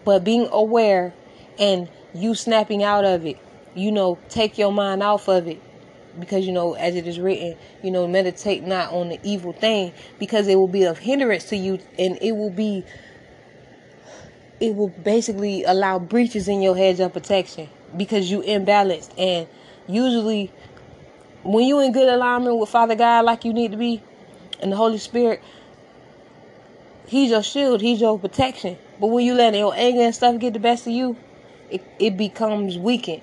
but 0.04 0.24
being 0.24 0.48
aware 0.50 1.12
and 1.58 1.88
you 2.14 2.34
snapping 2.34 2.82
out 2.82 3.04
of 3.04 3.26
it 3.26 3.38
you 3.74 3.92
know 3.92 4.18
take 4.28 4.56
your 4.56 4.72
mind 4.72 5.02
off 5.02 5.28
of 5.28 5.46
it 5.46 5.60
because 6.18 6.46
you 6.46 6.52
know 6.52 6.74
as 6.74 6.94
it 6.94 7.06
is 7.06 7.18
written 7.18 7.56
you 7.82 7.90
know 7.90 8.06
meditate 8.06 8.62
not 8.62 8.92
on 8.92 9.08
the 9.08 9.18
evil 9.22 9.52
thing 9.52 9.92
because 10.18 10.46
it 10.48 10.56
will 10.56 10.68
be 10.68 10.84
of 10.84 10.98
hindrance 10.98 11.44
to 11.44 11.56
you 11.56 11.78
and 11.98 12.18
it 12.20 12.32
will 12.32 12.50
be 12.50 12.84
it 14.62 14.76
will 14.76 14.88
basically 14.88 15.64
allow 15.64 15.98
breaches 15.98 16.46
in 16.46 16.62
your 16.62 16.76
hedge 16.76 17.00
of 17.00 17.12
protection 17.12 17.68
because 17.96 18.30
you 18.30 18.40
imbalanced 18.42 19.10
and 19.18 19.48
usually 19.88 20.52
when 21.42 21.64
you 21.64 21.80
in 21.80 21.92
good 21.92 22.08
alignment 22.08 22.56
with 22.56 22.68
father 22.68 22.94
god 22.94 23.24
like 23.24 23.44
you 23.44 23.52
need 23.52 23.72
to 23.72 23.76
be 23.76 24.00
and 24.60 24.70
the 24.70 24.76
holy 24.76 24.98
spirit 24.98 25.42
he's 27.06 27.30
your 27.30 27.42
shield 27.42 27.80
he's 27.80 28.00
your 28.00 28.16
protection 28.18 28.78
but 29.00 29.08
when 29.08 29.26
you 29.26 29.34
let 29.34 29.52
your 29.52 29.74
anger 29.74 30.02
and 30.02 30.14
stuff 30.14 30.38
get 30.38 30.52
the 30.52 30.60
best 30.60 30.86
of 30.86 30.92
you 30.92 31.16
it, 31.68 31.82
it 31.98 32.16
becomes 32.16 32.78
weakened 32.78 33.22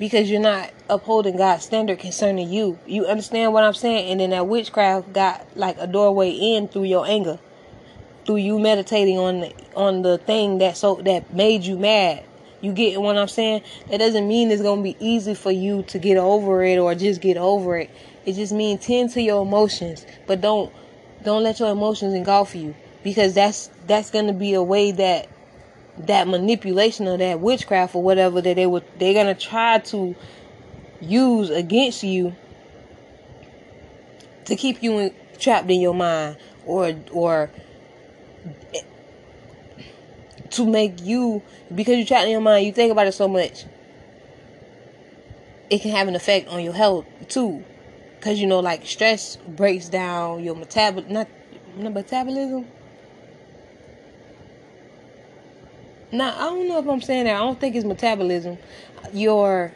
because 0.00 0.30
you're 0.30 0.40
not 0.40 0.70
upholding 0.88 1.36
God's 1.36 1.64
standard 1.64 1.98
concerning 1.98 2.50
you. 2.50 2.78
You 2.86 3.04
understand 3.04 3.52
what 3.52 3.64
I'm 3.64 3.74
saying? 3.74 4.10
And 4.10 4.20
then 4.20 4.30
that 4.30 4.46
witchcraft 4.46 5.12
got 5.12 5.46
like 5.56 5.76
a 5.78 5.86
doorway 5.86 6.30
in 6.30 6.68
through 6.68 6.84
your 6.84 7.06
anger, 7.06 7.38
through 8.30 8.36
you 8.36 8.60
meditating 8.60 9.18
on 9.18 9.40
the, 9.40 9.52
on 9.74 10.02
the 10.02 10.16
thing 10.16 10.58
that 10.58 10.76
so 10.76 10.94
that 11.02 11.34
made 11.34 11.64
you 11.64 11.76
mad. 11.76 12.22
You 12.60 12.72
get 12.72 13.00
what 13.00 13.18
I'm 13.18 13.26
saying? 13.26 13.62
That 13.90 13.98
doesn't 13.98 14.28
mean 14.28 14.52
it's 14.52 14.62
gonna 14.62 14.82
be 14.82 14.96
easy 15.00 15.34
for 15.34 15.50
you 15.50 15.82
to 15.88 15.98
get 15.98 16.16
over 16.16 16.62
it 16.62 16.78
or 16.78 16.94
just 16.94 17.20
get 17.20 17.36
over 17.36 17.78
it. 17.78 17.90
It 18.24 18.34
just 18.34 18.52
means 18.52 18.86
tend 18.86 19.10
to 19.14 19.20
your 19.20 19.42
emotions, 19.42 20.06
but 20.28 20.40
don't 20.40 20.72
don't 21.24 21.42
let 21.42 21.58
your 21.58 21.70
emotions 21.72 22.14
engulf 22.14 22.54
you 22.54 22.76
because 23.02 23.34
that's 23.34 23.68
that's 23.88 24.12
gonna 24.12 24.32
be 24.32 24.54
a 24.54 24.62
way 24.62 24.92
that 24.92 25.28
that 25.98 26.28
manipulation 26.28 27.08
or 27.08 27.16
that 27.16 27.40
witchcraft 27.40 27.96
or 27.96 28.02
whatever 28.04 28.40
that 28.40 28.54
they 28.54 28.66
would 28.66 28.84
they're 29.00 29.14
gonna 29.14 29.34
try 29.34 29.78
to 29.78 30.14
use 31.00 31.50
against 31.50 32.04
you 32.04 32.36
to 34.44 34.54
keep 34.54 34.84
you 34.84 34.98
in, 34.98 35.14
trapped 35.40 35.68
in 35.68 35.80
your 35.80 35.94
mind 35.94 36.36
or 36.64 36.94
or 37.10 37.50
to 40.50 40.66
make 40.66 41.00
you 41.02 41.42
because 41.74 41.96
you're 41.96 42.06
trapped 42.06 42.24
in 42.24 42.30
your 42.30 42.40
mind 42.40 42.66
you 42.66 42.72
think 42.72 42.92
about 42.92 43.06
it 43.06 43.12
so 43.12 43.28
much 43.28 43.64
it 45.68 45.80
can 45.80 45.90
have 45.92 46.08
an 46.08 46.16
effect 46.16 46.48
on 46.48 46.62
your 46.62 46.72
health 46.72 47.06
too 47.28 47.64
because 48.18 48.40
you 48.40 48.46
know 48.46 48.60
like 48.60 48.86
stress 48.86 49.36
breaks 49.36 49.88
down 49.88 50.42
your 50.42 50.54
metabol 50.54 51.08
not, 51.08 51.28
not 51.76 51.92
metabolism 51.92 52.66
Now 56.12 56.34
I 56.36 56.50
don't 56.50 56.68
know 56.68 56.78
if 56.78 56.88
I'm 56.88 57.00
saying 57.00 57.24
that. 57.24 57.36
I 57.36 57.38
don't 57.38 57.58
think 57.58 57.76
it's 57.76 57.84
metabolism. 57.84 58.58
Your 59.12 59.72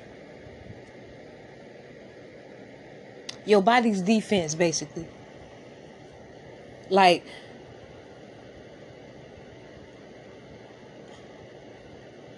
your 3.46 3.62
body's 3.62 4.00
defense 4.00 4.54
basically. 4.54 5.06
Like 6.90 7.24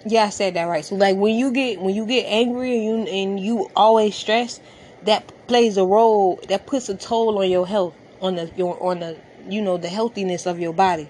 Yeah, 0.08 0.26
I 0.26 0.30
said 0.30 0.54
that 0.54 0.64
right. 0.64 0.84
So 0.84 0.94
like 0.94 1.16
when 1.16 1.34
you 1.34 1.50
get 1.50 1.80
when 1.80 1.92
you 1.92 2.06
get 2.06 2.26
angry 2.26 2.76
and 2.76 2.84
you 2.84 3.12
and 3.12 3.40
you 3.40 3.70
always 3.74 4.14
stress, 4.14 4.60
that 5.02 5.32
plays 5.48 5.76
a 5.76 5.84
role 5.84 6.38
that 6.48 6.64
puts 6.64 6.88
a 6.88 6.96
toll 6.96 7.40
on 7.40 7.50
your 7.50 7.66
health, 7.66 7.94
on 8.20 8.36
the 8.36 8.50
your 8.56 8.80
on 8.80 9.00
the 9.00 9.16
you 9.48 9.60
know 9.60 9.76
the 9.78 9.88
healthiness 9.88 10.46
of 10.46 10.60
your 10.60 10.72
body. 10.72 11.08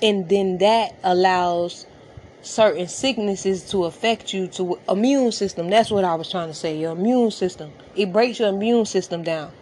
And 0.00 0.30
then 0.30 0.58
that 0.58 0.94
allows 1.04 1.86
certain 2.40 2.88
sicknesses 2.88 3.68
to 3.70 3.84
affect 3.84 4.32
you 4.32 4.48
to 4.48 4.80
immune 4.88 5.30
system. 5.30 5.68
That's 5.68 5.90
what 5.90 6.04
i 6.04 6.14
was 6.14 6.30
trying 6.30 6.48
to 6.48 6.54
say 6.54 6.78
your 6.78 6.92
immune 6.92 7.32
system. 7.32 7.70
It 7.94 8.14
breaks 8.14 8.38
your 8.38 8.48
immune 8.48 8.86
system 8.86 9.22
down 9.22 9.52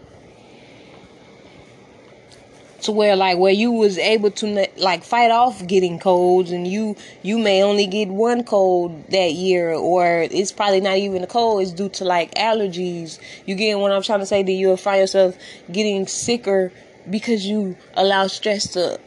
to 2.82 2.92
where 2.92 3.16
like 3.16 3.38
where 3.38 3.52
you 3.52 3.70
was 3.70 3.98
able 3.98 4.30
to 4.30 4.66
like 4.76 5.04
fight 5.04 5.30
off 5.30 5.66
getting 5.66 5.98
colds 5.98 6.50
and 6.50 6.66
you 6.66 6.96
you 7.22 7.38
may 7.38 7.62
only 7.62 7.86
get 7.86 8.08
one 8.08 8.42
cold 8.44 9.06
that 9.10 9.32
year 9.32 9.72
or 9.72 10.22
it's 10.30 10.52
probably 10.52 10.80
not 10.80 10.96
even 10.96 11.22
a 11.22 11.26
cold 11.26 11.62
it's 11.62 11.72
due 11.72 11.88
to 11.88 12.04
like 12.04 12.34
allergies 12.34 13.18
you 13.46 13.54
get 13.54 13.78
what 13.78 13.92
i'm 13.92 14.02
trying 14.02 14.20
to 14.20 14.26
say 14.26 14.42
that 14.42 14.52
you'll 14.52 14.76
find 14.76 15.00
yourself 15.00 15.36
getting 15.70 16.06
sicker 16.06 16.72
because 17.08 17.46
you 17.46 17.76
allow 17.94 18.26
stress 18.26 18.72
to 18.72 18.98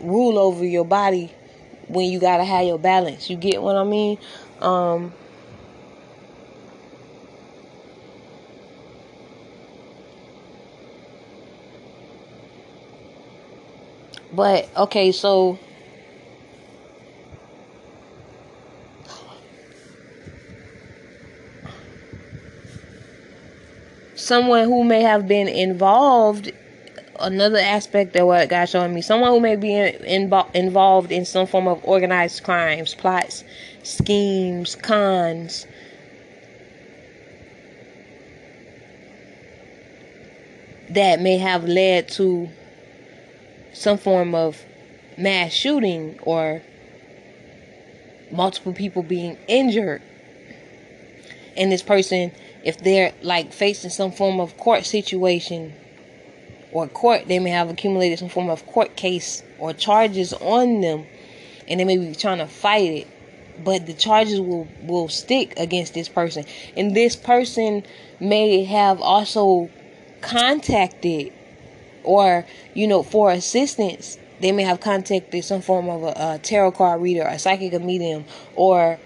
rule 0.00 0.38
over 0.38 0.64
your 0.64 0.84
body 0.84 1.32
when 1.88 2.10
you 2.10 2.18
gotta 2.18 2.44
have 2.44 2.66
your 2.66 2.78
balance. 2.78 3.30
You 3.30 3.36
get 3.36 3.62
what 3.62 3.76
I 3.76 3.84
mean? 3.84 4.18
Um, 4.60 5.12
but 14.36 14.68
okay, 14.76 15.10
so 15.12 15.58
someone 24.14 24.64
who 24.64 24.84
may 24.84 25.00
have 25.00 25.26
been 25.26 25.48
involved 25.48 26.52
another 27.18 27.58
aspect 27.58 28.14
of 28.16 28.26
what 28.26 28.48
God 28.50 28.66
showing 28.66 28.92
me. 28.94 29.00
Someone 29.00 29.30
who 29.30 29.40
may 29.40 29.56
be 29.56 29.74
in, 29.74 30.32
involved 30.54 31.10
in 31.10 31.24
some 31.24 31.46
form 31.46 31.66
of 31.66 31.82
organized 31.82 32.42
crimes, 32.44 32.94
plots, 32.94 33.42
schemes, 33.82 34.76
cons. 34.76 35.66
That 40.90 41.20
may 41.20 41.38
have 41.38 41.64
led 41.64 42.08
to 42.10 42.48
some 43.76 43.98
form 43.98 44.34
of 44.34 44.64
mass 45.16 45.52
shooting 45.52 46.18
or 46.22 46.62
multiple 48.30 48.72
people 48.72 49.02
being 49.02 49.36
injured. 49.48 50.02
And 51.56 51.70
this 51.70 51.82
person, 51.82 52.32
if 52.64 52.78
they're 52.78 53.12
like 53.22 53.52
facing 53.52 53.90
some 53.90 54.12
form 54.12 54.40
of 54.40 54.56
court 54.56 54.84
situation, 54.84 55.74
or 56.72 56.88
court, 56.88 57.26
they 57.26 57.38
may 57.38 57.50
have 57.50 57.70
accumulated 57.70 58.18
some 58.18 58.28
form 58.28 58.50
of 58.50 58.66
court 58.66 58.96
case 58.96 59.42
or 59.58 59.72
charges 59.72 60.32
on 60.34 60.80
them, 60.80 61.06
and 61.68 61.80
they 61.80 61.84
may 61.84 61.96
be 61.96 62.14
trying 62.14 62.38
to 62.38 62.46
fight 62.46 62.90
it. 62.90 63.06
But 63.64 63.86
the 63.86 63.94
charges 63.94 64.38
will 64.38 64.68
will 64.82 65.08
stick 65.08 65.54
against 65.56 65.94
this 65.94 66.08
person, 66.10 66.44
and 66.76 66.94
this 66.94 67.16
person 67.16 67.84
may 68.20 68.64
have 68.64 69.00
also 69.00 69.70
contacted, 70.20 71.32
or 72.06 72.46
you 72.74 72.86
know, 72.86 73.02
for 73.02 73.30
assistance. 73.30 74.18
They 74.38 74.52
may 74.52 74.64
have 74.64 74.80
contacted 74.80 75.42
some 75.44 75.62
form 75.62 75.88
of 75.88 76.02
a, 76.02 76.34
a 76.34 76.40
tarot 76.42 76.72
card 76.72 77.00
reader, 77.00 77.22
a 77.22 77.38
psychic 77.38 77.80
medium, 77.80 78.26
or 78.54 78.98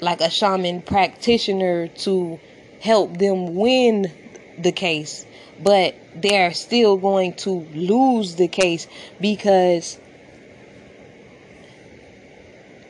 like 0.00 0.20
a 0.20 0.28
shaman 0.28 0.82
practitioner 0.82 1.86
to 1.88 2.40
help 2.80 3.16
them 3.18 3.54
win 3.54 4.10
the 4.58 4.72
case 4.72 5.24
but 5.62 5.94
they're 6.14 6.54
still 6.54 6.96
going 6.96 7.34
to 7.34 7.50
lose 7.74 8.36
the 8.36 8.48
case 8.48 8.86
because 9.20 9.98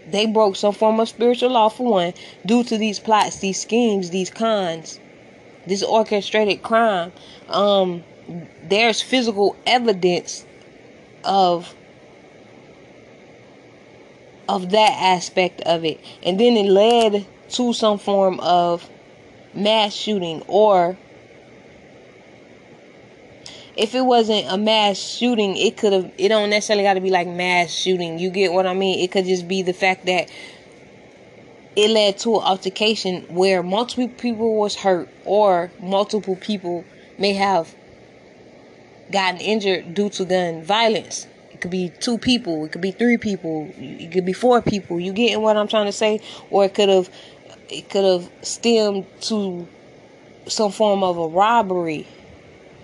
they 0.06 0.26
broke 0.26 0.56
some 0.56 0.72
form 0.72 1.00
of 1.00 1.08
spiritual 1.08 1.50
law 1.50 1.68
for 1.68 1.90
one 1.90 2.14
due 2.46 2.62
to 2.62 2.78
these 2.78 2.98
plots 2.98 3.38
these 3.38 3.60
schemes 3.60 4.10
these 4.10 4.30
cons 4.30 5.00
this 5.66 5.82
orchestrated 5.82 6.62
crime 6.62 7.12
um 7.48 8.02
there's 8.62 9.02
physical 9.02 9.56
evidence 9.66 10.44
of 11.24 11.74
of 14.48 14.70
that 14.70 14.92
aspect 15.00 15.60
of 15.62 15.84
it 15.84 16.00
and 16.22 16.38
then 16.40 16.56
it 16.56 16.68
led 16.68 17.26
to 17.48 17.72
some 17.72 17.98
form 17.98 18.40
of 18.40 18.88
mass 19.54 19.92
shooting 19.92 20.42
or 20.46 20.96
if 23.76 23.94
it 23.94 24.02
wasn't 24.02 24.46
a 24.50 24.58
mass 24.58 24.98
shooting, 24.98 25.56
it 25.56 25.78
could 25.78 25.94
have. 25.94 26.12
It 26.18 26.28
don't 26.28 26.50
necessarily 26.50 26.82
got 26.82 26.94
to 26.94 27.00
be 27.00 27.08
like 27.08 27.26
mass 27.26 27.70
shooting. 27.70 28.18
You 28.18 28.28
get 28.28 28.52
what 28.52 28.66
I 28.66 28.74
mean? 28.74 28.98
It 28.98 29.10
could 29.10 29.24
just 29.24 29.48
be 29.48 29.62
the 29.62 29.72
fact 29.72 30.04
that 30.04 30.30
it 31.76 31.88
led 31.88 32.18
to 32.18 32.36
an 32.36 32.42
altercation 32.42 33.22
where 33.28 33.62
multiple 33.62 34.08
people 34.08 34.56
was 34.56 34.76
hurt 34.76 35.08
or 35.24 35.70
multiple 35.80 36.36
people 36.36 36.84
may 37.16 37.32
have 37.32 37.74
gotten 39.10 39.40
injured 39.40 39.94
due 39.94 40.10
to 40.10 40.24
gun 40.24 40.62
violence. 40.62 41.26
It 41.52 41.60
could 41.60 41.70
be 41.70 41.90
two 42.00 42.18
people, 42.18 42.64
it 42.64 42.72
could 42.72 42.80
be 42.80 42.92
three 42.92 43.16
people, 43.16 43.72
it 43.76 44.12
could 44.12 44.24
be 44.24 44.32
four 44.32 44.62
people. 44.62 44.98
You 44.98 45.12
getting 45.12 45.42
what 45.42 45.56
I'm 45.56 45.68
trying 45.68 45.86
to 45.86 45.92
say? 45.92 46.20
Or 46.50 46.64
it 46.64 46.74
could 46.74 46.88
have 46.88 47.10
it 47.68 47.88
could 47.88 48.04
have 48.04 48.30
stemmed 48.42 49.06
to 49.22 49.68
some 50.46 50.72
form 50.72 51.04
of 51.04 51.16
a 51.18 51.28
robbery 51.28 52.06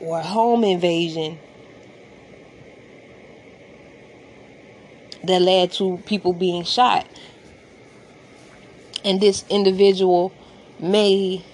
or 0.00 0.20
a 0.20 0.22
home 0.22 0.62
invasion 0.62 1.38
that 5.24 5.42
led 5.42 5.72
to 5.72 5.98
people 6.06 6.32
being 6.32 6.64
shot. 6.64 7.06
And 9.04 9.20
this 9.20 9.44
individual 9.48 10.32
may 10.78 11.44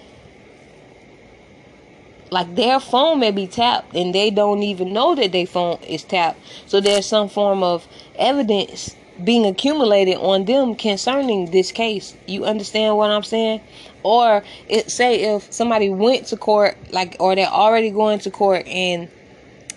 like 2.33 2.55
their 2.55 2.79
phone 2.79 3.19
may 3.19 3.29
be 3.29 3.45
tapped 3.45 3.95
and 3.95 4.13
they 4.13 4.31
don't 4.31 4.63
even 4.63 4.91
know 4.91 5.13
that 5.13 5.31
their 5.31 5.45
phone 5.45 5.77
is 5.83 6.03
tapped. 6.03 6.39
So 6.65 6.81
there's 6.81 7.05
some 7.05 7.29
form 7.29 7.61
of 7.61 7.87
evidence 8.15 8.95
being 9.23 9.45
accumulated 9.45 10.17
on 10.17 10.45
them 10.45 10.73
concerning 10.75 11.51
this 11.51 11.71
case. 11.71 12.17
You 12.25 12.45
understand 12.45 12.97
what 12.97 13.11
i'm 13.11 13.21
saying? 13.21 13.61
Or 14.01 14.43
it 14.67 14.89
say 14.89 15.35
if 15.35 15.53
somebody 15.53 15.89
went 15.89 16.25
to 16.27 16.37
court 16.37 16.75
like 16.91 17.15
or 17.19 17.35
they're 17.35 17.45
already 17.45 17.91
going 17.91 18.17
to 18.19 18.31
court 18.31 18.65
and 18.65 19.09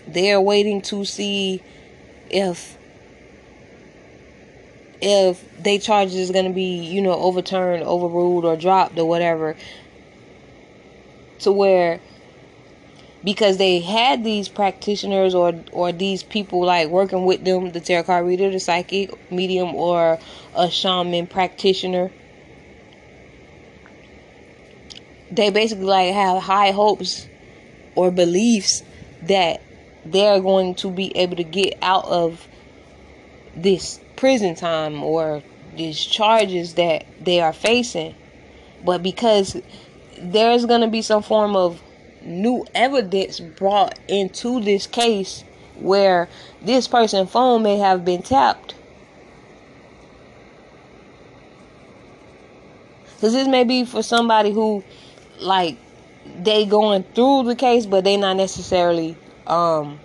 they're 0.08 0.40
waiting 0.40 0.80
to 0.82 1.04
see 1.04 1.62
if 2.30 2.78
if 5.02 5.44
they 5.62 5.78
charges 5.78 6.14
is 6.14 6.30
going 6.30 6.46
to 6.46 6.54
be 6.54 6.78
you 6.86 7.02
know 7.02 7.12
overturned 7.12 7.82
overruled 7.82 8.46
or 8.46 8.56
dropped 8.56 8.98
or 8.98 9.04
whatever 9.04 9.54
to 11.40 11.52
where 11.52 12.00
because 13.26 13.56
they 13.56 13.80
had 13.80 14.22
these 14.22 14.48
practitioners 14.48 15.34
or 15.34 15.52
or 15.72 15.90
these 15.90 16.22
people 16.22 16.64
like 16.64 16.88
working 16.88 17.24
with 17.24 17.44
them, 17.44 17.72
the 17.72 17.80
tarot 17.80 18.04
card 18.04 18.24
reader, 18.24 18.52
the 18.52 18.60
psychic 18.60 19.10
medium, 19.32 19.74
or 19.74 20.20
a 20.54 20.70
shaman 20.70 21.26
practitioner. 21.26 22.12
They 25.32 25.50
basically 25.50 25.86
like 25.86 26.14
have 26.14 26.40
high 26.40 26.70
hopes 26.70 27.26
or 27.96 28.12
beliefs 28.12 28.84
that 29.22 29.60
they're 30.04 30.40
going 30.40 30.76
to 30.76 30.90
be 30.92 31.14
able 31.16 31.34
to 31.34 31.42
get 31.42 31.76
out 31.82 32.04
of 32.04 32.46
this 33.56 33.98
prison 34.14 34.54
time 34.54 35.02
or 35.02 35.42
these 35.76 35.98
charges 35.98 36.74
that 36.74 37.04
they 37.20 37.40
are 37.40 37.52
facing. 37.52 38.14
But 38.84 39.02
because 39.02 39.60
there's 40.16 40.64
going 40.64 40.82
to 40.82 40.86
be 40.86 41.02
some 41.02 41.24
form 41.24 41.56
of 41.56 41.82
new 42.26 42.66
evidence 42.74 43.40
brought 43.40 43.98
into 44.08 44.60
this 44.60 44.86
case 44.86 45.44
where 45.76 46.28
this 46.62 46.88
person's 46.88 47.30
phone 47.30 47.62
may 47.62 47.78
have 47.78 48.04
been 48.04 48.22
tapped. 48.22 48.74
Because 53.14 53.32
this 53.32 53.48
may 53.48 53.64
be 53.64 53.84
for 53.84 54.02
somebody 54.02 54.52
who, 54.52 54.84
like, 55.40 55.78
they 56.42 56.66
going 56.66 57.02
through 57.14 57.44
the 57.44 57.56
case, 57.56 57.86
but 57.86 58.04
they 58.04 58.16
not 58.16 58.36
necessarily, 58.36 59.16
um, 59.46 59.98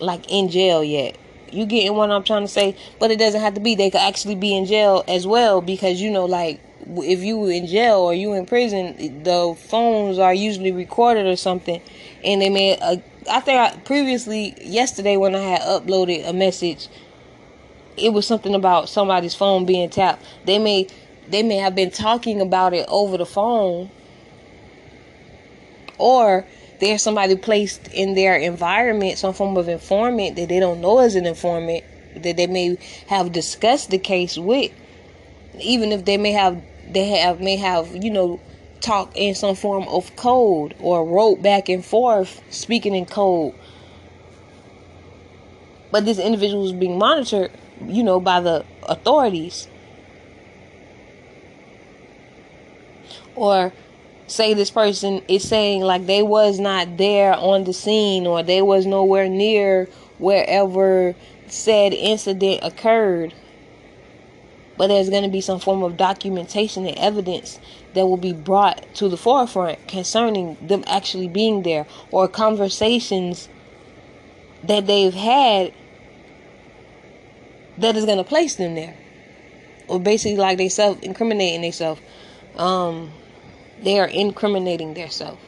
like 0.00 0.30
in 0.30 0.48
jail 0.48 0.82
yet. 0.82 1.18
You 1.50 1.66
getting 1.66 1.94
what 1.94 2.10
I'm 2.10 2.24
trying 2.24 2.42
to 2.42 2.48
say? 2.48 2.76
But 2.98 3.10
it 3.10 3.18
doesn't 3.18 3.40
have 3.40 3.54
to 3.54 3.60
be. 3.60 3.74
They 3.74 3.90
could 3.90 4.00
actually 4.00 4.36
be 4.36 4.56
in 4.56 4.64
jail 4.64 5.04
as 5.06 5.26
well 5.26 5.60
because 5.60 6.00
you 6.00 6.10
know, 6.10 6.24
like 6.24 6.60
if 6.86 7.20
you 7.20 7.38
were 7.38 7.50
in 7.50 7.66
jail 7.66 7.98
or 7.98 8.14
you 8.14 8.32
in 8.34 8.46
prison, 8.46 9.22
the 9.22 9.56
phones 9.68 10.18
are 10.18 10.34
usually 10.34 10.72
recorded 10.72 11.26
or 11.26 11.36
something, 11.36 11.80
and 12.24 12.40
they 12.40 12.48
may. 12.48 12.78
Uh, 12.78 12.96
I 13.30 13.40
think 13.40 13.58
I, 13.58 13.76
previously 13.84 14.54
yesterday 14.60 15.16
when 15.16 15.34
I 15.34 15.40
had 15.40 15.60
uploaded 15.62 16.28
a 16.28 16.32
message, 16.32 16.88
it 17.96 18.12
was 18.12 18.26
something 18.26 18.54
about 18.54 18.88
somebody's 18.88 19.34
phone 19.34 19.64
being 19.64 19.90
tapped. 19.90 20.24
They 20.44 20.58
may 20.58 20.88
they 21.28 21.42
may 21.42 21.56
have 21.56 21.74
been 21.74 21.90
talking 21.90 22.40
about 22.40 22.74
it 22.74 22.86
over 22.88 23.16
the 23.16 23.26
phone, 23.26 23.90
or 25.98 26.44
there's 26.80 27.02
somebody 27.02 27.36
placed 27.36 27.88
in 27.88 28.14
their 28.14 28.36
environment, 28.36 29.18
some 29.18 29.32
form 29.32 29.56
of 29.56 29.68
informant 29.68 30.36
that 30.36 30.48
they 30.48 30.58
don't 30.58 30.80
know 30.80 30.98
as 30.98 31.14
an 31.14 31.26
informant 31.26 31.84
that 32.16 32.36
they 32.36 32.46
may 32.46 32.76
have 33.06 33.32
discussed 33.32 33.90
the 33.90 33.98
case 33.98 34.36
with, 34.36 34.72
even 35.60 35.92
if 35.92 36.04
they 36.04 36.16
may 36.16 36.32
have 36.32 36.60
they 36.92 37.06
have 37.08 37.40
may 37.40 37.56
have 37.56 37.94
you 37.94 38.10
know 38.10 38.40
talk 38.80 39.12
in 39.14 39.34
some 39.34 39.54
form 39.54 39.86
of 39.88 40.14
code 40.16 40.74
or 40.80 41.04
wrote 41.06 41.40
back 41.42 41.68
and 41.68 41.84
forth 41.84 42.42
speaking 42.50 42.94
in 42.94 43.06
code. 43.06 43.54
But 45.90 46.04
this 46.04 46.18
individual 46.18 46.66
is 46.66 46.72
being 46.72 46.98
monitored 46.98 47.50
you 47.86 48.02
know 48.02 48.20
by 48.20 48.40
the 48.40 48.64
authorities. 48.88 49.68
Or 53.34 53.72
say 54.26 54.54
this 54.54 54.70
person 54.70 55.22
is 55.28 55.46
saying 55.46 55.82
like 55.82 56.06
they 56.06 56.22
was 56.22 56.58
not 56.58 56.96
there 56.96 57.34
on 57.34 57.64
the 57.64 57.72
scene 57.72 58.26
or 58.26 58.42
they 58.42 58.62
was 58.62 58.86
nowhere 58.86 59.28
near 59.28 59.86
wherever 60.18 61.14
said 61.48 61.92
incident 61.92 62.60
occurred 62.62 63.34
but 64.82 64.88
there's 64.88 65.10
going 65.10 65.22
to 65.22 65.28
be 65.28 65.40
some 65.40 65.60
form 65.60 65.84
of 65.84 65.96
documentation 65.96 66.84
and 66.84 66.98
evidence 66.98 67.60
that 67.94 68.04
will 68.04 68.16
be 68.16 68.32
brought 68.32 68.84
to 68.96 69.08
the 69.08 69.16
forefront 69.16 69.86
concerning 69.86 70.56
them 70.60 70.82
actually 70.88 71.28
being 71.28 71.62
there 71.62 71.86
or 72.10 72.26
conversations 72.26 73.48
that 74.64 74.88
they've 74.88 75.14
had 75.14 75.72
that 77.78 77.96
is 77.96 78.04
going 78.04 78.18
to 78.18 78.24
place 78.24 78.56
them 78.56 78.74
there. 78.74 78.96
Or 79.86 80.00
basically 80.00 80.36
like 80.36 80.58
they 80.58 80.68
self 80.68 81.00
incriminating 81.00 81.62
themselves 81.62 82.00
um 82.56 83.12
they 83.84 84.00
are 84.00 84.08
incriminating 84.08 84.94
themselves 84.94 85.40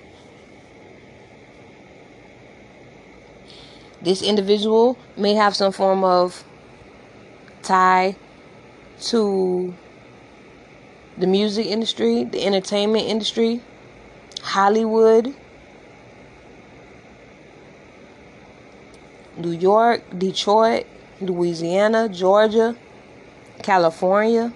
this 4.01 4.22
individual 4.22 4.97
may 5.16 5.35
have 5.35 5.57
some 5.57 5.72
form 5.72 6.05
of 6.05 6.45
tie 7.62 8.14
to 9.03 9.74
the 11.16 11.26
music 11.26 11.66
industry, 11.66 12.24
the 12.24 12.45
entertainment 12.45 13.07
industry, 13.07 13.62
Hollywood, 14.42 15.34
New 19.36 19.53
York, 19.53 20.03
Detroit, 20.16 20.86
Louisiana, 21.20 22.09
Georgia, 22.09 22.76
California. 23.62 24.53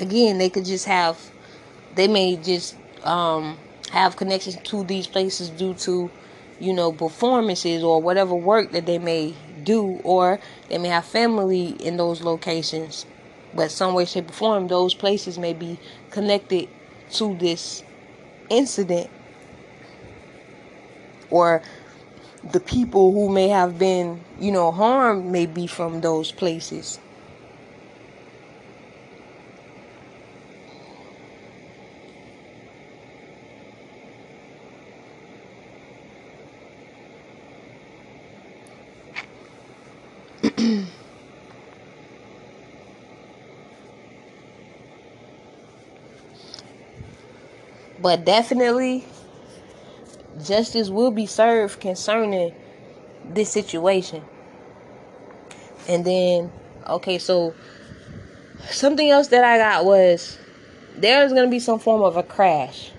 Again, 0.00 0.38
they 0.38 0.48
could 0.50 0.64
just 0.64 0.86
have, 0.86 1.18
they 1.94 2.08
may 2.08 2.36
just 2.36 2.76
um, 3.04 3.58
have 3.90 4.16
connections 4.16 4.56
to 4.64 4.84
these 4.84 5.06
places 5.06 5.50
due 5.50 5.74
to, 5.74 6.10
you 6.60 6.72
know, 6.72 6.92
performances 6.92 7.82
or 7.82 8.00
whatever 8.00 8.34
work 8.34 8.72
that 8.72 8.86
they 8.86 8.98
may 8.98 9.34
do, 9.62 10.00
or 10.04 10.40
they 10.68 10.78
may 10.78 10.88
have 10.88 11.04
family 11.04 11.68
in 11.80 11.96
those 11.96 12.22
locations. 12.22 13.06
But 13.54 13.70
some 13.70 13.94
way, 13.94 14.04
shape, 14.04 14.30
or 14.30 14.32
form, 14.32 14.68
those 14.68 14.94
places 14.94 15.38
may 15.38 15.54
be 15.54 15.78
connected 16.10 16.68
to 17.12 17.34
this 17.36 17.82
incident, 18.50 19.10
or 21.30 21.62
the 22.52 22.60
people 22.60 23.12
who 23.12 23.28
may 23.28 23.48
have 23.48 23.78
been, 23.78 24.20
you 24.38 24.52
know, 24.52 24.70
harmed 24.72 25.26
may 25.26 25.46
be 25.46 25.66
from 25.66 26.00
those 26.00 26.32
places. 26.32 26.98
But 48.00 48.24
definitely 48.24 49.04
justice 50.44 50.88
will 50.88 51.10
be 51.10 51.26
served 51.26 51.80
concerning 51.80 52.54
this 53.24 53.50
situation. 53.50 54.22
And 55.88 56.04
then, 56.04 56.52
okay, 56.86 57.18
so 57.18 57.54
something 58.70 59.10
else 59.10 59.28
that 59.28 59.44
I 59.44 59.58
got 59.58 59.84
was 59.84 60.38
there's 60.96 61.32
going 61.32 61.44
to 61.44 61.50
be 61.50 61.60
some 61.60 61.78
form 61.78 62.02
of 62.02 62.16
a 62.16 62.22
crash. 62.22 62.92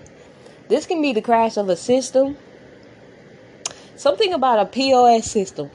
This 0.68 0.86
can 0.86 1.02
be 1.02 1.12
the 1.12 1.22
crash 1.22 1.56
of 1.56 1.68
a 1.68 1.76
system, 1.76 2.36
something 3.96 4.32
about 4.32 4.58
a 4.60 4.66
POS 4.66 5.30
system. 5.30 5.70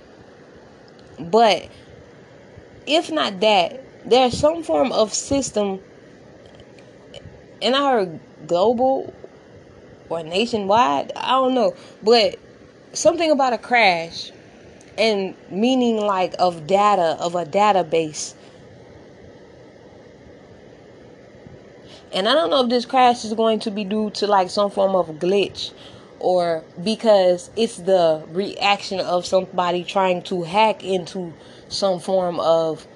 But 1.19 1.69
if 2.86 3.11
not 3.11 3.39
that, 3.39 3.84
there's 4.05 4.38
some 4.38 4.63
form 4.63 4.91
of 4.91 5.13
system, 5.13 5.80
and 7.61 7.76
I 7.76 7.91
heard 7.91 8.19
global 8.47 9.13
or 10.09 10.23
nationwide. 10.23 11.11
I 11.15 11.31
don't 11.31 11.53
know, 11.53 11.75
but 12.03 12.39
something 12.93 13.31
about 13.31 13.53
a 13.53 13.57
crash 13.57 14.31
and 14.97 15.35
meaning 15.49 15.97
like 15.97 16.33
of 16.39 16.67
data 16.67 17.17
of 17.19 17.35
a 17.35 17.45
database. 17.45 18.33
And 22.13 22.29
I 22.29 22.33
don't 22.33 22.49
know 22.49 22.63
if 22.63 22.69
this 22.69 22.85
crash 22.85 23.25
is 23.25 23.33
going 23.33 23.59
to 23.61 23.71
be 23.71 23.83
due 23.83 24.09
to 24.11 24.27
like 24.27 24.49
some 24.49 24.71
form 24.71 24.95
of 24.95 25.07
glitch 25.19 25.73
or 26.19 26.63
because 26.83 27.49
it's 27.55 27.77
the 27.77 28.23
reaction 28.29 28.99
of 28.99 29.25
somebody 29.25 29.83
trying 29.83 30.21
to 30.23 30.43
hack 30.43 30.83
into 30.83 31.33
some 31.67 31.99
form 31.99 32.39
of 32.39 32.87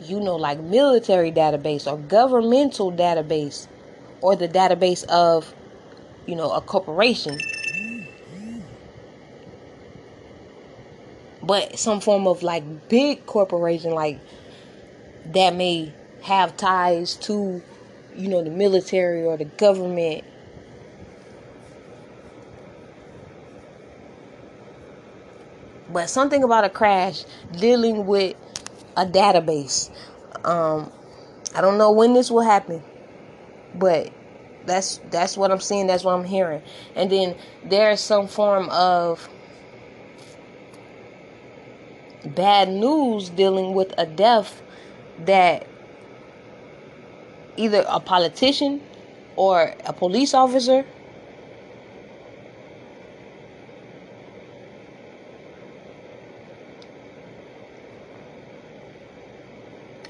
you 0.00 0.20
know 0.20 0.36
like 0.36 0.60
military 0.60 1.32
database 1.32 1.90
or 1.90 1.98
governmental 1.98 2.92
database 2.92 3.66
or 4.24 4.34
the 4.34 4.48
database 4.48 5.04
of 5.04 5.54
you 6.26 6.34
know 6.34 6.50
a 6.50 6.60
corporation. 6.62 7.38
But 11.42 11.78
some 11.78 12.00
form 12.00 12.26
of 12.26 12.42
like 12.42 12.88
big 12.88 13.26
corporation 13.26 13.90
like 13.90 14.18
that 15.26 15.54
may 15.54 15.92
have 16.22 16.56
ties 16.56 17.16
to 17.16 17.62
you 18.16 18.28
know 18.28 18.42
the 18.42 18.48
military 18.48 19.22
or 19.22 19.36
the 19.36 19.44
government. 19.44 20.24
But 25.92 26.08
something 26.08 26.42
about 26.42 26.64
a 26.64 26.70
crash 26.70 27.26
dealing 27.52 28.06
with 28.06 28.34
a 28.96 29.04
database 29.04 29.90
um 30.44 30.90
i 31.54 31.60
don't 31.60 31.78
know 31.78 31.90
when 31.90 32.14
this 32.14 32.30
will 32.30 32.42
happen 32.42 32.80
but 33.74 34.12
that's 34.66 34.98
that's 35.10 35.36
what 35.36 35.50
i'm 35.50 35.60
seeing 35.60 35.86
that's 35.86 36.04
what 36.04 36.12
i'm 36.12 36.24
hearing. 36.24 36.62
And 36.94 37.10
then 37.10 37.36
there's 37.64 38.00
some 38.00 38.28
form 38.28 38.68
of 38.70 39.28
bad 42.24 42.68
news 42.68 43.28
dealing 43.28 43.74
with 43.74 43.92
a 43.98 44.06
death 44.06 44.62
that 45.26 45.66
either 47.56 47.84
a 47.88 48.00
politician 48.00 48.80
or 49.36 49.74
a 49.84 49.92
police 49.92 50.34
officer 50.34 50.84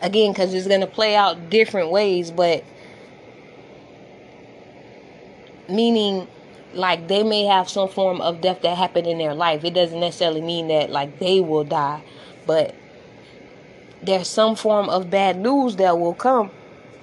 again 0.01 0.33
because 0.33 0.55
it's 0.55 0.69
going 0.69 0.81
to 0.81 0.87
play 0.87 1.17
out 1.17 1.51
different 1.51 1.91
ways 1.91 2.31
but 2.31 2.63
meaning 5.69 6.29
like 6.73 7.09
they 7.09 7.23
may 7.23 7.45
have 7.45 7.69
some 7.69 7.89
form 7.89 8.21
of 8.21 8.41
death 8.41 8.63
that 8.63 8.77
happened 8.77 9.07
in 9.07 9.19
their 9.19 9.35
life. 9.35 9.65
It 9.65 9.75
doesn't 9.75 10.01
necessarily 10.01 10.41
mean 10.41 10.69
that 10.69 10.91
like 10.91 11.19
they 11.19 11.41
will 11.41 11.65
die, 11.65 12.03
but 12.47 12.75
there's 14.03 14.29
some 14.29 14.57
form 14.57 14.89
of 14.89 15.11
bad 15.11 15.39
news 15.39 15.77
that 15.77 15.99
will 15.99 16.15
come 16.15 16.51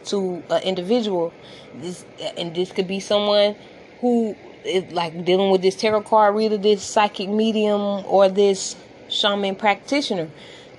to 0.05 0.43
an 0.49 0.61
individual. 0.63 1.33
This 1.75 2.05
and 2.37 2.55
this 2.55 2.71
could 2.71 2.87
be 2.87 2.99
someone 2.99 3.55
who 4.01 4.35
is 4.65 4.91
like 4.91 5.25
dealing 5.25 5.51
with 5.51 5.61
this 5.61 5.75
tarot 5.75 6.01
card 6.01 6.35
reader, 6.35 6.57
this 6.57 6.83
psychic 6.83 7.29
medium, 7.29 8.05
or 8.05 8.29
this 8.29 8.75
shaman 9.09 9.55
practitioner. 9.55 10.29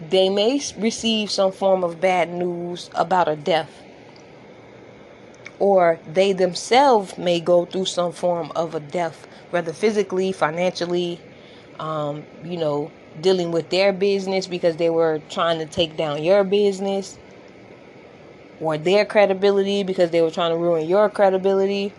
They 0.00 0.28
may 0.28 0.60
receive 0.78 1.30
some 1.30 1.52
form 1.52 1.84
of 1.84 2.00
bad 2.00 2.28
news 2.28 2.90
about 2.94 3.28
a 3.28 3.36
death 3.36 3.81
or 5.62 6.00
they 6.12 6.32
themselves 6.32 7.16
may 7.16 7.38
go 7.38 7.64
through 7.66 7.84
some 7.84 8.10
form 8.12 8.50
of 8.56 8.74
a 8.74 8.80
death, 8.80 9.28
whether 9.50 9.72
physically, 9.72 10.32
financially, 10.32 11.20
um, 11.78 12.24
you 12.44 12.56
know, 12.56 12.90
dealing 13.20 13.52
with 13.52 13.70
their 13.70 13.92
business 13.92 14.48
because 14.48 14.76
they 14.76 14.90
were 14.90 15.20
trying 15.30 15.60
to 15.60 15.66
take 15.66 15.96
down 15.96 16.24
your 16.24 16.42
business, 16.42 17.16
or 18.60 18.78
their 18.78 19.04
credibility 19.04 19.82
because 19.82 20.10
they 20.10 20.22
were 20.22 20.30
trying 20.30 20.52
to 20.52 20.56
ruin 20.58 20.88
your 20.88 21.08
credibility. 21.10 21.92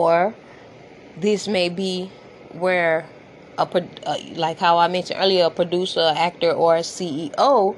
Or 0.00 0.34
this 1.16 1.46
may 1.46 1.68
be 1.68 2.10
where 2.52 3.06
a 3.58 3.62
uh, 4.06 4.16
like 4.34 4.58
how 4.58 4.78
I 4.78 4.88
mentioned 4.88 5.20
earlier, 5.20 5.44
a 5.46 5.50
producer, 5.50 6.12
actor, 6.16 6.52
or 6.52 6.76
CEO 6.76 7.76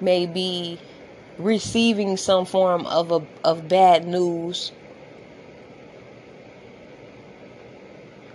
may 0.00 0.26
be 0.26 0.78
receiving 1.38 2.16
some 2.16 2.44
form 2.46 2.86
of 2.86 3.10
a, 3.10 3.20
of 3.42 3.68
bad 3.68 4.06
news 4.06 4.70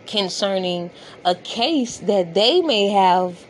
concerning 0.05 0.89
a 1.23 1.35
case 1.35 1.97
that 1.97 2.33
they 2.33 2.61
may 2.61 2.89
have 2.89 3.45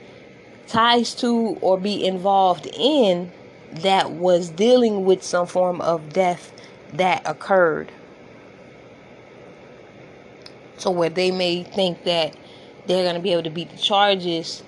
ties 0.67 1.15
to 1.15 1.57
or 1.61 1.79
be 1.79 2.05
involved 2.05 2.67
in 2.77 3.31
that 3.71 4.11
was 4.11 4.49
dealing 4.49 5.05
with 5.05 5.23
some 5.23 5.47
form 5.47 5.81
of 5.81 6.13
death 6.13 6.51
that 6.93 7.21
occurred. 7.25 7.91
So 10.79 10.91
where 10.91 11.09
they 11.09 11.31
may 11.31 11.63
think 11.63 12.03
that 12.05 12.35
they're 12.87 13.03
going 13.03 13.15
to 13.15 13.21
be 13.21 13.33
able 13.33 13.43
to 13.43 13.49
beat 13.49 13.69
the 13.69 13.77
charges, 13.77 14.63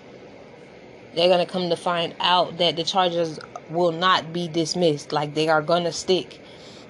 they're 1.15 1.29
going 1.29 1.45
to 1.45 1.51
come 1.51 1.69
to 1.69 1.75
find 1.75 2.13
out 2.19 2.57
that 2.57 2.75
the 2.75 2.83
charges 2.83 3.39
will 3.69 3.91
not 3.91 4.33
be 4.33 4.47
dismissed. 4.47 5.11
Like 5.11 5.33
they 5.33 5.47
are 5.47 5.61
going 5.61 5.85
to 5.85 5.91
stick. 5.91 6.39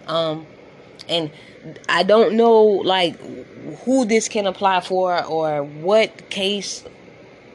Um, 0.08 0.46
and 1.08 1.32
I 1.88 2.04
don't 2.04 2.36
know 2.36 2.64
like 2.64 3.20
who 3.86 4.06
this 4.06 4.28
can 4.28 4.48
apply 4.48 4.82
for 4.82 5.24
or 5.24 5.64
what 5.64 6.30
case 6.30 6.84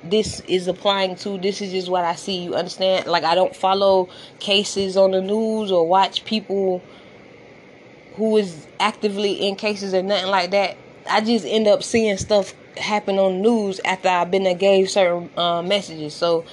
this 0.05 0.41
is 0.41 0.69
applying 0.69 1.17
to. 1.17 1.39
This 1.39 1.61
is 1.61 1.73
just 1.73 1.89
what 1.89 2.05
I 2.05 2.15
see. 2.15 2.45
You 2.45 2.55
understand? 2.55 3.07
Like 3.07 3.25
I 3.25 3.35
don't 3.35 3.55
follow 3.55 4.09
cases 4.39 4.97
on 4.97 5.11
the 5.11 5.21
news 5.21 5.73
or 5.73 5.87
watch 5.87 6.25
people 6.25 6.83
who 8.15 8.37
is 8.37 8.67
actively 8.81 9.33
in 9.47 9.57
cases 9.57 9.93
or 9.93 10.03
nothing 10.03 10.31
like 10.31 10.51
that. 10.53 10.77
I 11.09 11.21
just 11.21 11.45
end 11.45 11.69
up 11.69 11.83
seeing 11.83 12.17
stuff 12.17 12.55
happen 12.77 13.19
on 13.19 13.35
the 13.35 13.49
news 13.49 13.81
after 13.85 14.09
I've 14.09 14.31
been 14.31 14.47
and 14.47 14.59
gave 14.59 14.91
certain 14.91 15.31
uh, 15.37 15.63
messages. 15.63 16.15
So, 16.15 16.45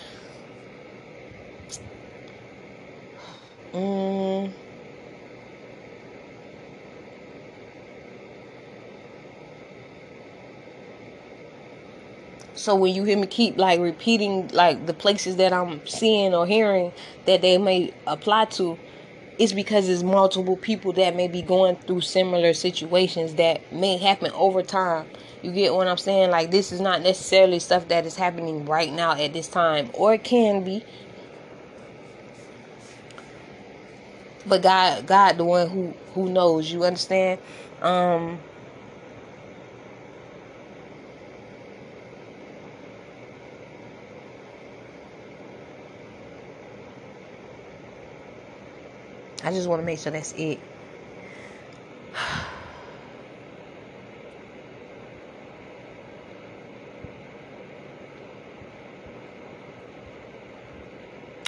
um, 3.73 4.53
so 12.55 12.75
when 12.75 12.93
you 12.93 13.03
hear 13.03 13.17
me 13.17 13.27
keep 13.27 13.57
like 13.57 13.79
repeating 13.79 14.47
like 14.49 14.85
the 14.85 14.93
places 14.93 15.35
that 15.37 15.51
I'm 15.53 15.85
seeing 15.87 16.33
or 16.33 16.45
hearing 16.45 16.91
that 17.25 17.41
they 17.41 17.57
may 17.57 17.93
apply 18.07 18.45
to, 18.45 18.77
it's 19.39 19.53
because 19.53 19.89
it's 19.89 20.03
multiple 20.03 20.57
people 20.57 20.93
that 20.93 21.15
may 21.15 21.27
be 21.27 21.41
going 21.41 21.75
through 21.75 22.01
similar 22.01 22.53
situations 22.53 23.35
that 23.35 23.73
may 23.73 23.97
happen 23.97 24.31
over 24.33 24.61
time. 24.61 25.07
You 25.41 25.51
get 25.51 25.73
what 25.73 25.87
I'm 25.87 25.97
saying? 25.97 26.31
Like 26.31 26.51
this 26.51 26.71
is 26.71 26.79
not 26.79 27.01
necessarily 27.01 27.59
stuff 27.59 27.87
that 27.89 28.05
is 28.05 28.15
happening 28.15 28.65
right 28.65 28.91
now 28.91 29.13
at 29.13 29.33
this 29.33 29.47
time, 29.47 29.89
or 29.93 30.13
it 30.13 30.23
can 30.23 30.63
be. 30.63 30.83
But 34.45 34.61
God, 34.61 35.07
God, 35.07 35.37
the 35.37 35.45
one 35.45 35.69
who 35.69 35.93
who 36.13 36.29
knows. 36.29 36.71
You 36.71 36.83
understand? 36.83 37.39
Um, 37.81 38.39
I 49.43 49.51
just 49.51 49.67
want 49.67 49.81
to 49.81 49.85
make 49.85 49.99
sure 49.99 50.11
that's 50.11 50.33
it. 50.37 50.59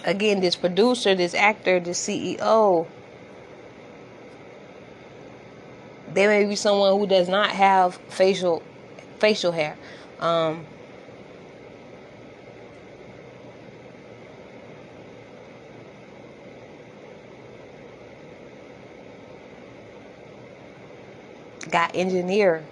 Again, 0.04 0.42
this 0.42 0.56
producer, 0.56 1.16
this 1.16 1.34
actor, 1.34 1.80
this 1.80 2.06
CEO, 2.06 2.86
there 6.14 6.30
may 6.30 6.46
be 6.46 6.56
someone 6.56 7.00
who 7.00 7.08
does 7.08 7.28
not 7.28 7.50
have 7.50 7.96
facial 8.10 8.62
facial 9.20 9.52
hair. 9.52 9.76
Um, 10.20 10.66
engineer. 21.94 22.70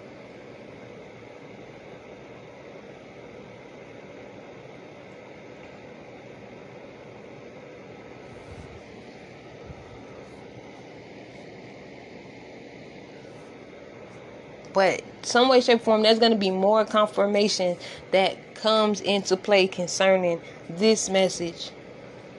But 14.72 15.02
some 15.22 15.48
way, 15.48 15.60
shape, 15.60 15.82
form, 15.82 16.02
there's 16.02 16.18
going 16.18 16.32
to 16.32 16.38
be 16.38 16.50
more 16.50 16.84
confirmation 16.84 17.76
that 18.10 18.54
comes 18.54 19.00
into 19.00 19.36
play 19.36 19.68
concerning 19.68 20.40
this 20.68 21.08
message 21.08 21.72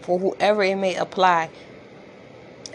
for 0.02 0.20
whoever 0.20 0.64
it 0.64 0.76
may 0.76 0.96
apply. 0.96 1.52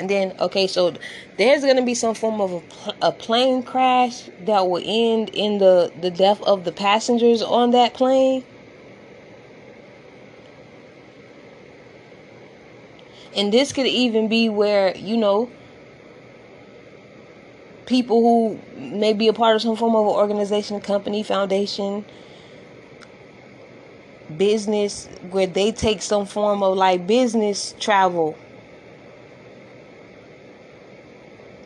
And 0.01 0.09
then, 0.09 0.35
okay, 0.41 0.67
so 0.67 0.95
there's 1.37 1.63
to 1.63 1.83
be 1.83 1.95
some 1.95 2.15
form 2.15 2.41
of 2.41 2.65
a, 2.87 3.09
a, 3.09 3.13
plane 3.13 3.63
crash 3.63 4.31
that 4.47 4.67
will 4.67 4.83
end 4.83 5.29
in 5.35 5.59
the, 5.59 5.93
the 6.01 6.11
death 6.11 6.41
of 6.41 6.65
the 6.65 6.73
passengers 6.73 7.43
on 7.43 7.73
that 7.73 7.93
plane. 7.93 8.43
And 13.37 13.53
this 13.53 13.73
could 13.73 13.87
even 13.87 14.29
be 14.29 14.49
where, 14.49 14.97
you 14.97 15.19
know, 15.19 15.51
people 17.85 18.23
who 18.23 18.59
may 18.79 19.13
be 19.13 19.29
a 19.29 19.35
part 19.35 19.55
of 19.55 19.61
some 19.61 19.77
form 19.77 19.95
of 19.95 20.07
an 20.07 20.13
organization, 20.13 20.81
company, 20.81 21.23
foundation, 21.23 22.07
business, 24.35 25.11
where 25.31 25.47
they 25.47 25.73
take 25.73 26.01
some 26.01 26.25
form 26.25 26.63
of 26.63 26.79
like 26.79 27.07
business 27.07 27.75
travel. 27.79 28.35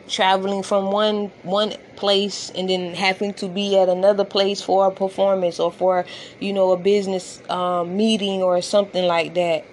Traveling 0.07 0.61
from 0.61 0.91
one 0.91 1.31
one 1.41 1.73
place 1.95 2.51
and 2.53 2.69
then 2.69 2.93
having 2.93 3.33
to 3.35 3.47
be 3.47 3.75
at 3.79 3.89
another 3.89 4.23
place 4.23 4.61
for 4.61 4.85
a 4.87 4.91
performance 4.91 5.59
or 5.59 5.71
for 5.71 6.05
you 6.39 6.53
know 6.53 6.71
a 6.73 6.77
business 6.77 7.41
um, 7.49 7.97
meeting 7.97 8.43
or 8.43 8.61
something 8.61 9.05
like 9.05 9.33
that 9.33 9.65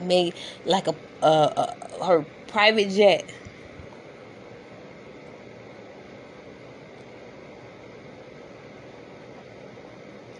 made 0.00 0.34
like 0.64 0.86
a, 0.88 0.94
uh, 1.22 1.66
a 2.00 2.04
her 2.04 2.24
private 2.48 2.88
jet. 2.90 3.24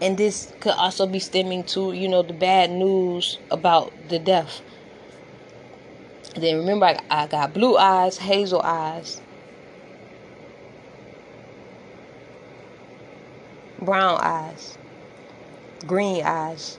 And 0.01 0.17
this 0.17 0.53
could 0.61 0.73
also 0.73 1.07
be 1.07 1.19
stemming 1.19 1.65
to, 1.65 1.93
you 1.93 2.09
know, 2.09 2.23
the 2.23 2.33
bad 2.33 2.71
news 2.71 3.39
about 3.51 3.93
the 4.09 4.19
death. 4.19 4.63
then 6.35 6.57
remember, 6.57 6.87
I, 6.87 7.01
I 7.11 7.27
got 7.27 7.53
blue 7.53 7.77
eyes, 7.77 8.17
hazel 8.17 8.63
eyes, 8.63 9.21
brown 13.79 14.19
eyes, 14.23 14.79
green 15.87 16.25
eyes. 16.25 16.79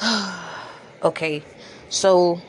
okay, 1.02 1.42
so 1.88 2.40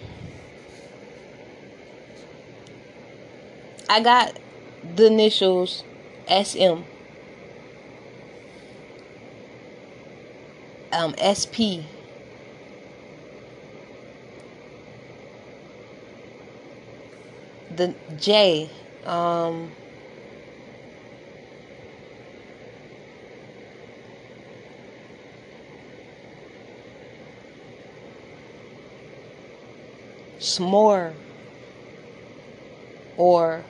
I 3.89 4.01
got 4.01 4.37
the 4.95 5.07
initials 5.07 5.83
SM, 6.27 6.85
um, 10.91 11.13
SP. 11.17 11.85
The 17.71 17.95
J, 18.15 18.69
um, 19.05 19.71
s'more 30.39 31.13
or 33.17 33.63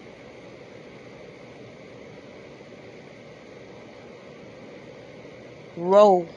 row 5.80 6.28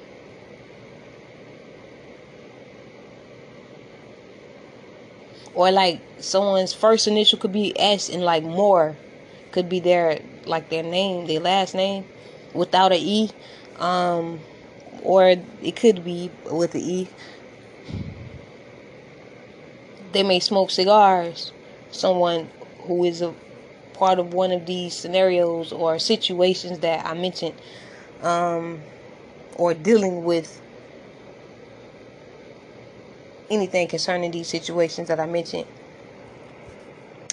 or 5.54 5.70
like 5.70 6.00
someone's 6.18 6.72
first 6.72 7.06
initial 7.06 7.38
could 7.38 7.52
be 7.52 7.78
S 7.78 8.08
and 8.08 8.22
like 8.22 8.42
more 8.42 8.96
could 9.50 9.68
be 9.68 9.80
their 9.80 10.20
like 10.46 10.70
their 10.70 10.82
name, 10.82 11.26
their 11.26 11.40
last 11.40 11.74
name 11.74 12.04
without 12.54 12.92
a 12.92 12.98
E. 12.98 13.30
Um 13.78 14.40
or 15.02 15.34
it 15.62 15.76
could 15.76 16.04
be 16.04 16.30
with 16.50 16.72
the 16.72 16.80
E 16.80 17.08
they 20.12 20.22
may 20.22 20.40
smoke 20.40 20.70
cigars. 20.70 21.52
Someone 21.90 22.48
who 22.82 23.04
is 23.04 23.22
a 23.22 23.34
part 23.94 24.18
of 24.18 24.32
one 24.32 24.52
of 24.52 24.66
these 24.66 24.94
scenarios 24.94 25.72
or 25.72 25.98
situations 25.98 26.78
that 26.80 27.04
I 27.04 27.14
mentioned, 27.14 27.54
um, 28.22 28.80
or 29.62 29.74
dealing 29.74 30.24
with 30.24 30.60
anything 33.48 33.86
concerning 33.86 34.32
these 34.32 34.48
situations 34.48 35.06
that 35.06 35.20
I 35.20 35.26
mentioned. 35.26 35.66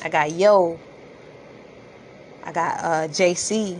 I 0.04 0.10
got 0.10 0.32
Yo. 0.32 0.78
I 2.44 2.52
got 2.52 2.80
uh, 2.84 3.08
JC. 3.08 3.80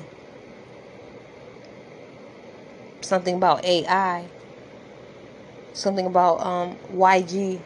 Something 3.02 3.36
about 3.36 3.64
AI. 3.64 4.26
Something 5.74 6.08
about 6.08 6.44
um, 6.44 6.76
YG. 6.92 7.60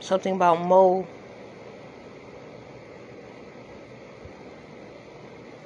something 0.00 0.34
about 0.34 0.60
Mo 0.66 1.06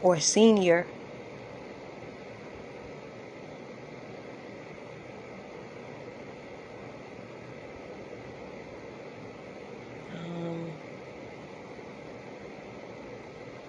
or 0.07 0.21
senior. 0.21 0.87
Um, 10.15 10.71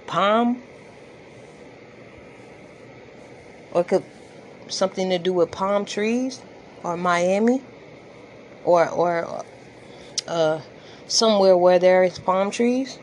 palm 0.05 0.61
or 3.71 3.83
could 3.83 4.03
something 4.67 5.09
to 5.09 5.17
do 5.17 5.33
with 5.33 5.49
palm 5.49 5.85
trees 5.85 6.39
or 6.83 6.95
Miami 6.95 7.63
or 8.63 8.87
or 8.89 9.43
uh, 10.27 10.61
somewhere 11.07 11.57
where 11.57 11.79
there 11.79 12.03
is 12.03 12.19
palm 12.19 12.51
trees. 12.51 12.99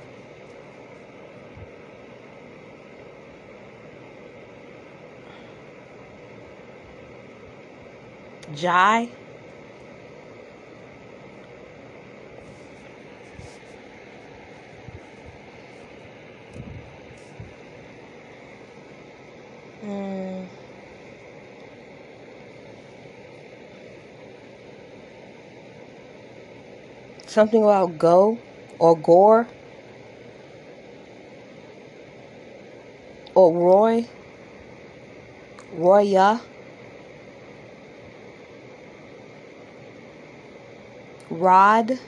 Jai. 8.64 9.14
Mm. 19.82 20.48
something 27.26 27.62
about 27.62 27.98
go 27.98 28.40
or 28.78 28.98
gore 28.98 29.48
or 33.34 33.52
Roy, 33.56 34.08
Roya, 35.70 36.28
Rod, 41.28 42.00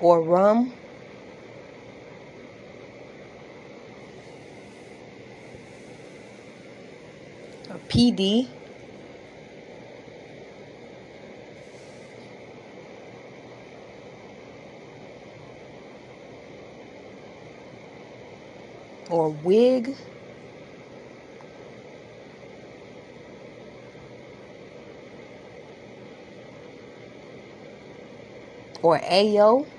or 0.00 0.22
Rum. 0.22 0.74
Or 7.70 7.78
PD. 7.88 8.56
or 19.10 19.30
wig 19.30 19.94
or 28.82 28.98
Ayo. 29.00 29.70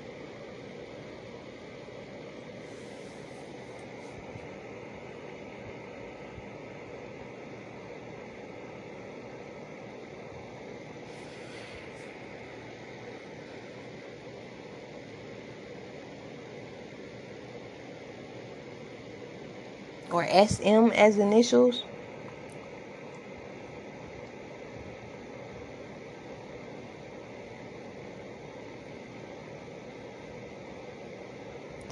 Or 20.11 20.23
SM 20.27 20.91
as 20.91 21.17
initials. 21.17 21.90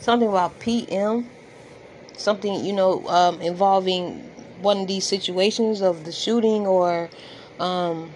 Something 0.09 0.29
about 0.29 0.57
PM. 0.57 1.29
Something, 2.17 2.65
you 2.65 2.73
know, 2.73 3.07
um, 3.07 3.39
involving 3.41 4.21
one 4.59 4.79
of 4.79 4.87
these 4.87 5.05
situations 5.05 5.83
of 5.83 6.03
the 6.03 6.11
shooting 6.11 6.65
or 6.65 7.11
um, 7.59 8.09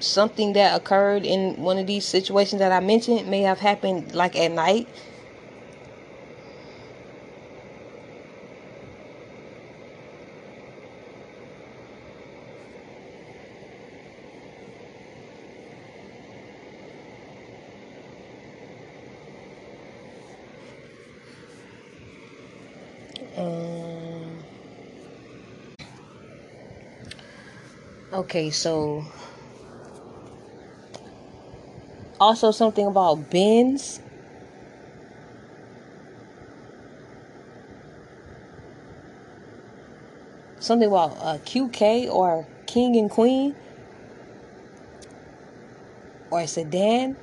something 0.00 0.52
that 0.52 0.76
occurred 0.76 1.24
in 1.24 1.62
one 1.62 1.78
of 1.78 1.86
these 1.86 2.04
situations 2.04 2.60
that 2.60 2.72
I 2.72 2.80
mentioned 2.80 3.26
may 3.26 3.40
have 3.40 3.60
happened 3.60 4.14
like 4.14 4.36
at 4.36 4.52
night. 4.52 4.86
Okay, 28.18 28.50
so 28.50 29.04
also 32.18 32.50
something 32.50 32.86
about 32.86 33.30
bins. 33.30 34.00
Something 40.58 40.88
about 40.88 41.16
uh, 41.22 41.38
QK 41.38 42.10
or 42.10 42.46
King 42.66 42.96
and 42.96 43.08
Queen 43.08 43.54
or 46.30 46.40
a 46.40 46.46
sedan 46.46 47.16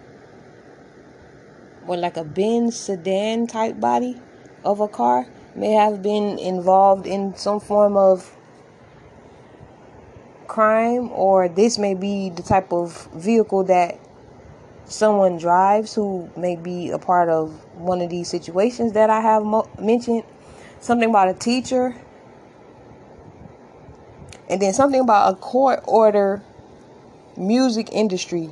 or 1.86 1.98
like 1.98 2.18
a 2.18 2.24
Benz 2.24 2.76
sedan 2.76 3.46
type 3.46 3.80
body 3.80 4.20
of 4.64 4.80
a 4.80 4.88
car 4.88 5.28
may 5.54 5.74
have 5.74 6.02
been 6.02 6.40
involved 6.40 7.06
in 7.06 7.36
some 7.36 7.60
form 7.60 7.98
of 7.98 8.35
crime 10.48 11.10
or 11.12 11.48
this 11.48 11.78
may 11.78 11.94
be 11.94 12.30
the 12.30 12.44
type 12.44 12.72
of 12.72 13.08
vehicle 13.14 13.64
that 13.66 14.00
someone 14.86 15.38
drives 15.38 15.94
who 15.94 16.30
may 16.38 16.56
be 16.56 16.90
a 16.90 17.00
part 17.00 17.30
of 17.30 17.52
one 17.76 18.02
of 18.02 18.10
these 18.10 18.30
situations 18.30 18.94
that 18.94 19.10
I 19.10 19.22
have 19.22 19.44
mo- 19.44 19.70
mentioned. 19.80 20.24
Something 20.80 21.10
about 21.10 21.30
a 21.30 21.34
teacher. 21.34 21.96
And 24.50 24.62
then 24.62 24.74
something 24.74 25.02
about 25.02 25.34
a 25.34 25.36
court 25.38 25.84
order 25.88 26.44
music 27.36 27.90
industry. 27.92 28.50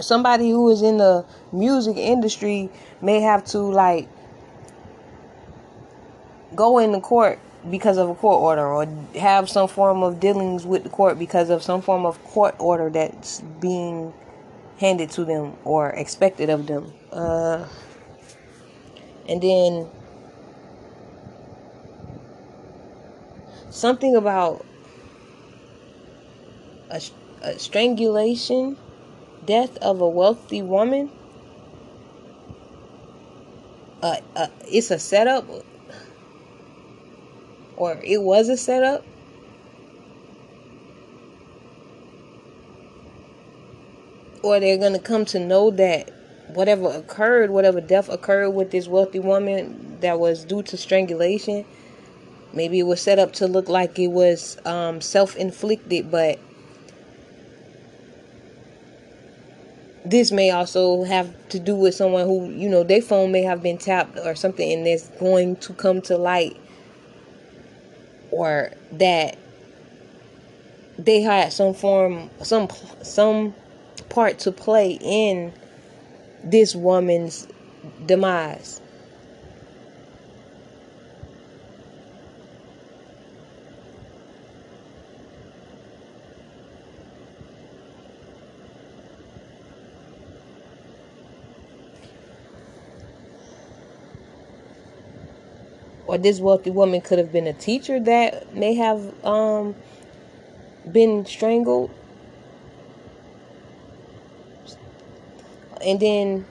Or 0.00 0.02
somebody 0.02 0.48
who 0.48 0.70
is 0.70 0.80
in 0.80 0.96
the 0.96 1.26
music 1.52 1.98
industry 1.98 2.70
may 3.02 3.20
have 3.20 3.44
to 3.48 3.58
like 3.58 4.08
go 6.54 6.78
in 6.78 6.92
the 6.92 7.00
court 7.00 7.38
because 7.70 7.98
of 7.98 8.08
a 8.08 8.14
court 8.14 8.40
order 8.40 8.66
or 8.66 8.86
have 9.20 9.50
some 9.50 9.68
form 9.68 10.02
of 10.02 10.18
dealings 10.18 10.64
with 10.64 10.84
the 10.84 10.88
court 10.88 11.18
because 11.18 11.50
of 11.50 11.62
some 11.62 11.82
form 11.82 12.06
of 12.06 12.18
court 12.24 12.54
order 12.58 12.88
that's 12.88 13.42
being 13.60 14.14
handed 14.78 15.10
to 15.10 15.26
them 15.26 15.52
or 15.64 15.90
expected 15.90 16.48
of 16.48 16.66
them. 16.66 16.90
Uh, 17.12 17.66
and 19.28 19.42
then 19.42 19.86
something 23.68 24.16
about 24.16 24.64
a, 26.88 27.02
a 27.42 27.58
strangulation, 27.58 28.78
death 29.44 29.76
of 29.78 30.00
a 30.00 30.08
wealthy 30.08 30.62
woman. 30.62 31.10
Uh, 34.02 34.16
uh, 34.34 34.46
it's 34.66 34.90
a 34.90 34.98
setup 34.98 35.46
or 37.80 37.98
it 38.04 38.22
was 38.22 38.50
a 38.50 38.56
setup. 38.58 39.02
Or 44.42 44.60
they're 44.60 44.78
going 44.78 44.92
to 44.92 44.98
come 44.98 45.24
to 45.26 45.40
know 45.40 45.70
that 45.72 46.10
whatever 46.48 46.90
occurred, 46.90 47.50
whatever 47.50 47.80
death 47.80 48.08
occurred 48.10 48.50
with 48.50 48.70
this 48.70 48.86
wealthy 48.86 49.18
woman 49.18 49.98
that 50.00 50.18
was 50.18 50.44
due 50.44 50.62
to 50.64 50.76
strangulation, 50.76 51.64
maybe 52.52 52.78
it 52.78 52.84
was 52.84 53.00
set 53.00 53.18
up 53.18 53.32
to 53.34 53.46
look 53.46 53.68
like 53.68 53.98
it 53.98 54.08
was 54.08 54.58
um, 54.66 55.00
self 55.00 55.36
inflicted, 55.36 56.10
but 56.10 56.38
this 60.04 60.32
may 60.32 60.50
also 60.50 61.04
have 61.04 61.30
to 61.50 61.58
do 61.58 61.74
with 61.74 61.94
someone 61.94 62.26
who, 62.26 62.50
you 62.50 62.68
know, 62.68 62.82
their 62.82 63.02
phone 63.02 63.32
may 63.32 63.42
have 63.42 63.62
been 63.62 63.78
tapped 63.78 64.18
or 64.24 64.34
something, 64.34 64.72
and 64.72 64.86
there's 64.86 65.08
going 65.20 65.56
to 65.56 65.72
come 65.74 66.00
to 66.02 66.16
light 66.16 66.56
or 68.30 68.70
that 68.92 69.36
they 70.98 71.20
had 71.20 71.52
some 71.52 71.74
form 71.74 72.30
some 72.42 72.68
some 73.02 73.54
part 74.08 74.38
to 74.38 74.52
play 74.52 74.98
in 75.00 75.52
this 76.44 76.74
woman's 76.74 77.48
demise 78.06 78.79
or 96.10 96.18
this 96.18 96.40
wealthy 96.40 96.70
woman 96.70 97.00
could 97.00 97.18
have 97.18 97.30
been 97.30 97.46
a 97.46 97.52
teacher 97.52 98.00
that 98.00 98.52
may 98.52 98.74
have 98.74 99.24
um, 99.24 99.76
been 100.90 101.24
strangled. 101.24 101.88
And 105.86 106.00
then 106.00 106.46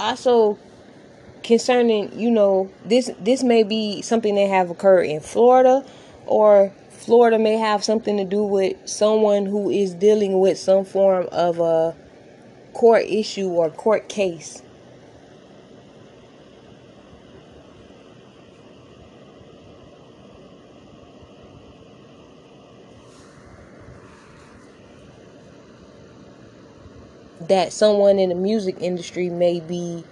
also 0.00 0.58
concerning, 1.44 2.18
you 2.18 2.32
know, 2.32 2.68
this 2.84 3.12
this 3.20 3.44
may 3.44 3.62
be 3.62 4.02
something 4.02 4.34
that 4.34 4.48
have 4.48 4.70
occurred 4.70 5.04
in 5.04 5.20
Florida 5.20 5.84
or 6.26 6.72
Florida 6.90 7.38
may 7.38 7.58
have 7.58 7.84
something 7.84 8.16
to 8.16 8.24
do 8.24 8.42
with 8.42 8.76
someone 8.88 9.46
who 9.46 9.70
is 9.70 9.94
dealing 9.94 10.40
with 10.40 10.58
some 10.58 10.84
form 10.84 11.28
of 11.30 11.60
a 11.60 11.94
court 12.72 13.04
issue 13.06 13.48
or 13.48 13.70
court 13.70 14.08
case. 14.08 14.62
That 27.48 27.72
someone 27.72 28.18
in 28.18 28.30
the 28.30 28.34
music 28.34 28.76
industry 28.80 29.28
may 29.28 29.60
be 29.60 30.04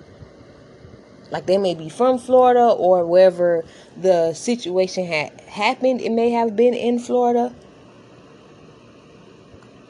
like 1.30 1.46
they 1.46 1.58
may 1.58 1.74
be 1.74 1.88
from 1.88 2.18
Florida 2.18 2.68
or 2.70 3.06
wherever 3.06 3.64
the 3.96 4.34
situation 4.34 5.06
had 5.06 5.40
happened, 5.42 6.00
it 6.00 6.10
may 6.10 6.30
have 6.30 6.56
been 6.56 6.74
in 6.74 6.98
Florida. 6.98 7.54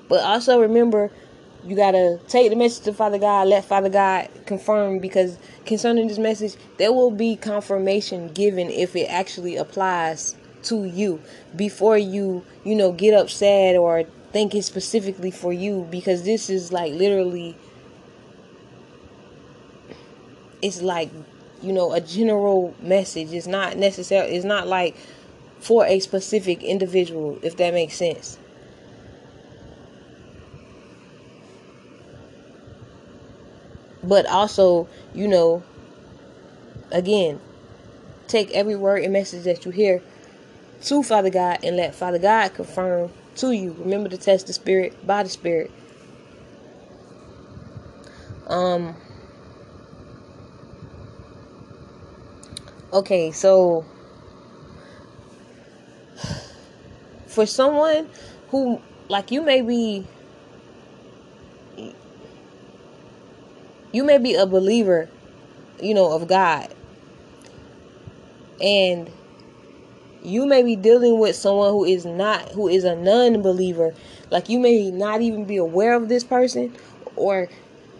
But 0.09 0.21
also 0.21 0.61
remember 0.61 1.11
you 1.65 1.77
gotta 1.77 2.19
take 2.29 2.51
the 2.51 2.57
message 2.57 2.85
to 2.85 2.93
Father 2.93 3.19
God, 3.19 3.49
let 3.49 3.65
Father 3.65 3.89
God 3.89 4.29
confirm 4.47 4.99
because 4.99 5.39
concerning 5.67 6.09
this 6.09 6.19
message, 6.19 6.57
there 6.79 6.93
will 6.93 7.11
be 7.11 7.37
confirmation 7.37 8.29
given 8.29 8.71
if 8.71 8.97
it 8.97 9.07
actually 9.07 9.57
applies 9.57 10.37
to 10.65 10.85
you. 10.85 11.21
Before 11.55 11.99
you, 11.99 12.45
you 12.65 12.75
know, 12.75 12.93
get 12.93 13.15
upset 13.15 13.77
or 13.77 14.05
think 14.33 14.55
it's 14.55 14.67
specifically 14.67 15.31
for 15.31 15.53
you 15.53 15.87
because 15.91 16.23
this 16.23 16.49
is 16.49 16.73
like 16.73 16.93
literally 16.93 17.57
it's 20.63 20.81
like 20.83 21.11
you 21.63 21.73
know 21.73 21.93
a 21.93 22.01
general 22.01 22.75
message. 22.81 23.33
It's 23.33 23.47
not 23.47 23.77
necessarily 23.77 24.35
it's 24.35 24.45
not 24.45 24.67
like 24.67 24.97
for 25.59 25.85
a 25.85 26.01
specific 26.01 26.63
individual 26.63 27.39
if 27.43 27.57
that 27.59 27.75
makes 27.75 27.95
sense 27.95 28.39
but 34.03 34.27
also, 34.27 34.89
you 35.15 35.29
know, 35.29 35.63
again, 36.91 37.41
take 38.29 38.51
every 38.53 38.77
word 38.77 39.03
and 39.03 39.13
message 39.13 39.45
that 39.45 39.65
you 39.65 39.71
hear 39.71 40.03
to 40.83 41.03
Father 41.03 41.31
God 41.31 41.59
and 41.63 41.77
let 41.77 41.95
Father 41.95 42.19
God 42.19 42.55
confirm 42.55 43.11
to 43.37 43.53
you. 43.53 43.75
Remember 43.79 44.09
to 44.09 44.17
test 44.17 44.47
the 44.47 44.53
spirit 44.53 45.07
by 45.07 45.23
the 45.23 45.29
spirit. 45.29 45.71
Um 48.47 48.97
Okay, 52.93 53.31
so 53.31 53.85
for 57.27 57.47
someone 57.47 58.09
who 58.49 58.81
like 59.09 59.31
you 59.31 59.43
may 59.43 59.63
be 59.63 60.07
you 63.93 64.05
may 64.05 64.19
be 64.19 64.35
a 64.35 64.47
believer, 64.47 65.09
you 65.83 65.95
know, 65.95 66.13
of 66.13 66.29
God. 66.29 66.73
And 68.61 69.11
you 70.23 70.47
may 70.47 70.63
be 70.63 70.77
dealing 70.77 71.19
with 71.19 71.35
someone 71.35 71.71
who 71.71 71.85
is 71.85 72.05
not 72.05 72.51
who 72.51 72.69
is 72.69 72.85
a 72.85 72.95
non-believer. 72.95 73.95
Like 74.31 74.49
you 74.49 74.59
may 74.59 74.91
not 74.91 75.23
even 75.23 75.45
be 75.45 75.57
aware 75.57 75.95
of 75.95 76.09
this 76.09 76.25
person 76.25 76.75
or 77.17 77.49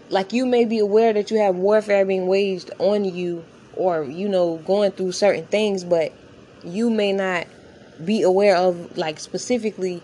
like 0.09 0.33
you 0.33 0.45
may 0.45 0.65
be 0.65 0.79
aware 0.79 1.13
that 1.13 1.31
you 1.31 1.37
have 1.39 1.55
warfare 1.55 2.05
being 2.05 2.27
waged 2.27 2.69
on 2.79 3.05
you 3.05 3.43
or 3.75 4.03
you 4.03 4.27
know 4.27 4.57
going 4.57 4.91
through 4.91 5.13
certain 5.13 5.45
things 5.45 5.83
but 5.83 6.11
you 6.63 6.89
may 6.89 7.13
not 7.13 7.47
be 8.03 8.21
aware 8.21 8.55
of 8.57 8.97
like 8.97 9.19
specifically 9.19 10.03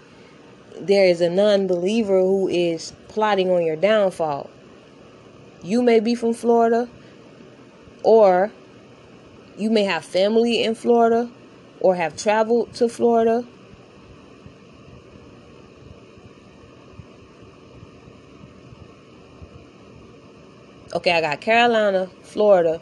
there 0.80 1.05
is 1.05 1.22
a 1.22 1.30
non-believer 1.30 2.19
who 2.19 2.47
is 2.47 2.93
plotting 3.09 3.49
on 3.49 3.65
your 3.65 3.76
downfall 3.76 4.49
you 5.64 5.82
may 5.82 6.00
be 6.00 6.16
from 6.16 6.34
Florida, 6.34 6.88
or 8.04 8.52
you 9.58 9.70
may 9.70 9.84
have 9.84 10.06
family 10.06 10.64
in 10.64 10.76
Florida, 10.76 11.30
or 11.80 11.96
have 11.96 12.16
traveled 12.16 12.74
to 12.76 12.88
Florida. 12.88 13.46
Okay, 20.94 21.12
I 21.12 21.22
got 21.22 21.42
Carolina, 21.42 22.10
Florida, 22.24 22.82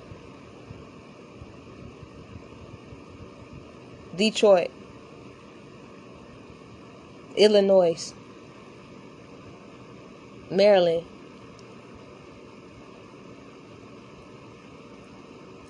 Detroit, 4.15 4.71
Illinois, 7.35 8.13
Maryland, 10.49 11.05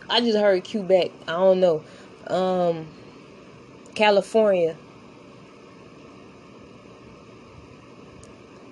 I 0.10 0.22
just 0.22 0.38
heard 0.38 0.70
Quebec. 0.70 1.12
I 1.28 1.32
don't 1.32 1.60
know. 1.60 1.84
Um, 2.28 2.88
California. 3.96 4.78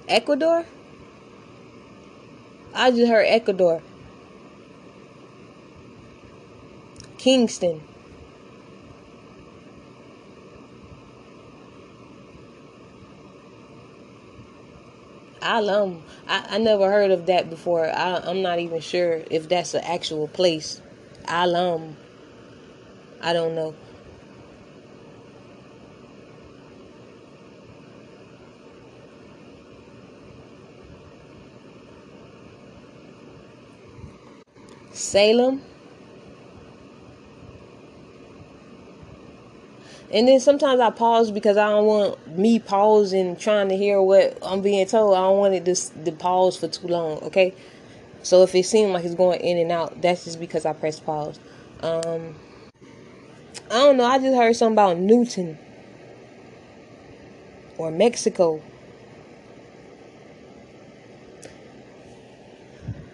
Ecuador? 0.08 0.66
I 2.74 2.92
just 2.92 3.08
heard 3.10 3.26
Ecuador. 3.28 3.82
Kingston. 7.18 7.82
Alum. 15.42 16.04
I, 16.28 16.46
I 16.52 16.58
never 16.58 16.90
heard 16.90 17.12
of 17.12 17.26
that 17.26 17.50
before. 17.50 17.88
I, 17.90 18.22
I'm 18.24 18.42
not 18.42 18.60
even 18.60 18.82
sure 18.82 19.24
if 19.32 19.50
that's 19.50 19.74
an 19.74 19.84
actual 19.84 20.28
place. 20.28 20.82
Alum. 21.28 21.95
I 23.22 23.34
don't 23.34 23.56
know. 23.56 23.74
Salem. 34.91 35.62
And 40.12 40.28
then 40.28 40.40
sometimes 40.40 40.80
I 40.80 40.91
pause 40.91 41.32
because 41.32 41.58
I 41.58 41.70
don't 41.70 41.86
want 41.88 42.38
me 42.38 42.60
pausing 42.60 43.36
trying 43.36 43.70
to 43.70 43.76
hear 43.76 44.00
what 44.00 44.38
I'm 44.44 44.62
being 44.62 44.86
told. 44.86 45.16
I 45.16 45.22
don't 45.22 45.40
want 45.40 45.56
it 45.56 45.66
to, 45.66 46.04
to 46.06 46.12
pause 46.12 46.56
for 46.56 46.68
too 46.68 46.88
long, 46.88 47.18
okay? 47.24 47.56
So 48.24 48.41
if 48.44 48.56
it 48.56 48.66
seems 48.66 48.91
like 48.91 49.04
it's 49.04 49.16
going 49.16 49.41
in 49.41 49.58
and 49.58 49.72
out, 49.72 50.02
that's 50.02 50.24
just 50.24 50.40
because 50.40 50.66
I 50.66 50.72
pressed 50.74 51.06
pause. 51.06 51.40
Um, 51.82 52.36
I 53.70 53.80
don't 53.80 53.98
know. 53.98 54.06
I 54.06 54.18
just 54.18 54.36
heard 54.36 54.56
something 54.56 54.76
about 54.76 54.98
Newton 54.98 55.58
or 57.78 57.91
Mexico. 57.91 58.62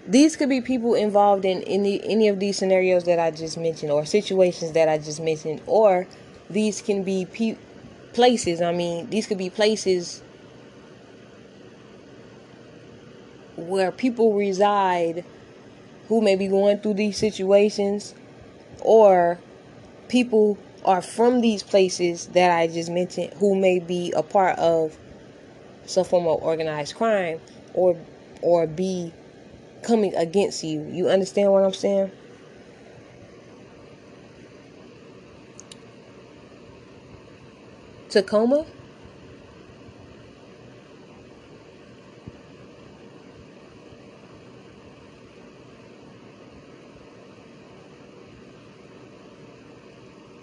These 0.08 0.36
could 0.38 0.50
be 0.50 0.62
people 0.62 0.94
involved 0.94 1.46
in 1.46 1.64
any 1.64 2.04
any 2.04 2.28
of 2.28 2.40
these 2.40 2.58
scenarios 2.58 3.04
that 3.06 3.20
I 3.20 3.32
just 3.32 3.58
mentioned, 3.58 3.92
or 3.92 4.06
situations 4.06 4.74
that 4.74 4.90
I 4.90 4.98
just 4.98 5.20
mentioned, 5.20 5.62
or 5.66 6.08
these 6.50 6.82
can 6.82 7.04
be 7.04 7.26
pe- 7.26 7.58
places. 8.14 8.62
I 8.62 8.72
mean, 8.72 9.10
these 9.10 9.28
could 9.28 9.38
be 9.38 9.50
places 9.50 10.22
where 13.68 13.92
people 13.92 14.34
reside 14.34 15.24
who 16.08 16.22
may 16.22 16.36
be 16.36 16.48
going 16.48 16.80
through 16.80 16.96
these 16.96 17.18
situations 17.18 18.16
or 18.82 19.40
people 20.08 20.58
are 20.86 21.02
from 21.02 21.42
these 21.42 21.62
places 21.62 22.28
that 22.28 22.58
I 22.58 22.68
just 22.68 22.90
mentioned 22.90 23.34
who 23.34 23.56
may 23.56 23.80
be 23.80 24.12
a 24.16 24.24
part 24.24 24.58
of 24.58 24.98
some 25.86 26.06
form 26.06 26.28
of 26.28 26.42
organized 26.42 26.96
crime 26.96 27.40
or 27.74 27.98
or 28.42 28.68
be 28.68 29.14
coming 29.84 30.16
against 30.16 30.64
you. 30.64 30.82
You 30.92 31.10
understand 31.10 31.52
what 31.52 31.64
I'm 31.64 31.74
saying? 31.74 32.12
Tacoma? 38.10 38.66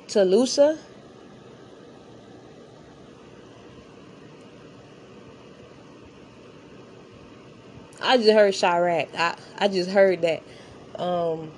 Toulouse. 0.08 0.58
I 8.00 8.16
just 8.18 8.30
heard 8.30 8.54
Chiraq. 8.54 9.14
I, 9.16 9.36
I 9.58 9.68
just 9.68 9.90
heard 9.90 10.22
that. 10.22 10.42
Um, 10.98 11.50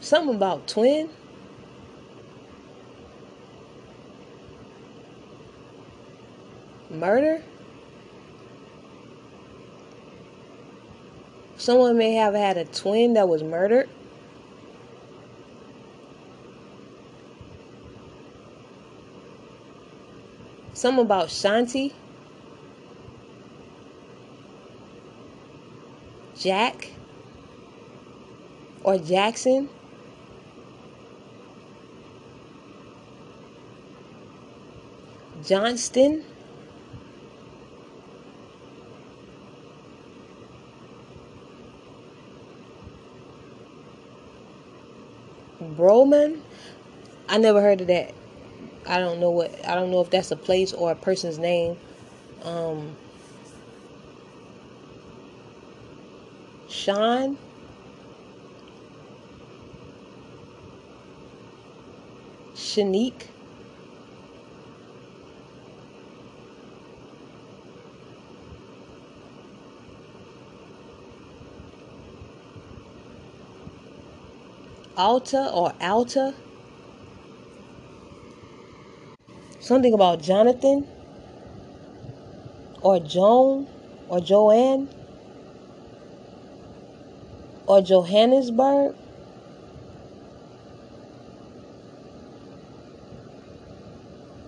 something 0.00 0.34
about 0.34 0.66
twin. 0.66 1.10
Murder. 6.90 7.42
Someone 11.58 11.98
may 11.98 12.14
have 12.14 12.34
had 12.34 12.56
a 12.56 12.64
twin 12.64 13.14
that 13.14 13.28
was 13.28 13.42
murdered. 13.42 13.88
Some 20.76 20.98
about 20.98 21.28
Shanti. 21.28 21.94
Jack. 26.38 26.90
Or 28.84 28.98
Jackson. 28.98 29.70
Johnston. 35.42 36.24
Broman. 45.62 46.42
I 47.30 47.38
never 47.38 47.62
heard 47.62 47.80
of 47.80 47.86
that. 47.86 48.12
I 48.86 48.98
don't 48.98 49.20
know 49.20 49.30
what 49.30 49.52
I 49.66 49.74
don't 49.74 49.90
know 49.90 50.00
if 50.00 50.10
that's 50.10 50.30
a 50.30 50.36
place 50.36 50.72
or 50.72 50.92
a 50.92 50.96
person's 50.96 51.38
name. 51.38 51.76
Um, 52.42 52.96
Sean. 56.68 57.38
Shanique. 62.54 63.26
Alta 74.96 75.50
or 75.52 75.74
Alta. 75.80 76.34
Something 79.66 79.94
about 79.94 80.22
Jonathan 80.22 80.86
or 82.82 83.00
Joan 83.00 83.66
or 84.08 84.20
Joanne 84.20 84.88
or 87.66 87.82
Johannesburg. 87.82 88.94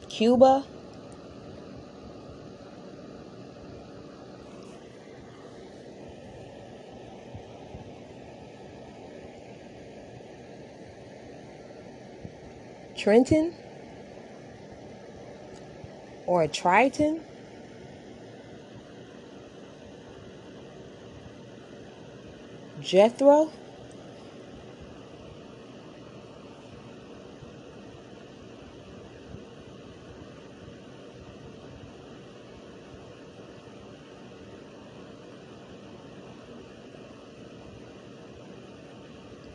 Cuba. 0.09 0.65
Trenton 12.97 13.53
or 16.29 16.43
a 16.43 16.49
Triton. 16.49 17.23
Jethro. 22.83 23.51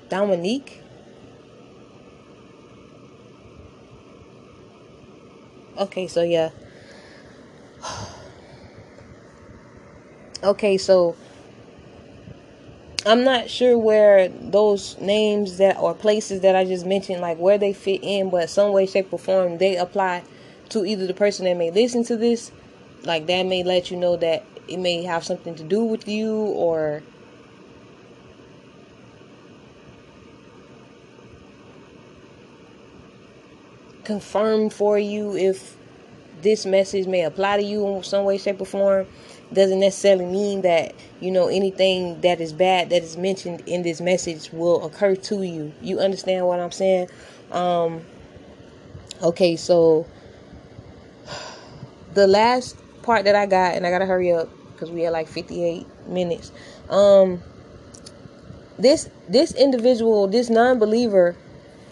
Dominique. 0.09 0.81
Okay, 5.77 6.07
so 6.07 6.23
yeah. 6.23 6.49
Okay, 10.43 10.77
so 10.77 11.15
I'm 13.05 13.23
not 13.23 13.49
sure 13.49 13.77
where 13.77 14.27
those 14.27 14.99
names 14.99 15.57
that 15.57 15.77
or 15.77 15.93
places 15.93 16.41
that 16.41 16.53
I 16.53 16.65
just 16.65 16.85
mentioned, 16.85 17.21
like 17.21 17.37
where 17.37 17.57
they 17.57 17.71
fit 17.71 18.01
in, 18.03 18.29
but 18.29 18.49
some 18.49 18.73
way, 18.73 18.85
shape, 18.85 19.13
or 19.13 19.19
form 19.19 19.57
they 19.57 19.77
apply 19.77 20.23
to 20.69 20.85
either 20.85 21.07
the 21.07 21.13
person 21.13 21.45
that 21.45 21.55
may 21.55 21.71
listen 21.71 22.03
to 22.05 22.17
this, 22.17 22.51
like 23.03 23.25
that 23.27 23.43
may 23.43 23.63
let 23.63 23.89
you 23.89 23.95
know 23.95 24.17
that 24.17 24.43
it 24.67 24.77
may 24.77 25.03
have 25.03 25.23
something 25.23 25.55
to 25.55 25.63
do 25.63 25.85
with 25.85 26.09
you 26.09 26.33
or 26.33 27.03
confirm 34.03 34.69
for 34.69 34.99
you 34.99 35.37
if 35.37 35.77
this 36.41 36.65
message 36.65 37.07
may 37.07 37.23
apply 37.23 37.57
to 37.57 37.63
you 37.63 37.87
in 37.95 38.03
some 38.03 38.25
way, 38.25 38.37
shape, 38.37 38.59
or 38.59 38.65
form 38.65 39.07
doesn't 39.53 39.79
necessarily 39.79 40.25
mean 40.25 40.61
that 40.61 40.93
you 41.19 41.31
know 41.31 41.47
anything 41.47 42.21
that 42.21 42.41
is 42.41 42.53
bad 42.53 42.89
that 42.89 43.03
is 43.03 43.17
mentioned 43.17 43.63
in 43.65 43.83
this 43.83 44.01
message 44.01 44.51
will 44.51 44.85
occur 44.85 45.15
to 45.15 45.43
you. 45.43 45.73
You 45.81 45.99
understand 45.99 46.47
what 46.47 46.59
I'm 46.59 46.71
saying? 46.71 47.09
Um, 47.51 48.01
okay, 49.21 49.55
so 49.55 50.05
the 52.13 52.27
last 52.27 52.77
part 53.03 53.25
that 53.25 53.35
I 53.35 53.45
got, 53.45 53.75
and 53.75 53.85
I 53.85 53.89
gotta 53.89 54.05
hurry 54.05 54.31
up 54.31 54.49
because 54.73 54.91
we 54.91 55.01
had 55.01 55.13
like 55.13 55.27
58 55.27 55.85
minutes. 56.07 56.51
Um, 56.89 57.41
this 58.77 59.09
this 59.29 59.53
individual, 59.53 60.27
this 60.27 60.49
non-believer, 60.49 61.35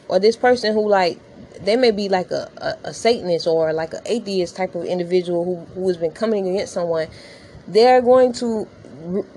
or 0.07 0.19
this 0.19 0.35
person 0.35 0.73
who 0.73 0.87
like 0.89 1.19
they 1.63 1.75
may 1.75 1.91
be 1.91 2.09
like 2.09 2.31
a, 2.31 2.49
a, 2.57 2.89
a 2.89 2.93
Satanist 2.93 3.47
or 3.47 3.71
like 3.73 3.93
an 3.93 4.01
atheist 4.05 4.55
type 4.55 4.75
of 4.75 4.85
individual 4.85 5.45
who, 5.45 5.57
who 5.73 5.87
has 5.87 5.97
been 5.97 6.11
coming 6.11 6.47
against 6.47 6.73
someone. 6.73 7.07
They're 7.71 8.01
going 8.01 8.33
to 8.33 8.67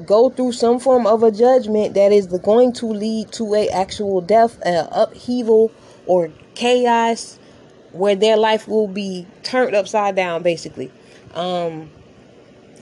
go 0.05 0.29
through 0.31 0.53
some 0.53 0.79
form 0.79 1.07
of 1.07 1.23
a 1.23 1.31
judgment 1.31 1.95
that 1.95 2.13
is 2.13 2.27
going 2.27 2.73
to 2.75 2.87
lead 2.87 3.33
to 3.33 3.55
a 3.55 3.69
actual 3.69 4.21
death, 4.21 4.61
uh, 4.65 4.89
upheaval, 4.91 5.73
or 6.07 6.31
chaos, 6.55 7.39
where 7.93 8.17
their 8.17 8.37
life 8.37 8.69
will 8.69 8.89
be 8.89 9.27
turned 9.43 9.75
upside 9.75 10.17
down. 10.17 10.43
Basically, 10.43 10.91
um, 11.35 11.91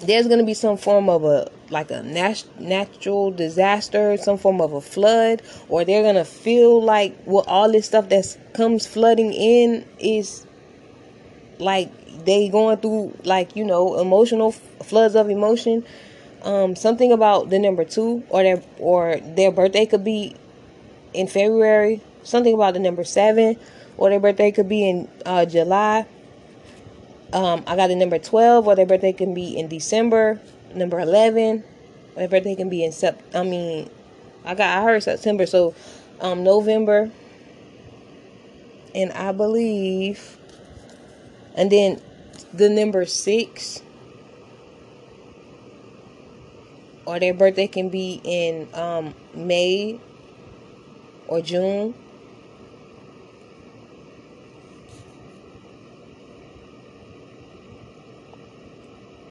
there's 0.01 0.27
going 0.27 0.41
to 0.41 0.45
be 0.45 0.55
some 0.55 0.77
form 0.77 1.09
of 1.09 1.25
a 1.25 1.51
like 1.73 1.91
a 1.91 2.03
nat- 2.03 2.45
natural 2.61 3.31
disaster, 3.31 4.17
some 4.19 4.37
form 4.37 4.61
of 4.61 4.73
a 4.73 4.81
flood, 4.81 5.43
or 5.69 5.85
they're 5.85 6.03
gonna 6.03 6.25
feel 6.25 6.83
like 6.83 7.17
well, 7.25 7.45
all 7.49 7.73
this 7.73 7.87
stuff 7.87 8.09
that 8.11 8.37
comes 8.53 8.87
flooding 8.87 9.33
in 9.33 9.85
is 9.99 10.47
like 11.59 11.91
they 12.25 12.49
going 12.49 12.79
through 12.79 13.17
like 13.25 13.57
you 13.57 13.65
know 13.65 13.99
emotional 14.01 14.53
floods 14.53 15.15
of 15.15 15.31
emotion. 15.31 15.85
Um, 16.43 16.75
something 16.75 17.13
about 17.13 17.51
the 17.51 17.59
number 17.59 17.85
two, 17.85 18.25
or 18.29 18.43
their 18.43 18.63
or 18.79 19.17
their 19.21 19.53
birthday 19.53 19.87
could 19.87 20.05
be 20.05 20.35
in 21.15 21.29
February. 21.29 22.01
Something 22.25 22.55
about 22.55 22.75
the 22.75 22.81
number 22.81 23.05
seven, 23.05 23.57
or 23.97 24.11
their 24.11 24.21
birthday 24.21 24.51
could 24.51 24.69
be 24.69 24.89
in 24.89 25.09
uh, 25.27 25.45
July. 25.45 26.07
Um, 27.33 27.65
I 27.67 27.77
got 27.77 27.87
the 27.87 27.97
number 27.97 28.19
12, 28.19 28.67
or 28.67 28.77
their 28.77 28.85
birthday 28.85 29.15
can 29.15 29.33
be 29.33 29.57
in 29.59 29.67
December 29.67 30.39
number 30.75 30.99
11 30.99 31.65
or 32.15 32.17
their 32.17 32.29
birthday 32.29 32.55
can 32.55 32.69
be 32.69 32.85
in 32.85 32.93
sep 32.93 33.21
i 33.35 33.43
mean 33.43 33.89
i 34.45 34.55
got 34.55 34.79
i 34.79 34.83
heard 34.83 35.03
september 35.03 35.47
so 35.47 35.75
um 36.21 36.43
november 36.43 37.11
and 38.95 39.13
i 39.13 39.33
believe 39.33 40.37
and 41.55 41.71
then 41.71 42.01
the 42.53 42.69
number 42.69 43.05
six 43.07 43.83
or 47.07 47.19
their 47.19 47.35
birthday 47.35 47.67
can 47.67 47.89
be 47.89 48.21
in 48.25 48.69
um 48.75 49.15
may 49.35 49.99
or 51.29 51.41
june 51.41 51.95